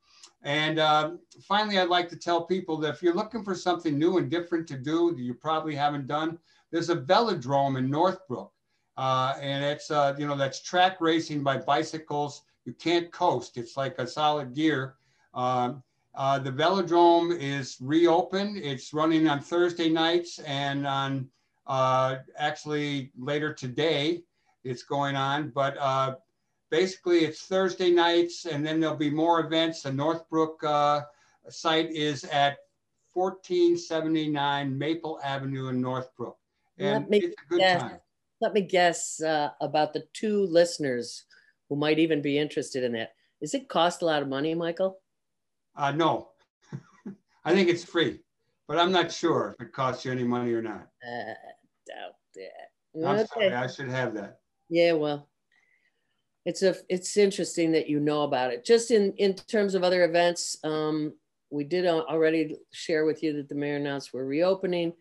And 0.43 0.79
uh, 0.79 1.11
finally, 1.43 1.79
I'd 1.79 1.89
like 1.89 2.09
to 2.09 2.15
tell 2.15 2.45
people 2.45 2.77
that 2.77 2.93
if 2.93 3.03
you're 3.03 3.13
looking 3.13 3.43
for 3.43 3.55
something 3.55 3.99
new 3.99 4.17
and 4.17 4.31
different 4.31 4.67
to 4.69 4.77
do 4.77 5.11
that 5.11 5.21
you 5.21 5.33
probably 5.33 5.75
haven't 5.75 6.07
done, 6.07 6.39
there's 6.71 6.89
a 6.89 6.95
velodrome 6.95 7.77
in 7.77 7.89
Northbrook. 7.89 8.51
Uh, 8.95 9.35
and 9.41 9.63
it's, 9.63 9.91
uh, 9.91 10.15
you 10.17 10.27
know, 10.27 10.35
that's 10.35 10.61
track 10.61 10.97
racing 10.99 11.43
by 11.43 11.57
bicycles. 11.57 12.43
You 12.65 12.73
can't 12.73 13.11
coast. 13.11 13.57
It's 13.57 13.77
like 13.77 13.97
a 13.97 14.07
solid 14.07 14.53
gear. 14.53 14.95
Um, 15.33 15.83
uh, 16.15 16.39
the 16.39 16.51
velodrome 16.51 17.37
is 17.39 17.77
reopened. 17.81 18.57
It's 18.57 18.93
running 18.93 19.27
on 19.27 19.39
Thursday 19.39 19.89
nights 19.89 20.39
and 20.39 20.85
on 20.85 21.29
uh, 21.67 22.17
actually 22.37 23.11
later 23.17 23.53
today 23.53 24.23
it's 24.63 24.83
going 24.83 25.15
on. 25.15 25.49
But 25.49 25.77
uh, 25.77 26.15
basically 26.69 27.19
it's 27.19 27.41
Thursday 27.41 27.91
nights 27.91 28.45
and 28.45 28.65
then 28.65 28.79
there'll 28.79 28.95
be 28.95 29.09
more 29.09 29.39
events. 29.39 29.83
The 29.83 29.91
Northbrook 29.91 30.63
uh, 30.63 31.01
site 31.49 31.91
is 31.91 32.23
at 32.25 32.57
1479 33.13 34.77
Maple 34.77 35.19
Avenue 35.23 35.67
in 35.67 35.81
Northbrook. 35.81 36.37
And 36.77 37.03
let 37.03 37.09
me 37.09 37.17
it's 37.19 37.35
a 37.41 37.49
good 37.49 37.59
guess, 37.59 37.81
time. 37.81 37.99
Let 38.41 38.53
me 38.53 38.61
guess 38.61 39.21
uh, 39.21 39.49
about 39.61 39.93
the 39.93 40.05
two 40.13 40.45
listeners 40.45 41.25
who 41.67 41.75
might 41.75 41.99
even 41.99 42.21
be 42.21 42.37
interested 42.37 42.83
in 42.83 42.93
that. 42.93 43.13
Does 43.41 43.53
it 43.53 43.69
cost 43.69 44.01
a 44.01 44.05
lot 44.05 44.21
of 44.21 44.27
money, 44.27 44.53
Michael? 44.53 44.99
Uh, 45.75 45.91
no, 45.91 46.29
I 47.45 47.53
think 47.53 47.69
it's 47.69 47.83
free, 47.83 48.19
but 48.67 48.77
I'm 48.77 48.91
not 48.91 49.11
sure 49.11 49.55
if 49.59 49.67
it 49.67 49.73
costs 49.73 50.03
you 50.03 50.11
any 50.11 50.23
money 50.23 50.53
or 50.53 50.61
not. 50.61 50.87
Uh, 51.05 51.33
doubt 51.87 52.15
that. 52.35 53.07
I'm 53.07 53.15
okay. 53.19 53.25
sorry, 53.33 53.53
I 53.53 53.67
should 53.67 53.89
have 53.89 54.13
that. 54.15 54.39
Yeah, 54.69 54.93
well, 54.93 55.29
it's 56.45 56.63
a 56.63 56.75
it's 56.87 57.17
interesting 57.17 57.71
that 57.73 57.89
you 57.89 57.99
know 57.99 58.23
about 58.23 58.51
it. 58.51 58.65
Just 58.65 58.91
in 58.91 59.13
in 59.17 59.33
terms 59.33 59.75
of 59.75 59.83
other 59.83 60.03
events, 60.03 60.57
um, 60.63 61.13
we 61.51 61.63
did 61.63 61.85
already 61.85 62.55
share 62.71 63.05
with 63.05 63.23
you 63.23 63.33
that 63.33 63.49
the 63.49 63.55
mayor 63.55 63.75
announced 63.75 64.13
we're 64.13 64.25
reopening 64.25 64.93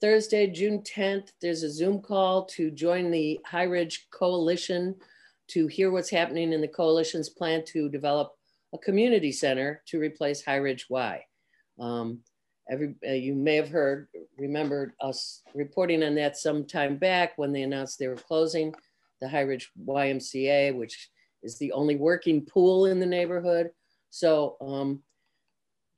Thursday, 0.00 0.46
June 0.46 0.80
10th. 0.82 1.30
There's 1.42 1.64
a 1.64 1.70
Zoom 1.70 2.00
call 2.00 2.44
to 2.46 2.70
join 2.70 3.10
the 3.10 3.40
High 3.44 3.64
Ridge 3.64 4.06
Coalition 4.12 4.94
to 5.48 5.66
hear 5.66 5.90
what's 5.90 6.10
happening 6.10 6.52
in 6.52 6.60
the 6.60 6.68
coalition's 6.68 7.28
plan 7.28 7.64
to 7.66 7.88
develop 7.88 8.32
a 8.74 8.78
community 8.78 9.32
center 9.32 9.82
to 9.86 9.98
replace 9.98 10.44
High 10.44 10.56
Ridge 10.56 10.86
Y. 10.88 11.24
Um, 11.80 12.20
every, 12.70 12.94
uh, 13.06 13.12
you 13.12 13.34
may 13.34 13.56
have 13.56 13.70
heard, 13.70 14.08
remembered 14.36 14.92
us 15.00 15.42
reporting 15.54 16.02
on 16.02 16.14
that 16.16 16.36
some 16.36 16.64
time 16.64 16.96
back 16.96 17.36
when 17.36 17.52
they 17.52 17.62
announced 17.62 17.98
they 17.98 18.08
were 18.08 18.14
closing 18.14 18.74
the 19.20 19.28
High 19.28 19.42
Ridge 19.42 19.70
YMCA, 19.86 20.74
which 20.76 21.10
is 21.42 21.58
the 21.58 21.72
only 21.72 21.96
working 21.96 22.44
pool 22.44 22.86
in 22.86 23.00
the 23.00 23.06
neighborhood. 23.06 23.70
So 24.10 24.56
um, 24.60 25.02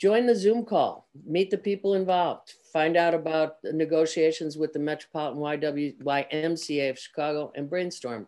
join 0.01 0.27
the 0.27 0.35
Zoom 0.35 0.65
call, 0.65 1.09
meet 1.27 1.51
the 1.51 1.59
people 1.59 1.95
involved, 1.95 2.55
find 2.73 2.97
out 2.97 3.15
about 3.15 3.63
the 3.63 3.73
negotiations 3.73 4.57
with 4.57 4.73
the 4.73 4.79
Metropolitan 4.79 5.41
YW, 5.41 6.03
YMCA 6.03 6.91
of 6.91 6.99
Chicago 6.99 7.53
and 7.55 7.69
brainstorm 7.69 8.27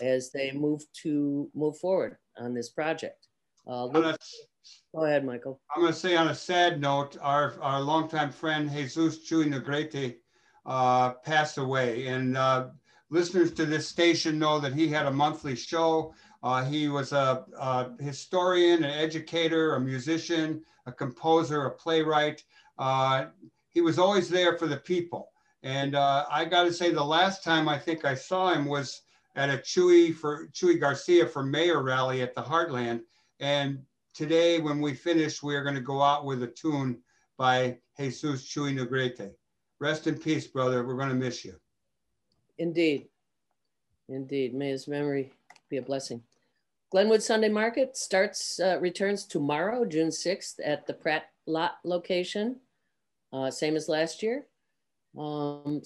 as 0.00 0.30
they 0.30 0.50
move 0.52 0.82
to 1.02 1.50
move 1.54 1.76
forward 1.78 2.16
on 2.38 2.54
this 2.54 2.70
project. 2.70 3.28
Uh, 3.66 3.86
go 3.86 5.04
ahead, 5.04 5.24
Michael. 5.24 5.60
I'm 5.74 5.82
going 5.82 5.92
to 5.92 5.98
say 5.98 6.16
on 6.16 6.28
a 6.28 6.34
sad 6.34 6.80
note, 6.80 7.16
our, 7.20 7.54
our 7.60 7.80
longtime 7.80 8.32
friend 8.32 8.70
Jesus 8.70 9.18
Chuy 9.18 9.46
Negrete 9.46 10.16
uh, 10.66 11.10
passed 11.10 11.58
away. 11.58 12.06
And 12.06 12.36
uh, 12.36 12.68
listeners 13.10 13.52
to 13.52 13.66
this 13.66 13.86
station 13.86 14.38
know 14.38 14.58
that 14.60 14.72
he 14.72 14.88
had 14.88 15.06
a 15.06 15.10
monthly 15.10 15.56
show. 15.56 16.14
Uh, 16.42 16.64
he 16.64 16.88
was 16.88 17.12
a, 17.12 17.44
a, 17.58 17.90
historian, 18.02 18.84
an 18.84 18.90
educator, 18.90 19.74
a 19.74 19.80
musician, 19.80 20.62
a 20.86 20.92
composer, 20.92 21.66
a 21.66 21.70
playwright. 21.70 22.44
Uh, 22.78 23.26
he 23.68 23.80
was 23.80 23.98
always 23.98 24.28
there 24.28 24.56
for 24.56 24.66
the 24.66 24.76
people. 24.76 25.30
And 25.62 25.94
uh, 25.94 26.24
I 26.30 26.46
got 26.46 26.64
to 26.64 26.72
say, 26.72 26.90
the 26.90 27.04
last 27.04 27.44
time 27.44 27.68
I 27.68 27.78
think 27.78 28.04
I 28.04 28.14
saw 28.14 28.52
him 28.52 28.64
was 28.64 29.02
at 29.36 29.50
a 29.50 29.58
Chuy 29.58 30.14
for 30.14 30.48
Chuy 30.48 30.80
Garcia 30.80 31.26
for 31.26 31.42
mayor 31.42 31.82
rally 31.82 32.22
at 32.22 32.34
the 32.34 32.42
Heartland. 32.42 33.02
And 33.40 33.80
today, 34.14 34.60
when 34.60 34.80
we 34.80 34.94
finish, 34.94 35.42
we 35.42 35.54
are 35.54 35.62
going 35.62 35.74
to 35.74 35.82
go 35.82 36.02
out 36.02 36.24
with 36.24 36.42
a 36.42 36.46
tune 36.46 37.02
by 37.36 37.78
Jesus 37.98 38.48
Chuy 38.48 38.74
Negrete. 38.74 39.32
Rest 39.78 40.06
in 40.06 40.18
peace, 40.18 40.46
brother. 40.46 40.86
We're 40.86 40.96
going 40.96 41.10
to 41.10 41.14
miss 41.14 41.44
you. 41.44 41.54
Indeed. 42.60 43.08
Indeed. 44.10 44.54
May 44.54 44.68
his 44.68 44.86
memory 44.86 45.32
be 45.70 45.78
a 45.78 45.82
blessing. 45.82 46.22
Glenwood 46.90 47.22
Sunday 47.22 47.48
Market 47.48 47.96
starts, 47.96 48.60
uh, 48.60 48.78
returns 48.80 49.24
tomorrow, 49.24 49.86
June 49.86 50.08
6th 50.08 50.60
at 50.62 50.86
the 50.86 50.92
Pratt 50.92 51.30
Lot 51.46 51.78
location, 51.84 52.56
uh, 53.32 53.50
same 53.50 53.76
as 53.76 53.88
last 53.88 54.22
year. 54.22 54.46
Um, 55.18 55.80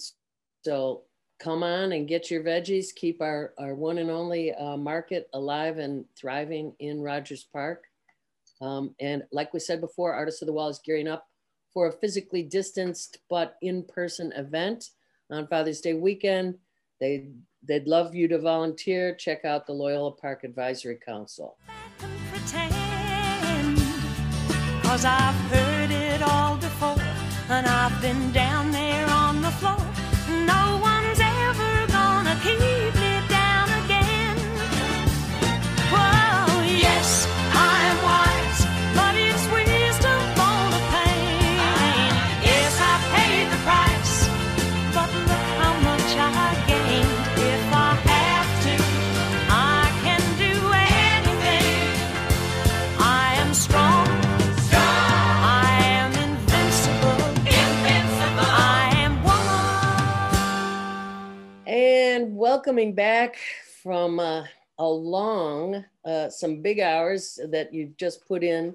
so 0.64 1.02
come 1.38 1.62
on 1.62 1.92
and 1.92 2.08
get 2.08 2.28
your 2.28 2.42
veggies. 2.42 2.94
Keep 2.94 3.20
our, 3.20 3.54
our 3.56 3.76
one 3.76 3.98
and 3.98 4.10
only 4.10 4.52
uh, 4.52 4.76
market 4.76 5.28
alive 5.32 5.78
and 5.78 6.04
thriving 6.18 6.74
in 6.80 7.00
Rogers 7.00 7.46
Park. 7.52 7.84
Um, 8.60 8.96
and 8.98 9.22
like 9.30 9.54
we 9.54 9.60
said 9.60 9.80
before, 9.80 10.12
Artists 10.12 10.42
of 10.42 10.46
the 10.46 10.52
Wall 10.52 10.70
is 10.70 10.80
gearing 10.84 11.06
up 11.06 11.28
for 11.72 11.86
a 11.86 11.92
physically 11.92 12.42
distanced 12.42 13.18
but 13.30 13.58
in-person 13.62 14.32
event 14.32 14.90
on 15.30 15.46
Father's 15.46 15.80
Day 15.80 15.94
weekend. 15.94 16.56
They, 17.00 17.28
they'd 17.66 17.86
love 17.86 18.14
you 18.14 18.28
to 18.28 18.38
volunteer. 18.38 19.14
Check 19.14 19.44
out 19.44 19.66
the 19.66 19.72
Loyola 19.72 20.12
Park 20.12 20.44
Advisory 20.44 20.96
Council. 20.96 21.56
Cause 24.82 25.04
I've 25.04 25.34
heard 25.50 25.90
it 25.90 26.22
all 26.22 26.56
before, 26.56 27.02
and 27.48 27.66
I've 27.66 28.00
been 28.00 28.30
down 28.32 28.70
welcoming 62.54 62.94
back 62.94 63.36
from 63.82 64.20
uh, 64.20 64.44
a 64.78 64.86
long, 64.86 65.84
uh, 66.04 66.30
some 66.30 66.62
big 66.62 66.78
hours 66.78 67.36
that 67.48 67.74
you've 67.74 67.96
just 67.96 68.24
put 68.28 68.44
in 68.44 68.72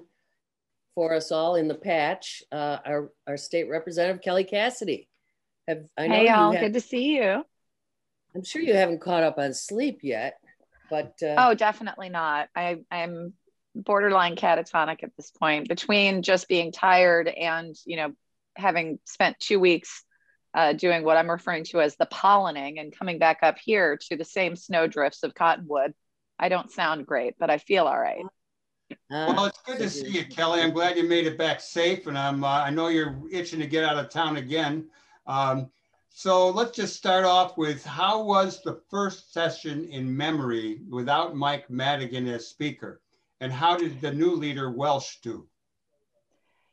for 0.94 1.14
us 1.14 1.32
all 1.32 1.54
in 1.54 1.66
the 1.66 1.74
patch, 1.74 2.42
uh, 2.52 2.76
our, 2.84 3.10
our 3.26 3.38
state 3.38 3.70
representative, 3.70 4.20
Kelly 4.20 4.44
Cassidy. 4.44 5.08
Have, 5.66 5.86
I 5.96 6.08
know 6.08 6.14
hey, 6.14 6.28
all, 6.28 6.52
good 6.52 6.74
to 6.74 6.80
see 6.82 7.16
you. 7.16 7.42
I'm 8.34 8.44
sure 8.44 8.60
you 8.60 8.74
haven't 8.74 9.00
caught 9.00 9.22
up 9.22 9.38
on 9.38 9.54
sleep 9.54 10.00
yet, 10.02 10.34
but. 10.90 11.14
Uh, 11.22 11.36
oh, 11.38 11.54
definitely 11.54 12.10
not. 12.10 12.50
I, 12.54 12.80
I'm 12.90 13.32
borderline 13.74 14.36
catatonic 14.36 15.02
at 15.04 15.16
this 15.16 15.30
point 15.30 15.68
between 15.68 16.20
just 16.20 16.48
being 16.48 16.70
tired 16.70 17.28
and, 17.28 17.74
you 17.86 17.96
know, 17.96 18.12
having 18.56 18.98
spent 19.06 19.40
two 19.40 19.58
weeks 19.58 20.04
uh, 20.54 20.72
doing 20.72 21.04
what 21.04 21.16
I'm 21.16 21.30
referring 21.30 21.64
to 21.64 21.80
as 21.80 21.96
the 21.96 22.06
pollening 22.06 22.80
and 22.80 22.96
coming 22.96 23.18
back 23.18 23.38
up 23.42 23.58
here 23.58 23.98
to 24.08 24.16
the 24.16 24.24
same 24.24 24.56
snow 24.56 24.86
drifts 24.86 25.22
of 25.22 25.34
Cottonwood. 25.34 25.94
I 26.38 26.48
don't 26.48 26.70
sound 26.70 27.06
great, 27.06 27.34
but 27.38 27.50
I 27.50 27.58
feel 27.58 27.84
all 27.84 28.00
right. 28.00 28.24
Uh, 28.90 28.96
well, 29.08 29.44
it's 29.44 29.60
good 29.62 29.78
to 29.78 29.88
see 29.88 30.08
you, 30.08 30.24
Kelly. 30.24 30.60
I'm 30.60 30.72
glad 30.72 30.96
you 30.96 31.08
made 31.08 31.26
it 31.26 31.38
back 31.38 31.60
safe, 31.60 32.06
and 32.06 32.18
I'm 32.18 32.42
uh, 32.42 32.62
I 32.62 32.70
know 32.70 32.88
you're 32.88 33.20
itching 33.30 33.60
to 33.60 33.66
get 33.66 33.84
out 33.84 33.96
of 33.96 34.10
town 34.10 34.36
again. 34.36 34.88
Um, 35.26 35.70
so 36.08 36.50
let's 36.50 36.76
just 36.76 36.96
start 36.96 37.24
off 37.24 37.56
with 37.56 37.84
how 37.84 38.24
was 38.24 38.62
the 38.62 38.80
first 38.90 39.32
session 39.32 39.84
in 39.84 40.16
memory 40.16 40.80
without 40.88 41.36
Mike 41.36 41.70
Madigan 41.70 42.26
as 42.26 42.48
speaker, 42.48 43.00
and 43.40 43.52
how 43.52 43.76
did 43.76 44.00
the 44.00 44.12
new 44.12 44.32
leader 44.32 44.70
Welch 44.70 45.20
do? 45.22 45.46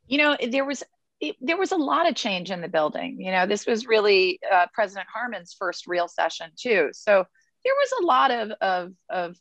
You 0.08 0.18
know, 0.18 0.38
there 0.50 0.66
was 0.66 0.84
it, 1.20 1.36
there 1.42 1.58
was 1.58 1.72
a 1.72 1.78
lot 1.78 2.08
of 2.08 2.16
change 2.16 2.52
in 2.52 2.62
the 2.62 2.68
building. 2.68 3.20
You 3.20 3.32
know, 3.32 3.46
this 3.46 3.66
was 3.66 3.88
really 3.88 4.40
uh, 4.52 4.68
President 4.74 5.08
Harmon's 5.14 5.56
first 5.58 5.88
real 5.88 6.08
session 6.08 6.52
too. 6.56 6.90
So 6.94 7.26
there 7.64 7.74
was 7.74 7.92
a 8.00 8.06
lot 8.06 8.32
of, 8.32 8.52
of, 8.62 8.94
of 9.10 9.38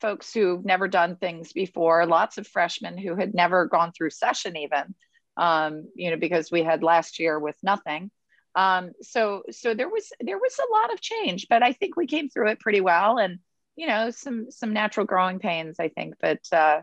folks 0.00 0.32
who've 0.32 0.64
never 0.64 0.86
done 0.88 1.16
things 1.16 1.52
before, 1.52 2.06
lots 2.06 2.38
of 2.38 2.46
freshmen 2.46 2.96
who 2.96 3.16
had 3.16 3.34
never 3.34 3.66
gone 3.66 3.92
through 3.92 4.10
session 4.10 4.56
even, 4.56 4.94
um, 5.36 5.88
you 5.94 6.10
know, 6.10 6.16
because 6.16 6.50
we 6.50 6.62
had 6.62 6.82
last 6.82 7.18
year 7.18 7.38
with 7.38 7.56
nothing. 7.62 8.10
Um, 8.54 8.92
so, 9.02 9.42
so 9.50 9.74
there 9.74 9.88
was, 9.88 10.10
there 10.20 10.38
was 10.38 10.56
a 10.58 10.72
lot 10.72 10.92
of 10.92 11.00
change, 11.00 11.46
but 11.50 11.62
I 11.62 11.72
think 11.72 11.96
we 11.96 12.06
came 12.06 12.28
through 12.28 12.50
it 12.50 12.60
pretty 12.60 12.80
well 12.80 13.18
and, 13.18 13.38
you 13.76 13.86
know, 13.86 14.10
some, 14.10 14.50
some 14.50 14.72
natural 14.72 15.06
growing 15.06 15.38
pains, 15.40 15.76
I 15.78 15.88
think, 15.88 16.14
but 16.20 16.40
uh, 16.52 16.82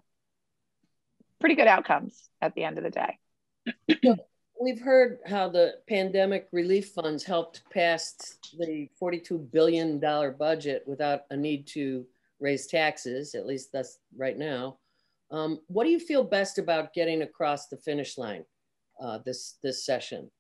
pretty 1.39 1.55
good 1.55 1.67
outcomes 1.67 2.29
at 2.41 2.53
the 2.53 2.63
end 2.63 2.77
of 2.77 2.83
the 2.83 2.91
day. 2.91 3.17
We've 4.59 4.80
heard 4.80 5.20
how 5.26 5.49
the 5.49 5.76
pandemic 5.88 6.47
relief 6.51 6.89
funds 6.89 7.24
helped 7.24 7.61
pass 7.72 8.38
the 8.57 8.89
$42 9.01 9.51
billion 9.51 9.99
budget 9.99 10.84
without 10.88 11.22
a 11.30 11.38
need 11.38 11.68
to 11.68 12.05
raise 12.39 12.66
taxes, 12.66 13.36
at 13.36 13.45
least 13.45 13.72
that's 13.72 13.99
right 14.18 14.38
now. 14.38 14.78
Um, 15.30 15.59
what 15.68 15.84
do 15.84 15.89
you 15.89 15.99
feel 15.99 16.24
best 16.24 16.57
about 16.57 16.93
getting 16.93 17.22
across 17.22 17.68
the 17.68 17.78
finish 17.78 18.18
line 18.18 18.45
uh, 19.01 19.20
this, 19.26 19.57
this 19.61 19.86
session? 19.86 20.32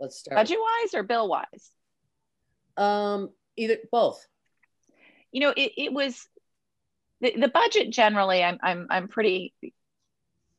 Let's 0.00 0.18
start. 0.18 0.36
Budget 0.36 0.58
wise 0.60 0.94
or 0.94 1.02
bill 1.02 1.28
wise? 1.28 1.70
Um, 2.76 3.30
either, 3.56 3.76
both. 3.92 4.26
You 5.30 5.40
know, 5.42 5.54
it, 5.56 5.72
it 5.76 5.92
was, 5.92 6.26
the, 7.20 7.36
the 7.36 7.48
budget 7.48 7.90
generally, 7.90 8.42
I'm, 8.42 8.58
I'm, 8.62 8.86
I'm 8.90 9.08
pretty, 9.08 9.54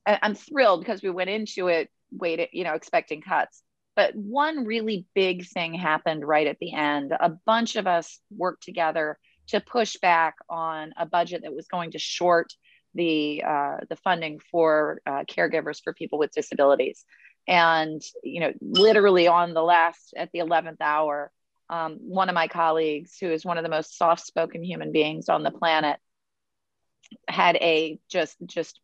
I'm 0.06 0.36
thrilled 0.36 0.80
because 0.82 1.02
we 1.02 1.10
went 1.10 1.30
into 1.30 1.68
it 1.68 1.90
waited, 2.12 2.50
you 2.52 2.64
know, 2.64 2.74
expecting 2.74 3.22
cuts. 3.22 3.64
But 3.96 4.16
one 4.16 4.66
really 4.66 5.06
big 5.14 5.48
thing 5.48 5.74
happened 5.74 6.26
right 6.26 6.48
at 6.48 6.60
the 6.60 6.74
end. 6.74 7.12
A 7.12 7.30
bunch 7.46 7.76
of 7.76 7.88
us 7.88 8.20
worked 8.36 8.64
together 8.64 9.18
to 9.48 9.60
push 9.60 9.98
back 10.02 10.36
on 10.50 10.94
a 10.98 11.06
budget 11.06 11.42
that 11.44 11.54
was 11.54 11.68
going 11.68 11.92
to 11.92 12.00
short 12.00 12.54
the 12.94 13.44
uh, 13.46 13.78
the 13.90 13.96
funding 13.98 14.40
for 14.52 15.02
uh, 15.06 15.24
caregivers 15.24 15.82
for 15.84 15.94
people 15.94 16.20
with 16.20 16.32
disabilities. 16.32 17.04
And 17.48 18.02
you 18.24 18.40
know, 18.42 18.54
literally 18.62 19.28
on 19.28 19.54
the 19.54 19.64
last 19.64 20.14
at 20.16 20.30
the 20.32 20.40
eleventh 20.40 20.82
hour, 20.82 21.32
um, 21.70 21.98
one 22.02 22.30
of 22.30 22.36
my 22.36 22.48
colleagues, 22.48 23.18
who 23.20 23.32
is 23.32 23.46
one 23.46 23.58
of 23.58 23.64
the 23.64 23.70
most 23.70 23.98
soft-spoken 23.98 24.64
human 24.64 24.92
beings 24.92 25.30
on 25.30 25.44
the 25.44 25.52
planet, 25.52 26.00
had 27.28 27.56
a 27.58 28.00
just 28.10 28.36
just 28.46 28.80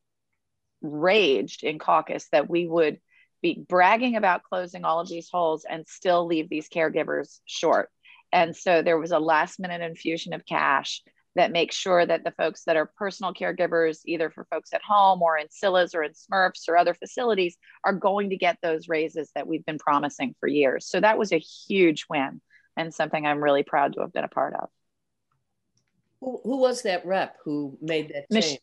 raged 0.81 1.63
in 1.63 1.79
caucus 1.79 2.27
that 2.31 2.49
we 2.49 2.67
would 2.67 2.99
be 3.41 3.65
bragging 3.67 4.15
about 4.15 4.43
closing 4.43 4.83
all 4.83 4.99
of 4.99 5.09
these 5.09 5.29
holes 5.29 5.65
and 5.69 5.87
still 5.87 6.25
leave 6.25 6.49
these 6.49 6.69
caregivers 6.69 7.39
short. 7.45 7.89
And 8.31 8.55
so 8.55 8.81
there 8.81 8.97
was 8.97 9.11
a 9.11 9.19
last 9.19 9.59
minute 9.59 9.81
infusion 9.81 10.33
of 10.33 10.45
cash 10.45 11.01
that 11.35 11.51
makes 11.51 11.75
sure 11.75 12.03
that 12.05 12.23
the 12.23 12.31
folks 12.31 12.63
that 12.63 12.75
are 12.75 12.91
personal 12.97 13.33
caregivers, 13.33 13.99
either 14.05 14.29
for 14.31 14.45
folks 14.45 14.73
at 14.73 14.81
home 14.81 15.21
or 15.21 15.37
in 15.37 15.47
CILAs 15.47 15.93
or 15.93 16.03
in 16.03 16.11
SMRFs 16.11 16.67
or 16.67 16.77
other 16.77 16.95
facilities, 16.95 17.55
are 17.83 17.93
going 17.93 18.31
to 18.31 18.37
get 18.37 18.57
those 18.61 18.89
raises 18.89 19.31
that 19.35 19.47
we've 19.47 19.65
been 19.65 19.77
promising 19.77 20.35
for 20.39 20.47
years. 20.47 20.87
So 20.87 20.99
that 20.99 21.17
was 21.17 21.31
a 21.31 21.37
huge 21.37 22.05
win 22.09 22.41
and 22.75 22.93
something 22.93 23.25
I'm 23.25 23.43
really 23.43 23.63
proud 23.63 23.93
to 23.93 24.01
have 24.01 24.13
been 24.13 24.23
a 24.23 24.29
part 24.29 24.55
of. 24.55 24.69
Who, 26.21 26.41
who 26.43 26.57
was 26.57 26.81
that 26.81 27.05
rep 27.05 27.37
who 27.45 27.77
made 27.81 28.09
that 28.09 28.25
change? 28.31 28.53
Mich- 28.53 28.59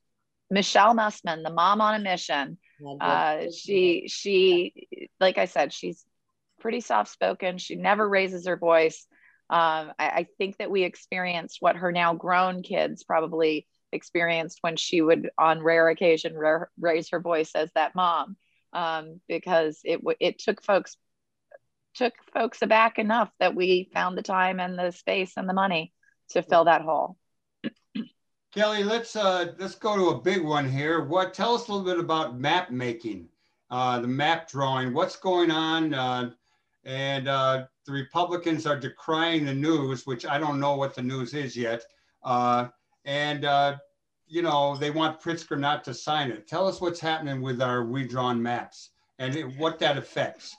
Michelle 0.51 0.95
Mussman, 0.95 1.43
the 1.43 1.51
mom 1.51 1.81
on 1.81 1.95
a 1.95 1.99
mission, 1.99 2.59
uh, 3.01 3.51
she 3.51 4.09
she 4.09 5.09
like 5.21 5.39
I 5.39 5.45
said, 5.47 5.73
she's 5.73 6.05
pretty 6.61 6.81
soft 6.81 7.11
spoken. 7.11 7.59
She 7.59 7.77
never 7.77 8.09
raises 8.09 8.47
her 8.47 8.57
voice. 8.57 9.07
Um, 9.51 9.93
I, 9.99 10.09
I, 10.09 10.27
think 10.39 10.57
that 10.57 10.71
we 10.71 10.85
experienced 10.85 11.59
what 11.61 11.77
her 11.77 11.93
now 11.93 12.15
grown 12.15 12.63
kids 12.63 13.05
probably 13.05 13.67
experienced 13.93 14.59
when 14.63 14.77
she 14.77 15.03
would, 15.03 15.29
on 15.37 15.63
rare 15.63 15.91
occasion, 15.91 16.35
ra- 16.35 16.65
raise 16.81 17.11
her 17.11 17.21
voice 17.21 17.51
as 17.55 17.71
that 17.75 17.95
mom, 17.95 18.39
um, 18.73 19.21
because 19.29 19.81
it 19.85 20.01
it 20.19 20.39
took 20.39 20.63
folks 20.63 20.97
took 21.95 22.15
folks 22.33 22.63
aback 22.63 22.99
enough 22.99 23.31
that 23.39 23.55
we 23.55 23.91
found 23.93 24.17
the 24.17 24.23
time 24.23 24.61
and 24.61 24.79
the 24.79 24.91
space 24.91 25.35
and 25.37 25.49
the 25.49 25.55
money 25.55 25.93
to 26.31 26.43
fill 26.43 26.65
that 26.65 26.83
hole. 26.83 27.17
Kelly, 28.55 28.85
let's 28.85 29.17
uh, 29.17 29.53
let's 29.59 29.75
go 29.75 29.97
to 29.97 30.17
a 30.17 30.21
big 30.21 30.41
one 30.41 30.71
here. 30.71 31.03
What 31.03 31.35
tell 31.35 31.57
us 31.57 31.67
a 31.67 31.73
little 31.73 31.85
bit 31.85 31.99
about 31.99 32.39
map 32.39 32.71
making, 32.71 33.29
uh, 33.69 33.99
the 33.99 34.07
map 34.07 34.49
drawing. 34.49 34.95
What's 34.95 35.17
going 35.17 35.51
on? 35.51 35.93
Uh, 35.93 36.31
and 36.85 37.27
uh, 37.27 37.65
the 37.85 37.91
Republicans 37.91 38.65
are 38.65 38.79
decrying 38.79 39.45
the 39.45 39.53
news, 39.53 40.07
which 40.07 40.25
I 40.25 40.39
don't 40.39 40.61
know 40.61 40.77
what 40.77 40.95
the 40.95 41.03
news 41.03 41.35
is 41.35 41.57
yet. 41.57 41.83
Uh, 42.23 42.69
and 43.05 43.45
uh, 43.45 43.77
you 44.29 44.41
know 44.41 44.77
they 44.77 44.93
want 44.93 45.21
Pritzker 45.21 45.59
not 45.59 45.83
to 45.83 45.93
sign 45.93 46.31
it. 46.31 46.47
Tell 46.47 46.69
us 46.69 46.81
what's 46.81 47.01
happening 47.01 47.43
with 47.43 47.61
our 47.61 47.83
redrawn 47.83 48.41
maps 48.41 48.91
and 49.19 49.35
it, 49.35 49.59
what 49.59 49.81
that 49.81 49.99
affects. 49.99 50.57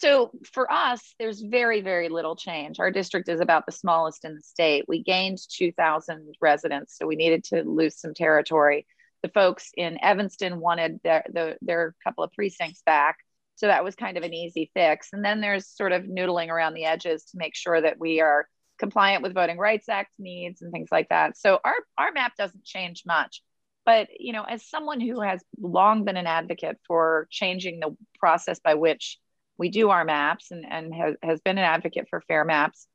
So 0.00 0.30
for 0.54 0.72
us, 0.72 1.14
there's 1.18 1.42
very, 1.42 1.82
very 1.82 2.08
little 2.08 2.34
change. 2.34 2.80
Our 2.80 2.90
district 2.90 3.28
is 3.28 3.40
about 3.40 3.66
the 3.66 3.72
smallest 3.72 4.24
in 4.24 4.34
the 4.34 4.40
state. 4.40 4.86
We 4.88 5.02
gained 5.02 5.38
2,000 5.50 6.36
residents, 6.40 6.96
so 6.96 7.06
we 7.06 7.16
needed 7.16 7.44
to 7.44 7.64
lose 7.64 8.00
some 8.00 8.14
territory. 8.14 8.86
The 9.22 9.28
folks 9.28 9.70
in 9.76 10.02
Evanston 10.02 10.58
wanted 10.58 11.00
their, 11.04 11.26
the, 11.30 11.58
their 11.60 11.94
couple 12.02 12.24
of 12.24 12.32
precincts 12.32 12.80
back. 12.86 13.18
So 13.56 13.66
that 13.66 13.84
was 13.84 13.94
kind 13.94 14.16
of 14.16 14.22
an 14.22 14.32
easy 14.32 14.70
fix. 14.72 15.08
And 15.12 15.22
then 15.22 15.42
there's 15.42 15.66
sort 15.66 15.92
of 15.92 16.04
noodling 16.04 16.48
around 16.48 16.72
the 16.72 16.86
edges 16.86 17.24
to 17.24 17.36
make 17.36 17.54
sure 17.54 17.78
that 17.78 18.00
we 18.00 18.22
are 18.22 18.48
compliant 18.78 19.22
with 19.22 19.34
Voting 19.34 19.58
Rights 19.58 19.90
Act 19.90 20.12
needs 20.18 20.62
and 20.62 20.72
things 20.72 20.88
like 20.90 21.10
that. 21.10 21.36
So 21.36 21.58
our, 21.62 21.74
our 21.98 22.12
map 22.12 22.32
doesn't 22.38 22.64
change 22.64 23.02
much. 23.04 23.42
But 23.84 24.08
you 24.18 24.32
know, 24.32 24.44
as 24.44 24.66
someone 24.66 25.00
who 25.00 25.20
has 25.20 25.42
long 25.60 26.06
been 26.06 26.16
an 26.16 26.26
advocate 26.26 26.78
for 26.86 27.28
changing 27.30 27.80
the 27.80 27.94
process 28.18 28.60
by 28.60 28.74
which 28.76 29.18
we 29.60 29.68
do 29.68 29.90
our 29.90 30.06
maps 30.06 30.50
and, 30.50 30.64
and 30.66 30.94
has, 30.94 31.16
has 31.22 31.40
been 31.42 31.58
an 31.58 31.64
advocate 31.64 32.06
for 32.08 32.22
fair 32.22 32.46
maps. 32.46 32.88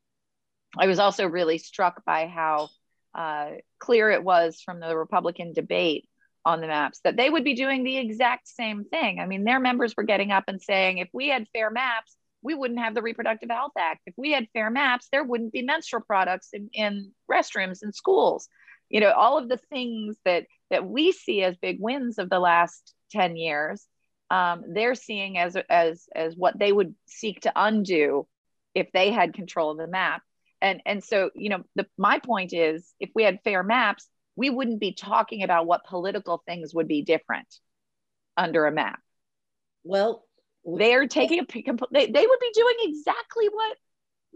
I 0.76 0.88
was 0.88 0.98
also 0.98 1.24
really 1.24 1.58
struck 1.58 2.04
by 2.04 2.26
how 2.26 2.70
uh, 3.14 3.50
clear 3.78 4.10
it 4.10 4.24
was 4.24 4.60
from 4.60 4.80
the 4.80 4.96
Republican 4.96 5.52
debate 5.52 6.08
on 6.44 6.60
the 6.60 6.66
maps 6.66 7.00
that 7.04 7.16
they 7.16 7.30
would 7.30 7.44
be 7.44 7.54
doing 7.54 7.84
the 7.84 7.98
exact 7.98 8.48
same 8.48 8.84
thing. 8.84 9.20
I 9.20 9.26
mean, 9.26 9.44
their 9.44 9.60
members 9.60 9.94
were 9.96 10.02
getting 10.02 10.32
up 10.32 10.44
and 10.48 10.60
saying, 10.60 10.98
if 10.98 11.08
we 11.12 11.28
had 11.28 11.46
fair 11.52 11.70
maps, 11.70 12.16
we 12.42 12.54
wouldn't 12.54 12.80
have 12.80 12.96
the 12.96 13.02
Reproductive 13.02 13.48
Health 13.48 13.72
Act. 13.78 14.00
If 14.04 14.14
we 14.16 14.32
had 14.32 14.48
fair 14.52 14.68
maps, 14.68 15.06
there 15.12 15.22
wouldn't 15.22 15.52
be 15.52 15.62
menstrual 15.62 16.02
products 16.02 16.48
in, 16.52 16.68
in 16.72 17.12
restrooms 17.30 17.84
in 17.84 17.92
schools. 17.92 18.48
You 18.88 19.00
know, 19.00 19.12
all 19.12 19.38
of 19.38 19.48
the 19.48 19.56
things 19.56 20.16
that 20.24 20.46
that 20.70 20.84
we 20.84 21.12
see 21.12 21.44
as 21.44 21.56
big 21.56 21.78
wins 21.80 22.18
of 22.18 22.28
the 22.28 22.40
last 22.40 22.92
10 23.12 23.36
years 23.36 23.86
um, 24.30 24.64
they're 24.68 24.94
seeing 24.94 25.38
as 25.38 25.56
as 25.68 26.06
as 26.14 26.34
what 26.36 26.58
they 26.58 26.72
would 26.72 26.94
seek 27.06 27.40
to 27.40 27.52
undo 27.54 28.26
if 28.74 28.90
they 28.92 29.10
had 29.10 29.34
control 29.34 29.70
of 29.70 29.78
the 29.78 29.86
map 29.86 30.22
and 30.60 30.82
and 30.84 31.02
so 31.02 31.30
you 31.34 31.48
know 31.48 31.62
the 31.74 31.86
my 31.96 32.18
point 32.18 32.52
is 32.52 32.92
if 33.00 33.10
we 33.14 33.22
had 33.22 33.38
fair 33.44 33.62
maps 33.62 34.08
we 34.34 34.50
wouldn't 34.50 34.80
be 34.80 34.92
talking 34.92 35.42
about 35.42 35.66
what 35.66 35.84
political 35.84 36.42
things 36.46 36.74
would 36.74 36.88
be 36.88 37.02
different 37.02 37.46
under 38.36 38.66
a 38.66 38.72
map 38.72 39.00
well 39.84 40.24
they're 40.78 41.06
taking 41.06 41.40
a 41.40 41.46
they, 41.92 42.06
they 42.06 42.26
would 42.26 42.40
be 42.40 42.50
doing 42.52 42.74
exactly 42.80 43.48
what 43.48 43.76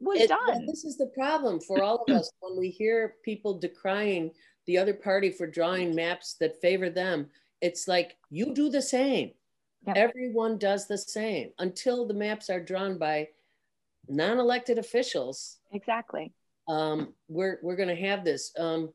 was 0.01 0.21
It- 0.21 0.29
done. 0.29 0.67
This 0.67 0.85
is 0.85 0.97
the 0.97 1.11
problem 1.15 1.61
for 1.61 1.83
all 1.83 2.05
of 2.07 2.15
us 2.15 2.31
when 2.41 2.57
we 2.57 2.71
hear 2.71 3.17
people 3.25 3.59
decrying 3.59 4.33
the 4.67 4.79
other 4.79 4.95
party 4.95 5.31
for 5.31 5.47
drawing 5.47 5.95
maps 5.95 6.37
that 6.41 6.61
favor 6.61 6.91
them. 6.91 7.29
It's 7.61 7.87
like 7.87 8.17
you 8.31 8.55
do 8.55 8.71
the 8.71 8.83
same. 8.83 9.33
Yep. 9.87 9.97
Everyone 9.97 10.59
does 10.59 10.87
the 10.87 10.99
same 10.99 11.51
until 11.59 12.07
the 12.07 12.15
maps 12.15 12.51
are 12.51 12.61
drawn 12.61 12.99
by 12.99 13.29
non-elected 14.09 14.79
officials. 14.79 15.59
Exactly. 15.73 16.33
Um, 16.69 17.15
we're 17.29 17.59
we're 17.63 17.77
going 17.77 17.89
to 17.89 18.07
have 18.09 18.25
this. 18.25 18.53
Um, 18.59 18.93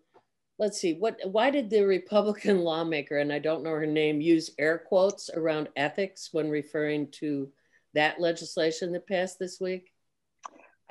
let's 0.59 0.79
see 0.79 0.93
what. 0.93 1.19
Why 1.23 1.49
did 1.49 1.69
the 1.69 1.83
Republican 1.83 2.59
lawmaker 2.63 3.17
and 3.17 3.33
I 3.33 3.39
don't 3.39 3.63
know 3.63 3.71
her 3.71 3.87
name 3.87 4.21
use 4.21 4.51
air 4.59 4.77
quotes 4.77 5.29
around 5.29 5.69
ethics 5.75 6.29
when 6.31 6.49
referring 6.49 7.11
to 7.13 7.49
that 7.93 8.21
legislation 8.21 8.91
that 8.93 9.07
passed 9.07 9.39
this 9.39 9.59
week? 9.59 9.91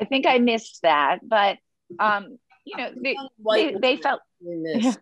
I 0.01 0.05
think 0.05 0.27
I 0.27 0.39
missed 0.39 0.81
that, 0.83 1.21
but 1.23 1.59
um, 2.01 2.39
you 2.65 2.77
know, 2.77 2.91
they, 3.01 3.17
they, 3.45 3.75
they 3.81 3.97
felt. 3.97 4.21
Yes. 4.41 4.97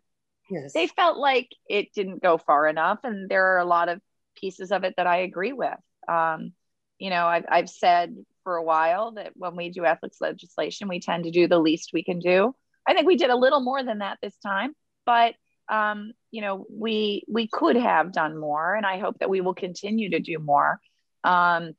they 0.75 0.87
felt 0.89 1.17
like 1.17 1.49
it 1.69 1.93
didn't 1.95 2.23
go 2.23 2.37
far 2.37 2.69
enough, 2.69 3.01
and 3.05 3.29
there 3.31 3.55
are 3.55 3.59
a 3.59 3.65
lot 3.65 3.89
of 3.89 4.01
pieces 4.43 4.73
of 4.73 4.85
it 4.85 4.95
that 4.97 5.07
I 5.07 5.19
agree 5.19 5.53
with. 5.53 5.79
Um, 6.09 6.53
you 6.99 7.11
know, 7.11 7.27
I've, 7.27 7.45
I've 7.49 7.71
said 7.71 8.15
for 8.45 8.57
a 8.57 8.63
while 8.63 9.13
that 9.13 9.33
when 9.35 9.57
we 9.57 9.71
do 9.71 9.85
ethics 9.85 10.19
legislation, 10.21 10.89
we 10.89 11.01
tend 11.01 11.25
to 11.25 11.31
do 11.31 11.49
the 11.49 11.59
least 11.59 11.91
we 11.93 12.05
can 12.05 12.19
do. 12.19 12.55
I 12.87 12.95
think 12.95 13.07
we 13.07 13.17
did 13.17 13.31
a 13.31 13.37
little 13.37 13.61
more 13.61 13.83
than 13.83 13.99
that 13.99 14.19
this 14.23 14.37
time, 14.39 14.75
but 15.07 15.35
um, 15.69 16.13
you 16.31 16.43
know, 16.43 16.67
we 16.71 17.25
we 17.29 17.47
could 17.49 17.77
have 17.77 18.13
done 18.13 18.37
more, 18.37 18.75
and 18.75 18.85
I 18.85 18.99
hope 18.99 19.19
that 19.21 19.31
we 19.31 19.41
will 19.41 19.55
continue 19.55 20.11
to 20.11 20.21
do 20.21 20.39
more. 20.39 20.81
Um, 21.25 21.73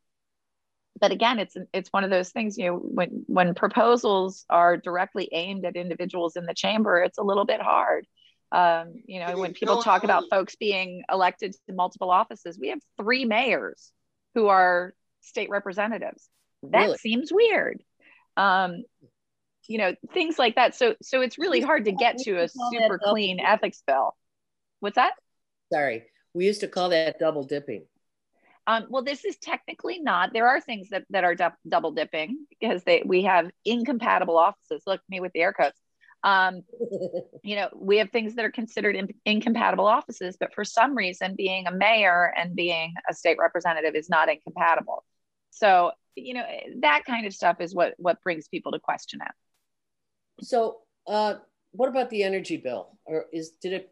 but 0.99 1.11
again, 1.11 1.39
it's 1.39 1.55
it's 1.74 1.91
one 1.91 2.03
of 2.03 2.09
those 2.09 2.30
things. 2.30 2.57
You 2.57 2.68
know, 2.68 2.78
when 2.78 3.24
when 3.28 3.53
proposals 3.55 4.45
are 4.49 4.78
directly 4.78 5.30
aimed 5.32 5.66
at 5.66 5.76
individuals 5.76 6.36
in 6.38 6.45
the 6.45 6.53
chamber, 6.53 7.01
it's 7.01 7.18
a 7.18 7.24
little 7.24 7.45
bit 7.45 7.61
hard. 7.61 8.07
Um, 8.54 8.93
you 9.08 9.20
know, 9.20 9.36
when 9.39 9.54
people 9.54 9.82
talk 9.82 10.04
about 10.04 10.26
folks 10.30 10.56
being 10.56 11.04
elected 11.12 11.56
to 11.68 11.74
multiple 11.74 12.12
offices, 12.12 12.60
we 12.60 12.70
have 12.70 12.80
three 13.01 13.26
mayors 13.26 13.91
who 14.36 14.47
are 14.47 14.93
state 15.22 15.49
representatives. 15.49 16.30
That 16.62 16.84
Really? 16.84 16.97
seems 16.99 17.34
weird. 17.34 17.82
Um, 18.38 18.84
you 19.68 19.80
know, 19.80 19.95
things 20.14 20.38
like 20.38 20.56
that. 20.56 20.76
So 20.76 20.95
so 21.01 21.22
it's 21.22 21.39
really 21.39 21.62
hard 21.62 21.86
to 21.86 21.91
get 21.91 22.20
to 22.20 22.32
a 22.32 22.43
We 22.43 22.47
call 22.47 22.72
that 22.72 22.82
super 22.84 22.99
clean 22.99 23.39
ethics 23.39 23.82
bill. 23.88 24.16
What's 24.82 24.95
that? 24.95 25.14
Sorry, 25.72 26.04
we 26.36 26.45
used 26.45 26.62
to 26.62 26.68
call 26.68 26.89
that 26.89 27.18
double 27.20 27.43
dipping. 27.43 27.86
Um, 28.68 28.86
well, 28.89 29.04
this 29.04 29.26
is 29.26 29.38
technically 29.38 29.99
not. 29.99 30.32
There 30.32 30.47
are 30.47 30.62
things 30.62 30.89
that, 30.89 31.04
that 31.10 31.24
are 31.24 31.36
dou- 31.36 31.49
double 31.68 31.91
dipping 31.91 32.45
because 32.49 32.84
they 32.84 33.01
we 33.06 33.24
have 33.24 33.49
incompatible 33.66 34.38
offices. 34.38 34.84
Look, 34.86 35.01
me 35.10 35.20
with 35.20 35.34
the 35.34 35.41
air 35.41 35.54
quotes. 35.54 35.80
Um, 36.24 36.63
you 37.43 37.55
know, 37.55 37.69
we 37.76 37.97
have 37.97 38.09
things 38.11 38.36
that 38.36 38.45
are 38.45 38.51
considered 38.51 38.95
in, 38.95 39.09
incompatible 39.26 39.86
offices, 39.86 40.38
but 40.39 40.53
for 40.53 40.63
some 40.63 40.95
reason, 40.95 41.36
being 41.36 41.67
a 41.67 41.71
mayor 41.71 42.34
and 42.38 42.55
being 42.55 42.93
a 43.09 43.13
state 43.13 43.38
representative 43.39 43.95
is 43.95 44.09
not 44.09 44.30
incompatible. 44.30 45.03
So, 45.51 45.91
you 46.15 46.34
know, 46.34 46.45
that 46.82 47.03
kind 47.05 47.26
of 47.26 47.34
stuff 47.34 47.59
is 47.59 47.76
what 47.76 47.93
what 47.97 48.21
brings 48.21 48.47
people 48.47 48.71
to 48.71 48.80
question 48.80 49.19
it. 49.21 50.45
So, 50.45 50.80
uh, 51.07 51.36
what 51.71 51.89
about 51.89 52.09
the 52.09 52.24
energy 52.24 52.57
bill? 52.57 52.97
Or 53.05 53.26
is 53.34 53.51
did 53.61 53.74
it? 53.74 53.89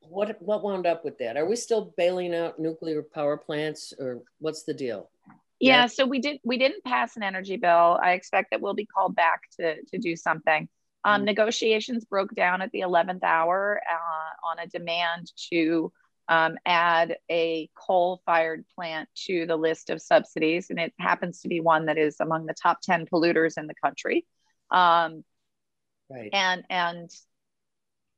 What 0.00 0.40
what 0.40 0.62
wound 0.62 0.86
up 0.86 1.04
with 1.04 1.18
that? 1.18 1.36
Are 1.36 1.46
we 1.46 1.56
still 1.56 1.92
bailing 1.96 2.34
out 2.34 2.58
nuclear 2.58 3.02
power 3.02 3.36
plants, 3.36 3.92
or 3.98 4.22
what's 4.38 4.62
the 4.62 4.74
deal? 4.74 5.10
Yeah, 5.58 5.80
Yeah. 5.82 5.86
so 5.86 6.06
we 6.06 6.20
did 6.20 6.38
we 6.44 6.58
didn't 6.58 6.84
pass 6.84 7.16
an 7.16 7.22
energy 7.22 7.56
bill. 7.56 7.98
I 8.00 8.12
expect 8.12 8.50
that 8.52 8.60
we'll 8.60 8.74
be 8.74 8.86
called 8.86 9.16
back 9.16 9.42
to 9.58 9.82
to 9.82 9.98
do 9.98 10.14
something. 10.14 10.68
Um, 11.06 11.22
Mm. 11.22 11.26
Negotiations 11.26 12.04
broke 12.04 12.34
down 12.34 12.62
at 12.62 12.72
the 12.72 12.80
11th 12.80 13.22
hour 13.22 13.80
uh, 13.88 14.48
on 14.48 14.58
a 14.58 14.66
demand 14.66 15.32
to 15.50 15.92
um, 16.28 16.58
add 16.66 17.16
a 17.30 17.70
coal 17.76 18.20
fired 18.26 18.64
plant 18.74 19.08
to 19.26 19.46
the 19.46 19.56
list 19.56 19.90
of 19.90 20.02
subsidies, 20.02 20.70
and 20.70 20.80
it 20.80 20.92
happens 20.98 21.42
to 21.42 21.48
be 21.48 21.60
one 21.60 21.86
that 21.86 21.96
is 21.96 22.20
among 22.20 22.46
the 22.46 22.54
top 22.54 22.80
10 22.82 23.06
polluters 23.06 23.56
in 23.56 23.68
the 23.68 23.74
country. 23.74 24.26
Um, 24.70 25.24
Right. 26.10 26.30
and 26.32 26.64
and 26.70 27.10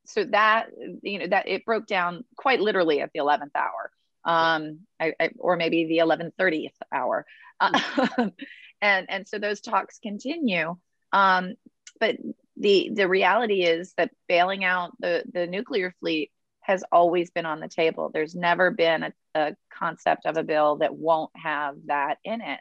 so 0.05 0.25
that 0.25 0.67
you 1.01 1.19
know 1.19 1.27
that 1.27 1.47
it 1.47 1.65
broke 1.65 1.87
down 1.87 2.23
quite 2.35 2.59
literally 2.59 3.01
at 3.01 3.11
the 3.13 3.19
11th 3.19 3.55
hour 3.55 3.91
um 4.25 4.79
I, 4.99 5.13
I, 5.19 5.29
or 5.37 5.55
maybe 5.55 5.85
the 5.87 5.99
11:30th 5.99 6.75
hour 6.91 7.25
um, 7.59 7.73
and 8.81 9.09
and 9.09 9.27
so 9.27 9.39
those 9.39 9.61
talks 9.61 9.99
continue 9.99 10.75
um 11.13 11.55
but 11.99 12.15
the 12.59 12.91
the 12.93 13.07
reality 13.07 13.63
is 13.63 13.93
that 13.97 14.11
bailing 14.27 14.63
out 14.63 14.91
the 14.99 15.23
the 15.31 15.47
nuclear 15.47 15.93
fleet 15.99 16.31
has 16.61 16.83
always 16.91 17.31
been 17.31 17.45
on 17.45 17.59
the 17.59 17.67
table. 17.67 18.11
There's 18.13 18.35
never 18.35 18.69
been 18.69 19.03
a, 19.03 19.13
a 19.33 19.55
concept 19.73 20.25
of 20.25 20.37
a 20.37 20.43
bill 20.43 20.77
that 20.77 20.95
won't 20.95 21.31
have 21.35 21.75
that 21.85 22.17
in 22.23 22.41
it. 22.41 22.59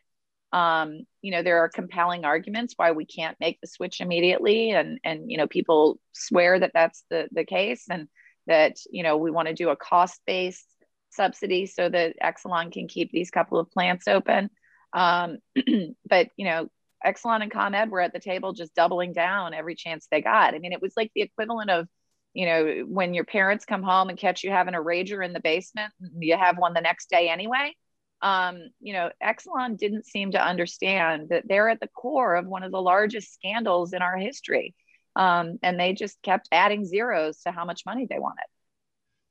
Um, 0.53 1.01
you 1.21 1.33
know 1.33 1.43
there 1.43 1.59
are 1.59 1.69
compelling 1.69 2.25
arguments 2.25 2.75
why 2.77 2.93
we 2.93 3.05
can't 3.05 3.37
make 3.39 3.61
the 3.61 3.67
switch 3.67 4.01
immediately 4.01 4.71
and 4.71 4.99
and 5.05 5.31
you 5.31 5.37
know 5.37 5.47
people 5.47 5.99
swear 6.13 6.59
that 6.59 6.71
that's 6.73 7.05
the 7.11 7.29
the 7.33 7.45
case 7.45 7.85
and 7.91 8.09
that 8.47 8.77
you 8.91 9.03
know 9.03 9.19
we 9.19 9.31
want 9.31 9.49
to 9.49 9.55
do 9.55 9.69
a 9.69 9.77
cost 9.77 10.21
based 10.27 10.65
subsidy 11.11 11.67
so 11.67 11.89
that 11.89 12.17
exelon 12.23 12.73
can 12.73 12.89
keep 12.89 13.11
these 13.11 13.31
couple 13.31 13.59
of 13.59 13.71
plants 13.71 14.09
open. 14.09 14.51
Um, 14.93 15.39
but 16.09 16.29
you 16.37 16.47
know 16.47 16.69
exelon 17.05 17.43
and 17.43 17.53
comed 17.53 17.91
were 17.91 18.01
at 18.01 18.13
the 18.13 18.21
table 18.21 18.53
just 18.53 18.75
doubling 18.75 19.13
down 19.13 19.55
every 19.55 19.75
chance 19.75 20.07
they 20.11 20.21
got 20.21 20.55
i 20.55 20.59
mean 20.59 20.73
it 20.73 20.83
was 20.83 20.95
like 20.97 21.11
the 21.15 21.23
equivalent 21.23 21.71
of 21.71 21.87
you 22.35 22.47
know 22.47 22.85
when 22.87 23.15
your 23.15 23.25
parents 23.25 23.65
come 23.65 23.83
home 23.83 24.09
and 24.09 24.19
catch 24.19 24.43
you 24.43 24.51
having 24.51 24.75
a 24.75 24.79
rager 24.79 25.25
in 25.25 25.33
the 25.33 25.41
basement 25.41 25.93
you 26.19 26.37
have 26.37 26.59
one 26.59 26.75
the 26.75 26.81
next 26.81 27.09
day 27.11 27.29
anyway 27.29 27.73
um, 28.21 28.59
you 28.81 28.93
know, 28.93 29.11
Exelon 29.23 29.79
didn't 29.79 30.07
seem 30.07 30.33
to 30.33 30.45
understand 30.45 31.29
that 31.31 31.45
they're 31.47 31.69
at 31.69 31.81
the 31.81 31.89
core 31.89 32.35
of 32.35 32.47
one 32.47 32.63
of 32.63 32.73
the 32.73 32.83
largest 32.83 33.33
scandals 33.33 33.93
in 33.93 34.03
our 34.03 34.17
history. 34.17 34.75
Um, 35.15 35.59
and 35.63 35.79
they 35.79 35.95
just 35.95 36.21
kept 36.23 36.49
adding 36.53 36.85
zeros 36.85 37.43
to 37.43 37.53
how 37.53 37.65
much 37.65 37.83
money 37.87 38.07
they 38.09 38.19
wanted. 38.19 38.47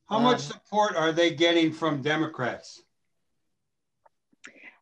How 0.10 0.20
much 0.20 0.36
Um, 0.36 0.40
support 0.40 0.96
are 0.96 1.12
they 1.12 1.32
getting 1.32 1.72
from 1.72 2.02
Democrats? 2.02 2.82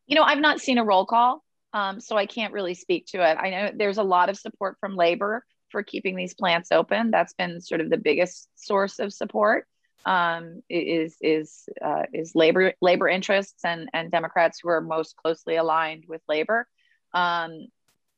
You 0.08 0.16
know, 0.16 0.24
I've 0.24 0.40
not 0.40 0.60
seen 0.60 0.78
a 0.78 0.84
roll 0.84 1.06
call, 1.06 1.44
um, 1.76 2.00
so 2.00 2.16
I 2.16 2.26
can't 2.26 2.54
really 2.54 2.74
speak 2.74 3.08
to 3.08 3.18
it. 3.18 3.38
I 3.38 3.50
know 3.50 3.72
there's 3.76 3.98
a 3.98 4.04
lot 4.04 4.30
of 4.30 4.38
support 4.38 4.78
from 4.80 4.96
labor 4.96 5.44
for 5.72 5.84
keeping 5.84 6.16
these 6.16 6.34
plants 6.34 6.72
open. 6.72 7.12
That's 7.12 7.34
been 7.34 7.60
sort 7.60 7.82
of 7.82 7.90
the 7.90 7.98
biggest 7.98 8.48
source 8.56 8.98
of 9.00 9.14
support. 9.14 9.68
Um, 10.06 10.62
is 10.70 11.18
is 11.22 11.68
uh, 11.84 12.04
is 12.14 12.34
labor 12.34 12.74
labor 12.80 13.10
interests 13.10 13.66
and 13.66 13.90
and 13.94 14.10
Democrats 14.10 14.60
who 14.64 14.70
are 14.70 14.80
most 14.80 15.18
closely 15.18 15.58
aligned 15.58 16.06
with 16.08 16.22
labor. 16.30 16.66
Um, 17.14 17.68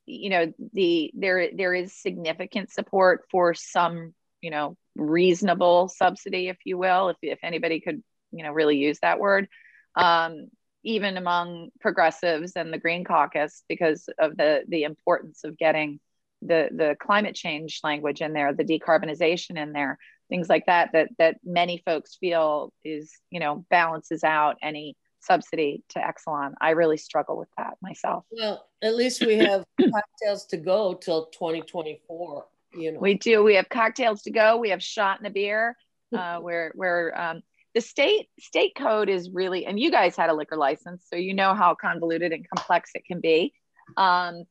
you 0.05 0.29
know, 0.29 0.53
the 0.73 1.09
there 1.15 1.49
there 1.51 1.73
is 1.73 1.99
significant 1.99 2.71
support 2.71 3.25
for 3.31 3.55
some 3.55 4.13
you 4.39 4.51
know 4.51 4.77
reasonable 4.95 5.87
subsidy, 5.87 6.49
if 6.49 6.57
you 6.63 6.77
will, 6.77 7.09
if 7.09 7.17
if 7.23 7.39
anybody 7.41 7.79
could 7.79 8.03
you 8.31 8.43
know 8.43 8.51
really 8.51 8.77
use 8.77 8.99
that 8.99 9.19
word. 9.19 9.47
Um, 9.95 10.49
even 10.87 11.17
among 11.17 11.69
progressives 11.81 12.53
and 12.55 12.71
the 12.71 12.77
Green 12.77 13.03
Caucus 13.03 13.63
because 13.67 14.07
of 14.17 14.37
the 14.37 14.63
the 14.69 14.83
importance 14.83 15.43
of 15.43 15.57
getting 15.57 15.99
the 16.41 16.69
the 16.71 16.95
climate 16.99 17.35
change 17.35 17.81
language 17.83 18.21
in 18.21 18.31
there, 18.31 18.53
the 18.53 18.63
decarbonization 18.63 19.61
in 19.61 19.73
there, 19.73 19.99
things 20.29 20.47
like 20.47 20.65
that 20.67 20.91
that 20.93 21.09
that 21.19 21.35
many 21.43 21.83
folks 21.85 22.15
feel 22.15 22.71
is 22.85 23.11
you 23.29 23.41
know 23.41 23.65
balances 23.69 24.23
out 24.23 24.55
any 24.63 24.95
subsidy 25.19 25.83
to 25.89 25.99
Exelon. 25.99 26.53
I 26.61 26.69
really 26.69 26.95
struggle 26.95 27.37
with 27.37 27.49
that 27.57 27.73
myself. 27.81 28.23
Well, 28.31 28.65
at 28.81 28.95
least 28.95 29.25
we 29.25 29.35
have 29.39 29.65
cocktails 29.81 30.45
to 30.47 30.57
go 30.57 30.93
till 30.93 31.25
2024. 31.25 32.45
You 32.75 32.93
know, 32.93 32.99
We 32.99 33.15
do. 33.15 33.43
We 33.43 33.55
have 33.55 33.67
cocktails 33.67 34.21
to 34.21 34.31
go. 34.31 34.55
We 34.55 34.69
have 34.69 34.81
shot 34.81 35.17
and 35.17 35.27
a 35.27 35.31
beer. 35.31 35.75
Uh, 36.15 36.37
where 36.39 36.71
where 36.75 37.19
um, 37.19 37.41
the 37.77 37.81
state 37.81 38.27
state 38.39 38.73
code 38.75 39.07
is 39.07 39.29
really, 39.31 39.67
and 39.67 39.79
you 39.79 39.91
guys 39.91 40.15
had 40.15 40.31
a 40.31 40.33
liquor 40.33 40.57
license, 40.57 41.05
so 41.11 41.15
you 41.15 41.35
know 41.35 41.53
how 41.53 41.75
convoluted 41.75 42.31
and 42.31 42.43
complex 42.49 42.89
it 42.95 43.05
can 43.05 43.19
be. 43.19 43.53
Um, 43.95 44.45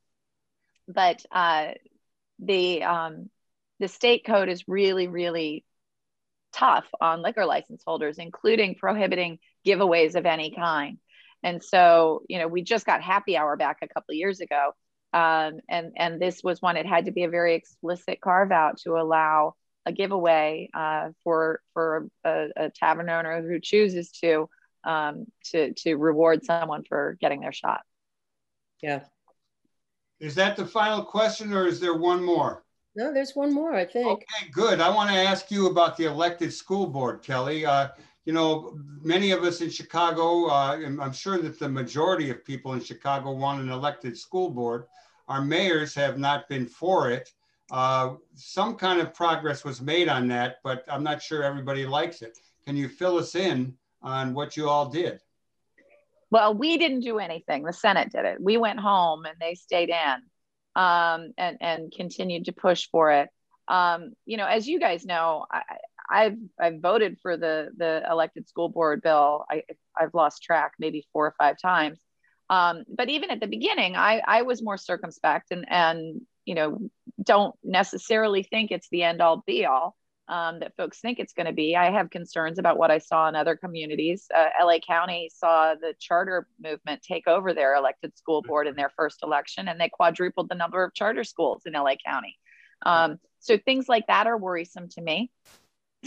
but 0.87 1.27
uh, 1.33 1.73
the 2.39 2.85
um, 2.85 3.29
the 3.81 3.89
state 3.89 4.25
code 4.25 4.49
is 4.49 4.69
really 4.69 5.09
really 5.09 5.65
tough 6.53 6.85
on 7.01 7.21
liquor 7.21 7.45
license 7.45 7.83
holders, 7.85 8.19
including 8.19 8.77
prohibiting 8.77 9.41
giveaways 9.67 10.15
of 10.15 10.25
any 10.25 10.55
kind. 10.55 10.99
And 11.43 11.61
so, 11.65 12.23
you 12.29 12.39
know, 12.39 12.47
we 12.47 12.63
just 12.63 12.87
got 12.87 13.03
happy 13.03 13.37
hour 13.37 13.57
back 13.57 13.79
a 13.83 13.89
couple 13.89 14.15
years 14.15 14.39
ago, 14.39 14.71
um, 15.13 15.59
and 15.69 15.95
and 15.97 16.23
this 16.23 16.45
was 16.45 16.63
one. 16.63 16.77
It 16.77 16.87
had 16.87 17.07
to 17.07 17.11
be 17.11 17.25
a 17.25 17.29
very 17.29 17.57
explicit 17.57 18.21
carve 18.21 18.53
out 18.53 18.79
to 18.85 18.93
allow 18.93 19.57
a 19.87 19.93
giveaway 19.93 20.69
uh, 20.75 21.11
for 21.25 21.61
for 21.73 22.09
a, 22.25 22.49
a 22.57 22.71
tavern 22.71 23.09
owner 23.09 23.41
who 23.41 23.61
chooses 23.61 24.11
to 24.11 24.49
um, 24.85 25.27
to 25.53 25.73
to 25.75 25.95
reward 25.95 26.45
someone 26.45 26.85
for 26.85 27.17
getting 27.21 27.41
their 27.41 27.53
shot. 27.53 27.81
yeah. 28.83 29.01
Is 30.19 30.35
that 30.37 30.57
the 30.57 30.65
final 30.65 31.05
question 31.05 31.53
or 31.53 31.67
is 31.67 31.79
there 31.79 31.95
one 31.95 32.25
more? 32.25 32.65
No, 32.95 33.13
there's 33.13 33.37
one 33.37 33.53
more, 33.53 33.75
I 33.75 33.85
think. 33.85 34.07
Okay, 34.07 34.51
good. 34.51 34.81
I 34.81 34.89
want 34.89 35.11
to 35.11 35.17
ask 35.17 35.51
you 35.51 35.67
about 35.67 35.99
the 35.99 36.07
elected 36.07 36.51
school 36.55 36.87
board, 36.87 37.23
Kelly. 37.23 37.67
Uh, 37.67 37.89
you 38.25 38.33
know, 38.33 38.79
many 39.03 39.33
of 39.33 39.45
us 39.45 39.61
in 39.61 39.69
Chicago, 39.69 40.47
uh, 40.47 40.79
I'm 41.01 41.13
sure 41.13 41.37
that 41.39 41.59
the 41.59 41.69
majority 41.69 42.31
of 42.31 42.43
people 42.45 42.73
in 42.73 42.83
Chicago 42.83 43.33
want 43.33 43.61
an 43.61 43.69
elected 43.69 44.17
school 44.17 44.49
board. 44.49 44.87
Our 45.29 45.43
mayors 45.43 45.95
have 45.95 46.19
not 46.19 46.49
been 46.49 46.67
for 46.67 47.11
it. 47.11 47.31
Uh, 47.71 48.15
some 48.35 48.77
kind 48.77 49.01
of 49.01 49.13
progress 49.13 49.65
was 49.65 49.81
made 49.81 50.09
on 50.09 50.29
that, 50.29 50.57
but 50.63 50.85
I'm 50.89 51.03
not 51.03 51.21
sure 51.21 51.43
everybody 51.43 51.85
likes 51.85 52.23
it. 52.23 52.39
Can 52.65 52.77
you 52.77 52.89
fill 52.89 53.19
us 53.19 53.35
in 53.35 53.75
on 54.03 54.35
what 54.35 54.57
you 54.57 54.69
all 54.69 54.87
did? 54.89 55.21
Well, 56.31 56.55
we 56.55 56.77
didn't 56.79 57.01
do 57.01 57.19
anything. 57.19 57.63
The 57.65 57.73
Senate 57.73 58.11
did 58.11 58.25
it. 58.25 58.41
We 58.41 58.57
went 58.57 58.81
home 58.81 59.25
and 59.25 59.37
they 59.41 59.55
stayed 59.55 59.91
in 59.91 60.23
um, 60.77 61.33
and 61.39 61.57
and 61.61 61.93
continued 61.93 62.45
to 62.47 62.53
push 62.53 62.89
for 62.91 63.11
it. 63.11 63.29
Um, 63.69 64.13
you 64.27 64.37
know, 64.37 64.47
as 64.47 64.69
you 64.69 64.79
guys 64.79 65.05
know, 65.05 65.47
I, 65.51 65.63
I've 66.09 66.39
I've 66.61 66.81
voted 66.81 67.19
for 67.21 67.37
the 67.37 67.71
the 67.77 68.03
elected 68.09 68.49
school 68.49 68.69
board 68.69 69.03
bill. 69.03 69.45
I 69.51 69.63
I've 69.99 70.15
lost 70.15 70.43
track, 70.43 70.73
maybe 70.79 71.07
four 71.13 71.27
or 71.27 71.35
five 71.39 71.57
times. 71.61 71.99
Um, 72.49 72.85
but 72.89 73.09
even 73.09 73.31
at 73.31 73.41
the 73.41 73.49
beginning, 73.49 73.97
I 73.97 74.23
I 74.25 74.43
was 74.43 74.63
more 74.63 74.77
circumspect 74.77 75.51
and 75.51 75.65
and 75.69 76.21
you 76.45 76.55
know 76.55 76.79
don't 77.23 77.55
necessarily 77.63 78.43
think 78.43 78.71
it's 78.71 78.89
the 78.91 79.03
end 79.03 79.21
all 79.21 79.43
be 79.47 79.65
all 79.67 79.97
um, 80.29 80.61
that 80.61 80.77
folks 80.77 81.01
think 81.01 81.19
it's 81.19 81.33
going 81.33 81.47
to 81.47 81.53
be. 81.53 81.77
I 81.77 81.91
have 81.91 82.11
concerns 82.11 82.59
about 82.59 82.79
what 82.79 82.91
I 82.91 82.99
saw 82.99 83.29
in 83.29 83.37
other 83.37 83.57
communities. 83.57 84.27
Uh, 84.35 84.49
LA 84.61 84.79
County 84.79 85.31
saw 85.33 85.75
the 85.75 85.95
charter 86.01 86.49
movement 86.61 87.03
take 87.03 87.29
over 87.29 87.55
their 87.55 87.75
elected 87.75 88.17
school 88.19 88.43
board 88.43 88.67
in 88.67 88.75
their 88.75 88.91
first 88.97 89.21
election, 89.23 89.69
and 89.69 89.81
they 89.81 89.89
quadrupled 89.89 90.49
the 90.49 90.55
number 90.55 90.83
of 90.83 90.95
charter 90.95 91.25
schools 91.25 91.63
in 91.65 91.73
LA 91.75 91.95
County. 92.05 92.37
Um, 92.85 93.19
so 93.39 93.57
things 93.57 93.89
like 93.89 94.07
that 94.09 94.27
are 94.27 94.37
worrisome 94.37 94.89
to 94.91 95.01
me. 95.01 95.31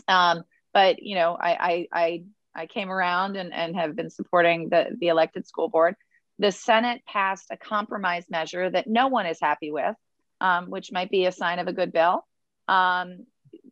Um, 0.08 0.44
but 0.74 1.02
you 1.02 1.16
know, 1.16 1.36
I, 1.40 1.52
I, 1.52 1.88
I 1.92 2.24
I 2.56 2.66
came 2.66 2.92
around 2.92 3.38
and, 3.38 3.54
and 3.54 3.76
have 3.76 3.96
been 3.96 4.10
supporting 4.10 4.70
the, 4.70 4.88
the 5.00 5.08
elected 5.08 5.48
school 5.48 5.70
board. 5.70 5.96
The 6.40 6.52
Senate 6.52 7.02
passed 7.08 7.48
a 7.52 7.58
compromise 7.58 8.26
measure 8.30 8.70
that 8.70 8.88
no 8.88 9.08
one 9.08 9.26
is 9.26 9.40
happy 9.42 9.72
with, 9.72 9.96
um, 10.42 10.70
which 10.70 10.92
might 10.92 11.10
be 11.10 11.26
a 11.26 11.32
sign 11.32 11.60
of 11.60 11.68
a 11.68 11.74
good 11.74 11.92
bill. 11.92 12.26
Um, 12.68 13.26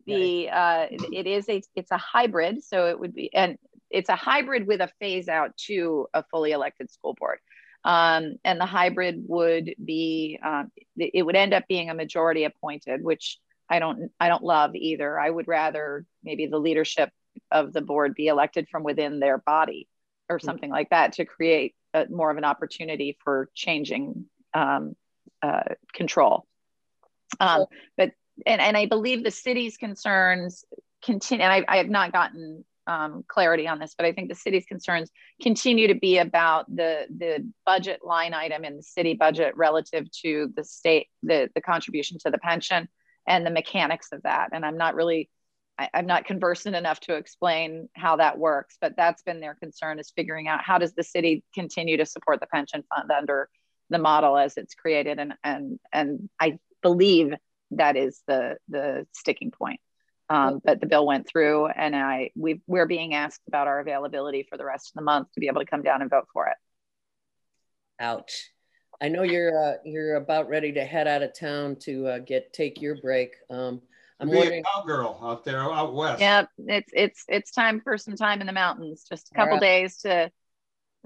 the 0.05 0.49
uh, 0.49 0.87
it 0.89 1.27
is 1.27 1.49
a 1.49 1.61
it's 1.75 1.91
a 1.91 1.97
hybrid, 1.97 2.63
so 2.63 2.87
it 2.87 2.99
would 2.99 3.13
be 3.13 3.33
and 3.33 3.57
it's 3.89 4.09
a 4.09 4.15
hybrid 4.15 4.67
with 4.67 4.81
a 4.81 4.89
phase 4.99 5.27
out 5.27 5.55
to 5.57 6.07
a 6.13 6.23
fully 6.23 6.51
elected 6.51 6.91
school 6.91 7.15
board. 7.17 7.39
Um, 7.83 8.35
and 8.43 8.59
the 8.59 8.65
hybrid 8.65 9.23
would 9.27 9.73
be 9.83 10.39
um, 10.43 10.71
it 10.97 11.25
would 11.25 11.35
end 11.35 11.53
up 11.53 11.67
being 11.67 11.89
a 11.89 11.93
majority 11.93 12.43
appointed, 12.43 13.03
which 13.03 13.37
I 13.69 13.79
don't 13.79 14.11
I 14.19 14.29
don't 14.29 14.43
love 14.43 14.75
either. 14.75 15.19
I 15.19 15.29
would 15.29 15.47
rather 15.47 16.05
maybe 16.23 16.47
the 16.47 16.59
leadership 16.59 17.11
of 17.51 17.73
the 17.73 17.81
board 17.81 18.15
be 18.15 18.27
elected 18.27 18.67
from 18.69 18.83
within 18.83 19.19
their 19.19 19.37
body 19.37 19.87
or 20.29 20.37
mm-hmm. 20.37 20.45
something 20.45 20.69
like 20.69 20.89
that 20.89 21.13
to 21.13 21.25
create 21.25 21.75
a, 21.93 22.07
more 22.09 22.31
of 22.31 22.37
an 22.37 22.45
opportunity 22.45 23.17
for 23.23 23.49
changing 23.53 24.25
um, 24.53 24.95
uh, 25.41 25.63
control. 25.93 26.45
Um, 27.39 27.65
but 27.97 28.11
and, 28.45 28.61
and 28.61 28.77
I 28.77 28.85
believe 28.85 29.23
the 29.23 29.31
city's 29.31 29.77
concerns 29.77 30.63
continue. 31.03 31.43
And 31.43 31.53
I, 31.53 31.65
I 31.67 31.77
have 31.77 31.89
not 31.89 32.11
gotten 32.11 32.63
um, 32.87 33.23
clarity 33.27 33.67
on 33.67 33.79
this, 33.79 33.95
but 33.97 34.05
I 34.05 34.13
think 34.13 34.29
the 34.29 34.35
city's 34.35 34.65
concerns 34.65 35.11
continue 35.41 35.87
to 35.87 35.95
be 35.95 36.17
about 36.19 36.73
the 36.73 37.05
the 37.09 37.49
budget 37.65 37.99
line 38.03 38.33
item 38.33 38.63
in 38.63 38.77
the 38.77 38.83
city 38.83 39.13
budget 39.13 39.55
relative 39.57 40.09
to 40.23 40.51
the 40.55 40.63
state 40.63 41.07
the 41.23 41.49
the 41.53 41.61
contribution 41.61 42.17
to 42.19 42.31
the 42.31 42.37
pension 42.37 42.87
and 43.27 43.45
the 43.45 43.51
mechanics 43.51 44.07
of 44.13 44.23
that. 44.23 44.49
And 44.53 44.65
I'm 44.65 44.77
not 44.77 44.95
really 44.95 45.29
I, 45.77 45.89
am 45.93 46.05
not 46.05 46.25
conversant 46.25 46.75
enough 46.75 46.99
to 47.01 47.15
explain 47.15 47.89
how 47.93 48.15
that 48.15 48.37
works, 48.37 48.77
but 48.79 48.95
that's 48.95 49.21
been 49.21 49.41
their 49.41 49.55
concern 49.55 49.99
is 49.99 50.11
figuring 50.15 50.47
out 50.47 50.63
how 50.63 50.77
does 50.77 50.93
the 50.93 51.03
city 51.03 51.43
continue 51.53 51.97
to 51.97 52.05
support 52.05 52.39
the 52.39 52.47
pension 52.47 52.83
fund 52.95 53.11
under 53.11 53.49
the 53.89 53.99
model 53.99 54.37
as 54.37 54.57
it's 54.57 54.75
created 54.75 55.19
and 55.19 55.33
and 55.43 55.79
and 55.93 56.29
I 56.39 56.59
believe 56.81 57.33
that 57.71 57.95
is 57.95 58.21
the 58.27 58.57
the 58.69 59.05
sticking 59.11 59.51
point. 59.51 59.79
Um, 60.29 60.59
but 60.63 60.81
the 60.81 60.87
bill 60.87 61.05
went 61.05 61.27
through, 61.27 61.67
and 61.67 61.95
I 61.95 62.31
we 62.35 62.61
we're 62.67 62.85
being 62.85 63.13
asked 63.13 63.41
about 63.47 63.67
our 63.67 63.79
availability 63.79 64.45
for 64.49 64.57
the 64.57 64.65
rest 64.65 64.89
of 64.89 64.95
the 64.95 65.01
month 65.03 65.31
to 65.33 65.39
be 65.39 65.47
able 65.47 65.61
to 65.61 65.67
come 65.67 65.83
down 65.83 66.01
and 66.01 66.09
vote 66.09 66.27
for 66.33 66.47
it. 66.47 66.57
Ouch! 67.99 68.51
I 69.01 69.09
know 69.09 69.23
you're 69.23 69.57
uh, 69.57 69.75
you're 69.85 70.15
about 70.15 70.49
ready 70.49 70.73
to 70.73 70.83
head 70.83 71.07
out 71.07 71.23
of 71.23 71.37
town 71.37 71.77
to 71.81 72.07
uh, 72.07 72.19
get 72.19 72.51
take 72.51 72.81
your 72.81 72.97
break. 72.97 73.35
Um, 73.49 73.81
I'm 74.19 74.29
be 74.29 74.37
wondering, 74.37 74.63
a 74.65 74.79
cowgirl 74.79 75.19
out 75.21 75.45
there 75.45 75.61
out 75.61 75.93
west. 75.93 76.19
Yeah, 76.19 76.45
it's 76.57 76.91
it's 76.93 77.23
it's 77.27 77.51
time 77.51 77.79
for 77.79 77.97
some 77.97 78.15
time 78.15 78.41
in 78.41 78.47
the 78.47 78.53
mountains. 78.53 79.05
Just 79.07 79.29
a 79.31 79.35
couple 79.35 79.53
right. 79.53 79.61
days 79.61 79.97
to 79.99 80.31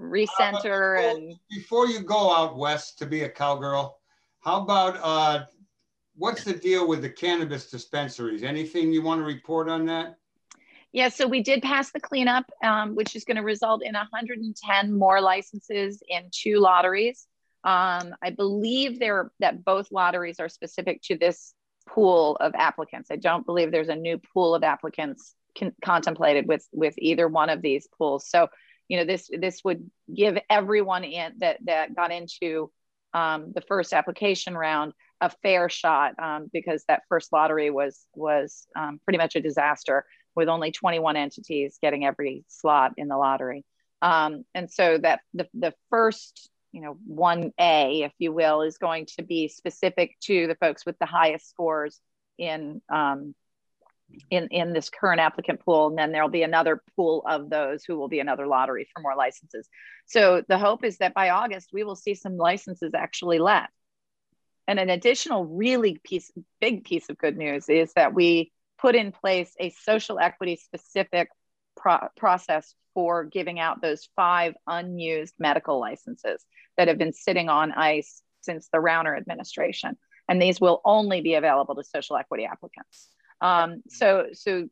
recenter 0.00 0.16
uh, 0.56 0.56
before, 0.58 0.96
and. 0.96 1.34
Before 1.50 1.86
you 1.86 2.00
go 2.00 2.34
out 2.34 2.56
west 2.56 2.98
to 2.98 3.06
be 3.06 3.22
a 3.22 3.28
cowgirl, 3.28 3.98
how 4.40 4.62
about 4.62 4.98
uh, 5.02 5.44
what's 6.16 6.44
the 6.44 6.52
deal 6.52 6.86
with 6.86 7.02
the 7.02 7.10
cannabis 7.10 7.70
dispensaries? 7.70 8.42
Anything 8.42 8.92
you 8.92 9.02
want 9.02 9.20
to 9.20 9.24
report 9.24 9.68
on 9.68 9.86
that? 9.86 10.16
Yeah, 10.92 11.08
so 11.08 11.26
we 11.26 11.42
did 11.42 11.62
pass 11.62 11.90
the 11.90 12.00
cleanup, 12.00 12.44
um, 12.62 12.94
which 12.94 13.16
is 13.16 13.24
going 13.24 13.38
to 13.38 13.42
result 13.42 13.82
in 13.82 13.94
110 13.94 14.92
more 14.92 15.20
licenses 15.22 16.02
in 16.06 16.24
two 16.30 16.58
lotteries. 16.58 17.26
Um, 17.64 18.14
I 18.22 18.30
believe 18.30 18.98
there 18.98 19.30
that 19.40 19.64
both 19.64 19.90
lotteries 19.90 20.38
are 20.38 20.48
specific 20.50 21.00
to 21.04 21.16
this 21.16 21.54
pool 21.88 22.36
of 22.40 22.54
applicants. 22.54 23.10
I 23.10 23.16
don't 23.16 23.46
believe 23.46 23.70
there's 23.70 23.88
a 23.88 23.96
new 23.96 24.20
pool 24.34 24.54
of 24.54 24.62
applicants 24.62 25.34
con- 25.58 25.74
contemplated 25.82 26.46
with 26.46 26.66
with 26.72 26.94
either 26.98 27.26
one 27.26 27.48
of 27.48 27.62
these 27.62 27.88
pools. 27.96 28.28
So, 28.28 28.48
you 28.88 28.98
know, 28.98 29.04
this 29.04 29.30
this 29.32 29.62
would 29.64 29.90
give 30.14 30.36
everyone 30.50 31.04
in 31.04 31.32
that 31.38 31.58
that 31.64 31.94
got 31.94 32.12
into 32.12 32.70
um, 33.14 33.52
the 33.54 33.60
first 33.62 33.92
application 33.92 34.56
round 34.56 34.92
a 35.22 35.30
fair 35.30 35.68
shot 35.68 36.14
um, 36.18 36.50
because 36.52 36.84
that 36.88 37.04
first 37.08 37.32
lottery 37.32 37.70
was 37.70 38.04
was 38.14 38.66
um, 38.76 39.00
pretty 39.04 39.18
much 39.18 39.36
a 39.36 39.40
disaster 39.40 40.04
with 40.34 40.48
only 40.48 40.72
21 40.72 41.16
entities 41.16 41.78
getting 41.80 42.04
every 42.04 42.44
slot 42.48 42.92
in 42.96 43.06
the 43.06 43.16
lottery. 43.16 43.64
Um, 44.02 44.44
and 44.52 44.68
so 44.68 44.98
that 44.98 45.20
the, 45.32 45.46
the 45.54 45.74
first, 45.90 46.50
you 46.72 46.80
know, 46.80 46.96
1A, 47.08 48.04
if 48.04 48.12
you 48.18 48.32
will, 48.32 48.62
is 48.62 48.78
going 48.78 49.06
to 49.16 49.22
be 49.22 49.46
specific 49.46 50.16
to 50.22 50.48
the 50.48 50.56
folks 50.56 50.84
with 50.84 50.98
the 50.98 51.06
highest 51.06 51.48
scores 51.48 52.00
in 52.36 52.82
um, 52.92 53.34
in 54.28 54.48
in 54.48 54.72
this 54.72 54.90
current 54.90 55.20
applicant 55.20 55.60
pool. 55.60 55.86
And 55.86 55.96
then 55.96 56.10
there'll 56.10 56.28
be 56.30 56.42
another 56.42 56.82
pool 56.96 57.22
of 57.28 57.48
those 57.48 57.84
who 57.84 57.96
will 57.96 58.08
be 58.08 58.18
another 58.18 58.48
lottery 58.48 58.88
for 58.92 59.00
more 59.00 59.14
licenses. 59.14 59.68
So 60.06 60.42
the 60.48 60.58
hope 60.58 60.84
is 60.84 60.98
that 60.98 61.14
by 61.14 61.30
august 61.30 61.70
we 61.72 61.84
will 61.84 61.94
see 61.94 62.14
some 62.14 62.36
licenses 62.36 62.92
actually 62.92 63.38
let 63.38 63.68
and 64.68 64.78
an 64.78 64.90
additional 64.90 65.44
really 65.44 65.98
piece 66.04 66.30
big 66.60 66.84
piece 66.84 67.08
of 67.08 67.18
good 67.18 67.36
news 67.36 67.68
is 67.68 67.92
that 67.94 68.14
we 68.14 68.52
put 68.78 68.94
in 68.94 69.12
place 69.12 69.54
a 69.60 69.70
social 69.70 70.18
equity 70.18 70.56
specific 70.56 71.28
pro- 71.76 72.08
process 72.16 72.74
for 72.94 73.24
giving 73.24 73.58
out 73.58 73.80
those 73.80 74.08
five 74.16 74.54
unused 74.66 75.34
medical 75.38 75.80
licenses 75.80 76.44
that 76.76 76.88
have 76.88 76.98
been 76.98 77.12
sitting 77.12 77.48
on 77.48 77.72
ice 77.72 78.22
since 78.40 78.68
the 78.72 78.78
Rauner 78.78 79.16
administration 79.16 79.96
and 80.28 80.40
these 80.40 80.60
will 80.60 80.80
only 80.84 81.20
be 81.20 81.34
available 81.34 81.74
to 81.74 81.84
social 81.84 82.16
equity 82.16 82.44
applicants 82.44 83.08
um, 83.42 83.82
so, 83.88 84.28
so 84.32 84.68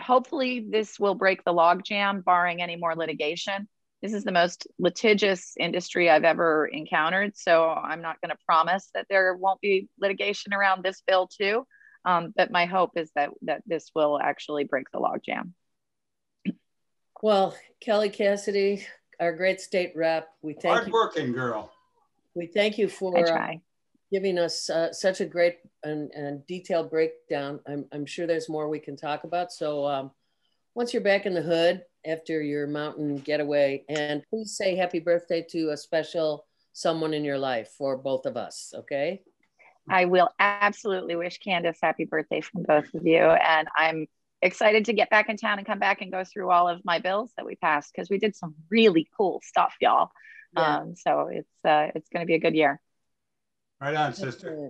hopefully 0.00 0.66
this 0.68 0.98
will 0.98 1.14
break 1.14 1.44
the 1.44 1.52
logjam, 1.52 2.24
barring 2.24 2.62
any 2.62 2.76
more 2.76 2.96
litigation. 2.96 3.68
This 4.04 4.12
is 4.12 4.24
the 4.24 4.32
most 4.32 4.66
litigious 4.78 5.54
industry 5.58 6.10
I've 6.10 6.24
ever 6.24 6.66
encountered. 6.66 7.38
So 7.38 7.70
I'm 7.70 8.02
not 8.02 8.20
going 8.20 8.28
to 8.28 8.44
promise 8.44 8.90
that 8.92 9.06
there 9.08 9.34
won't 9.34 9.62
be 9.62 9.88
litigation 9.98 10.52
around 10.52 10.84
this 10.84 11.02
bill 11.06 11.26
too. 11.26 11.66
Um, 12.04 12.34
but 12.36 12.50
my 12.50 12.66
hope 12.66 12.90
is 12.96 13.10
that 13.16 13.30
that 13.42 13.62
this 13.64 13.92
will 13.94 14.20
actually 14.20 14.64
break 14.64 14.90
the 14.92 15.00
logjam. 15.00 15.52
Well, 17.22 17.56
Kelly 17.80 18.10
Cassidy, 18.10 18.86
our 19.18 19.34
great 19.34 19.58
state 19.62 19.92
rep, 19.96 20.28
we 20.42 20.52
thank 20.52 20.80
Hard 20.80 20.92
working 20.92 21.32
girl. 21.32 21.72
We 22.34 22.44
thank 22.46 22.76
you 22.76 22.88
for 22.88 23.26
uh, 23.26 23.52
giving 24.12 24.36
us 24.36 24.68
uh, 24.68 24.92
such 24.92 25.22
a 25.22 25.24
great 25.24 25.60
and, 25.82 26.10
and, 26.10 26.46
detailed 26.46 26.90
breakdown. 26.90 27.58
I'm, 27.66 27.86
I'm 27.90 28.04
sure 28.04 28.26
there's 28.26 28.50
more 28.50 28.68
we 28.68 28.80
can 28.80 28.98
talk 28.98 29.24
about. 29.24 29.50
So 29.50 29.86
um, 29.86 30.10
once 30.74 30.92
you're 30.92 31.02
back 31.02 31.24
in 31.24 31.32
the 31.32 31.40
hood 31.40 31.84
after 32.06 32.42
your 32.42 32.66
mountain 32.66 33.18
getaway, 33.18 33.84
and 33.88 34.22
please 34.30 34.56
say 34.56 34.76
happy 34.76 35.00
birthday 35.00 35.44
to 35.50 35.70
a 35.70 35.76
special 35.76 36.46
someone 36.72 37.14
in 37.14 37.24
your 37.24 37.38
life 37.38 37.70
for 37.78 37.96
both 37.96 38.26
of 38.26 38.36
us, 38.36 38.72
okay? 38.74 39.22
I 39.88 40.06
will 40.06 40.30
absolutely 40.38 41.16
wish 41.16 41.38
Candace 41.38 41.78
happy 41.82 42.04
birthday 42.04 42.40
from 42.40 42.62
both 42.62 42.92
of 42.94 43.06
you. 43.06 43.18
And 43.18 43.68
I'm 43.76 44.06
excited 44.42 44.86
to 44.86 44.92
get 44.92 45.10
back 45.10 45.28
in 45.28 45.36
town 45.36 45.58
and 45.58 45.66
come 45.66 45.78
back 45.78 46.00
and 46.00 46.10
go 46.10 46.24
through 46.24 46.50
all 46.50 46.68
of 46.68 46.84
my 46.84 46.98
bills 46.98 47.30
that 47.36 47.46
we 47.46 47.56
passed 47.56 47.92
because 47.94 48.08
we 48.10 48.18
did 48.18 48.34
some 48.34 48.54
really 48.70 49.08
cool 49.16 49.40
stuff, 49.44 49.74
y'all. 49.80 50.10
Yeah. 50.56 50.78
Um, 50.78 50.96
so 50.96 51.28
it's 51.30 51.64
uh, 51.64 51.88
it's 51.94 52.08
going 52.08 52.22
to 52.22 52.26
be 52.26 52.34
a 52.34 52.38
good 52.38 52.54
year. 52.54 52.80
Right 53.80 53.94
on, 53.94 54.14
sister. 54.14 54.68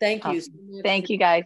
Thank 0.00 0.24
you. 0.24 0.38
Awesome. 0.38 0.82
Thank 0.82 1.10
you, 1.10 1.18
guys. 1.18 1.44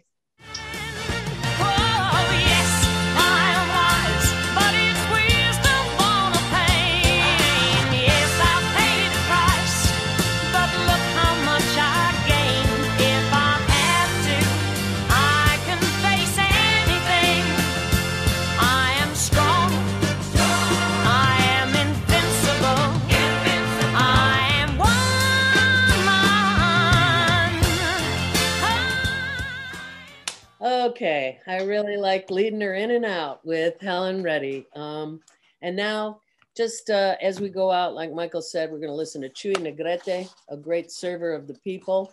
Okay, 30.82 31.38
I 31.46 31.62
really 31.62 31.96
like 31.96 32.28
leading 32.28 32.60
her 32.60 32.74
in 32.74 32.90
and 32.90 33.04
out 33.04 33.46
with 33.46 33.80
Helen 33.80 34.20
Reddy. 34.20 34.66
Um, 34.74 35.20
and 35.60 35.76
now, 35.76 36.18
just 36.56 36.90
uh, 36.90 37.14
as 37.22 37.38
we 37.38 37.50
go 37.50 37.70
out, 37.70 37.94
like 37.94 38.12
Michael 38.12 38.42
said, 38.42 38.68
we're 38.68 38.80
going 38.80 38.90
to 38.90 38.96
listen 38.96 39.22
to 39.22 39.28
Chuy 39.28 39.54
Negrete, 39.54 40.28
a 40.48 40.56
great 40.56 40.90
server 40.90 41.34
of 41.34 41.46
the 41.46 41.54
people, 41.54 42.12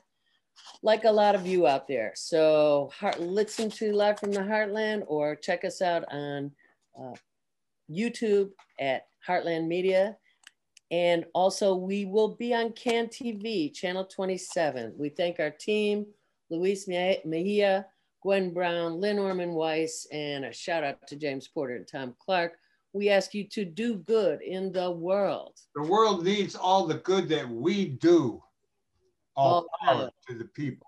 like 0.83 1.05
a 1.05 1.11
lot 1.11 1.33
of 1.33 1.47
you 1.47 1.65
out 1.65 1.87
there. 1.87 2.11
So 2.15 2.91
heart, 2.93 3.19
listen 3.19 3.71
to 3.71 3.91
Live 3.91 4.19
from 4.19 4.33
the 4.33 4.41
Heartland 4.41 5.03
or 5.07 5.35
check 5.35 5.65
us 5.65 5.81
out 5.81 6.03
on 6.11 6.51
uh, 6.95 7.15
YouTube 7.89 8.51
at 8.79 9.07
Heartland 9.27 9.67
Media. 9.67 10.15
And 10.91 11.25
also, 11.33 11.73
we 11.73 12.05
will 12.05 12.35
be 12.35 12.53
on 12.53 12.73
CAN 12.73 13.07
TV, 13.07 13.73
Channel 13.73 14.05
27. 14.05 14.93
We 14.95 15.09
thank 15.09 15.39
our 15.39 15.49
team, 15.49 16.05
Luis 16.51 16.87
Mejia, 16.87 17.87
Gwen 18.21 18.53
Brown, 18.53 18.99
Lynn 18.99 19.19
Orman 19.19 19.53
Weiss, 19.53 20.07
and 20.11 20.45
a 20.45 20.53
shout 20.53 20.83
out 20.83 21.07
to 21.07 21.15
James 21.15 21.47
Porter 21.47 21.75
and 21.75 21.87
Tom 21.87 22.15
Clark. 22.19 22.53
We 22.91 23.09
ask 23.09 23.33
you 23.33 23.47
to 23.49 23.65
do 23.65 23.95
good 23.97 24.41
in 24.41 24.71
the 24.71 24.91
world. 24.91 25.57
The 25.75 25.83
world 25.83 26.23
needs 26.23 26.55
all 26.55 26.87
the 26.87 26.95
good 26.95 27.29
that 27.29 27.47
we 27.49 27.85
do. 27.85 28.41
All, 29.35 29.53
all 29.53 29.67
power 29.81 30.11
to 30.27 30.37
the 30.37 30.45
people. 30.45 30.87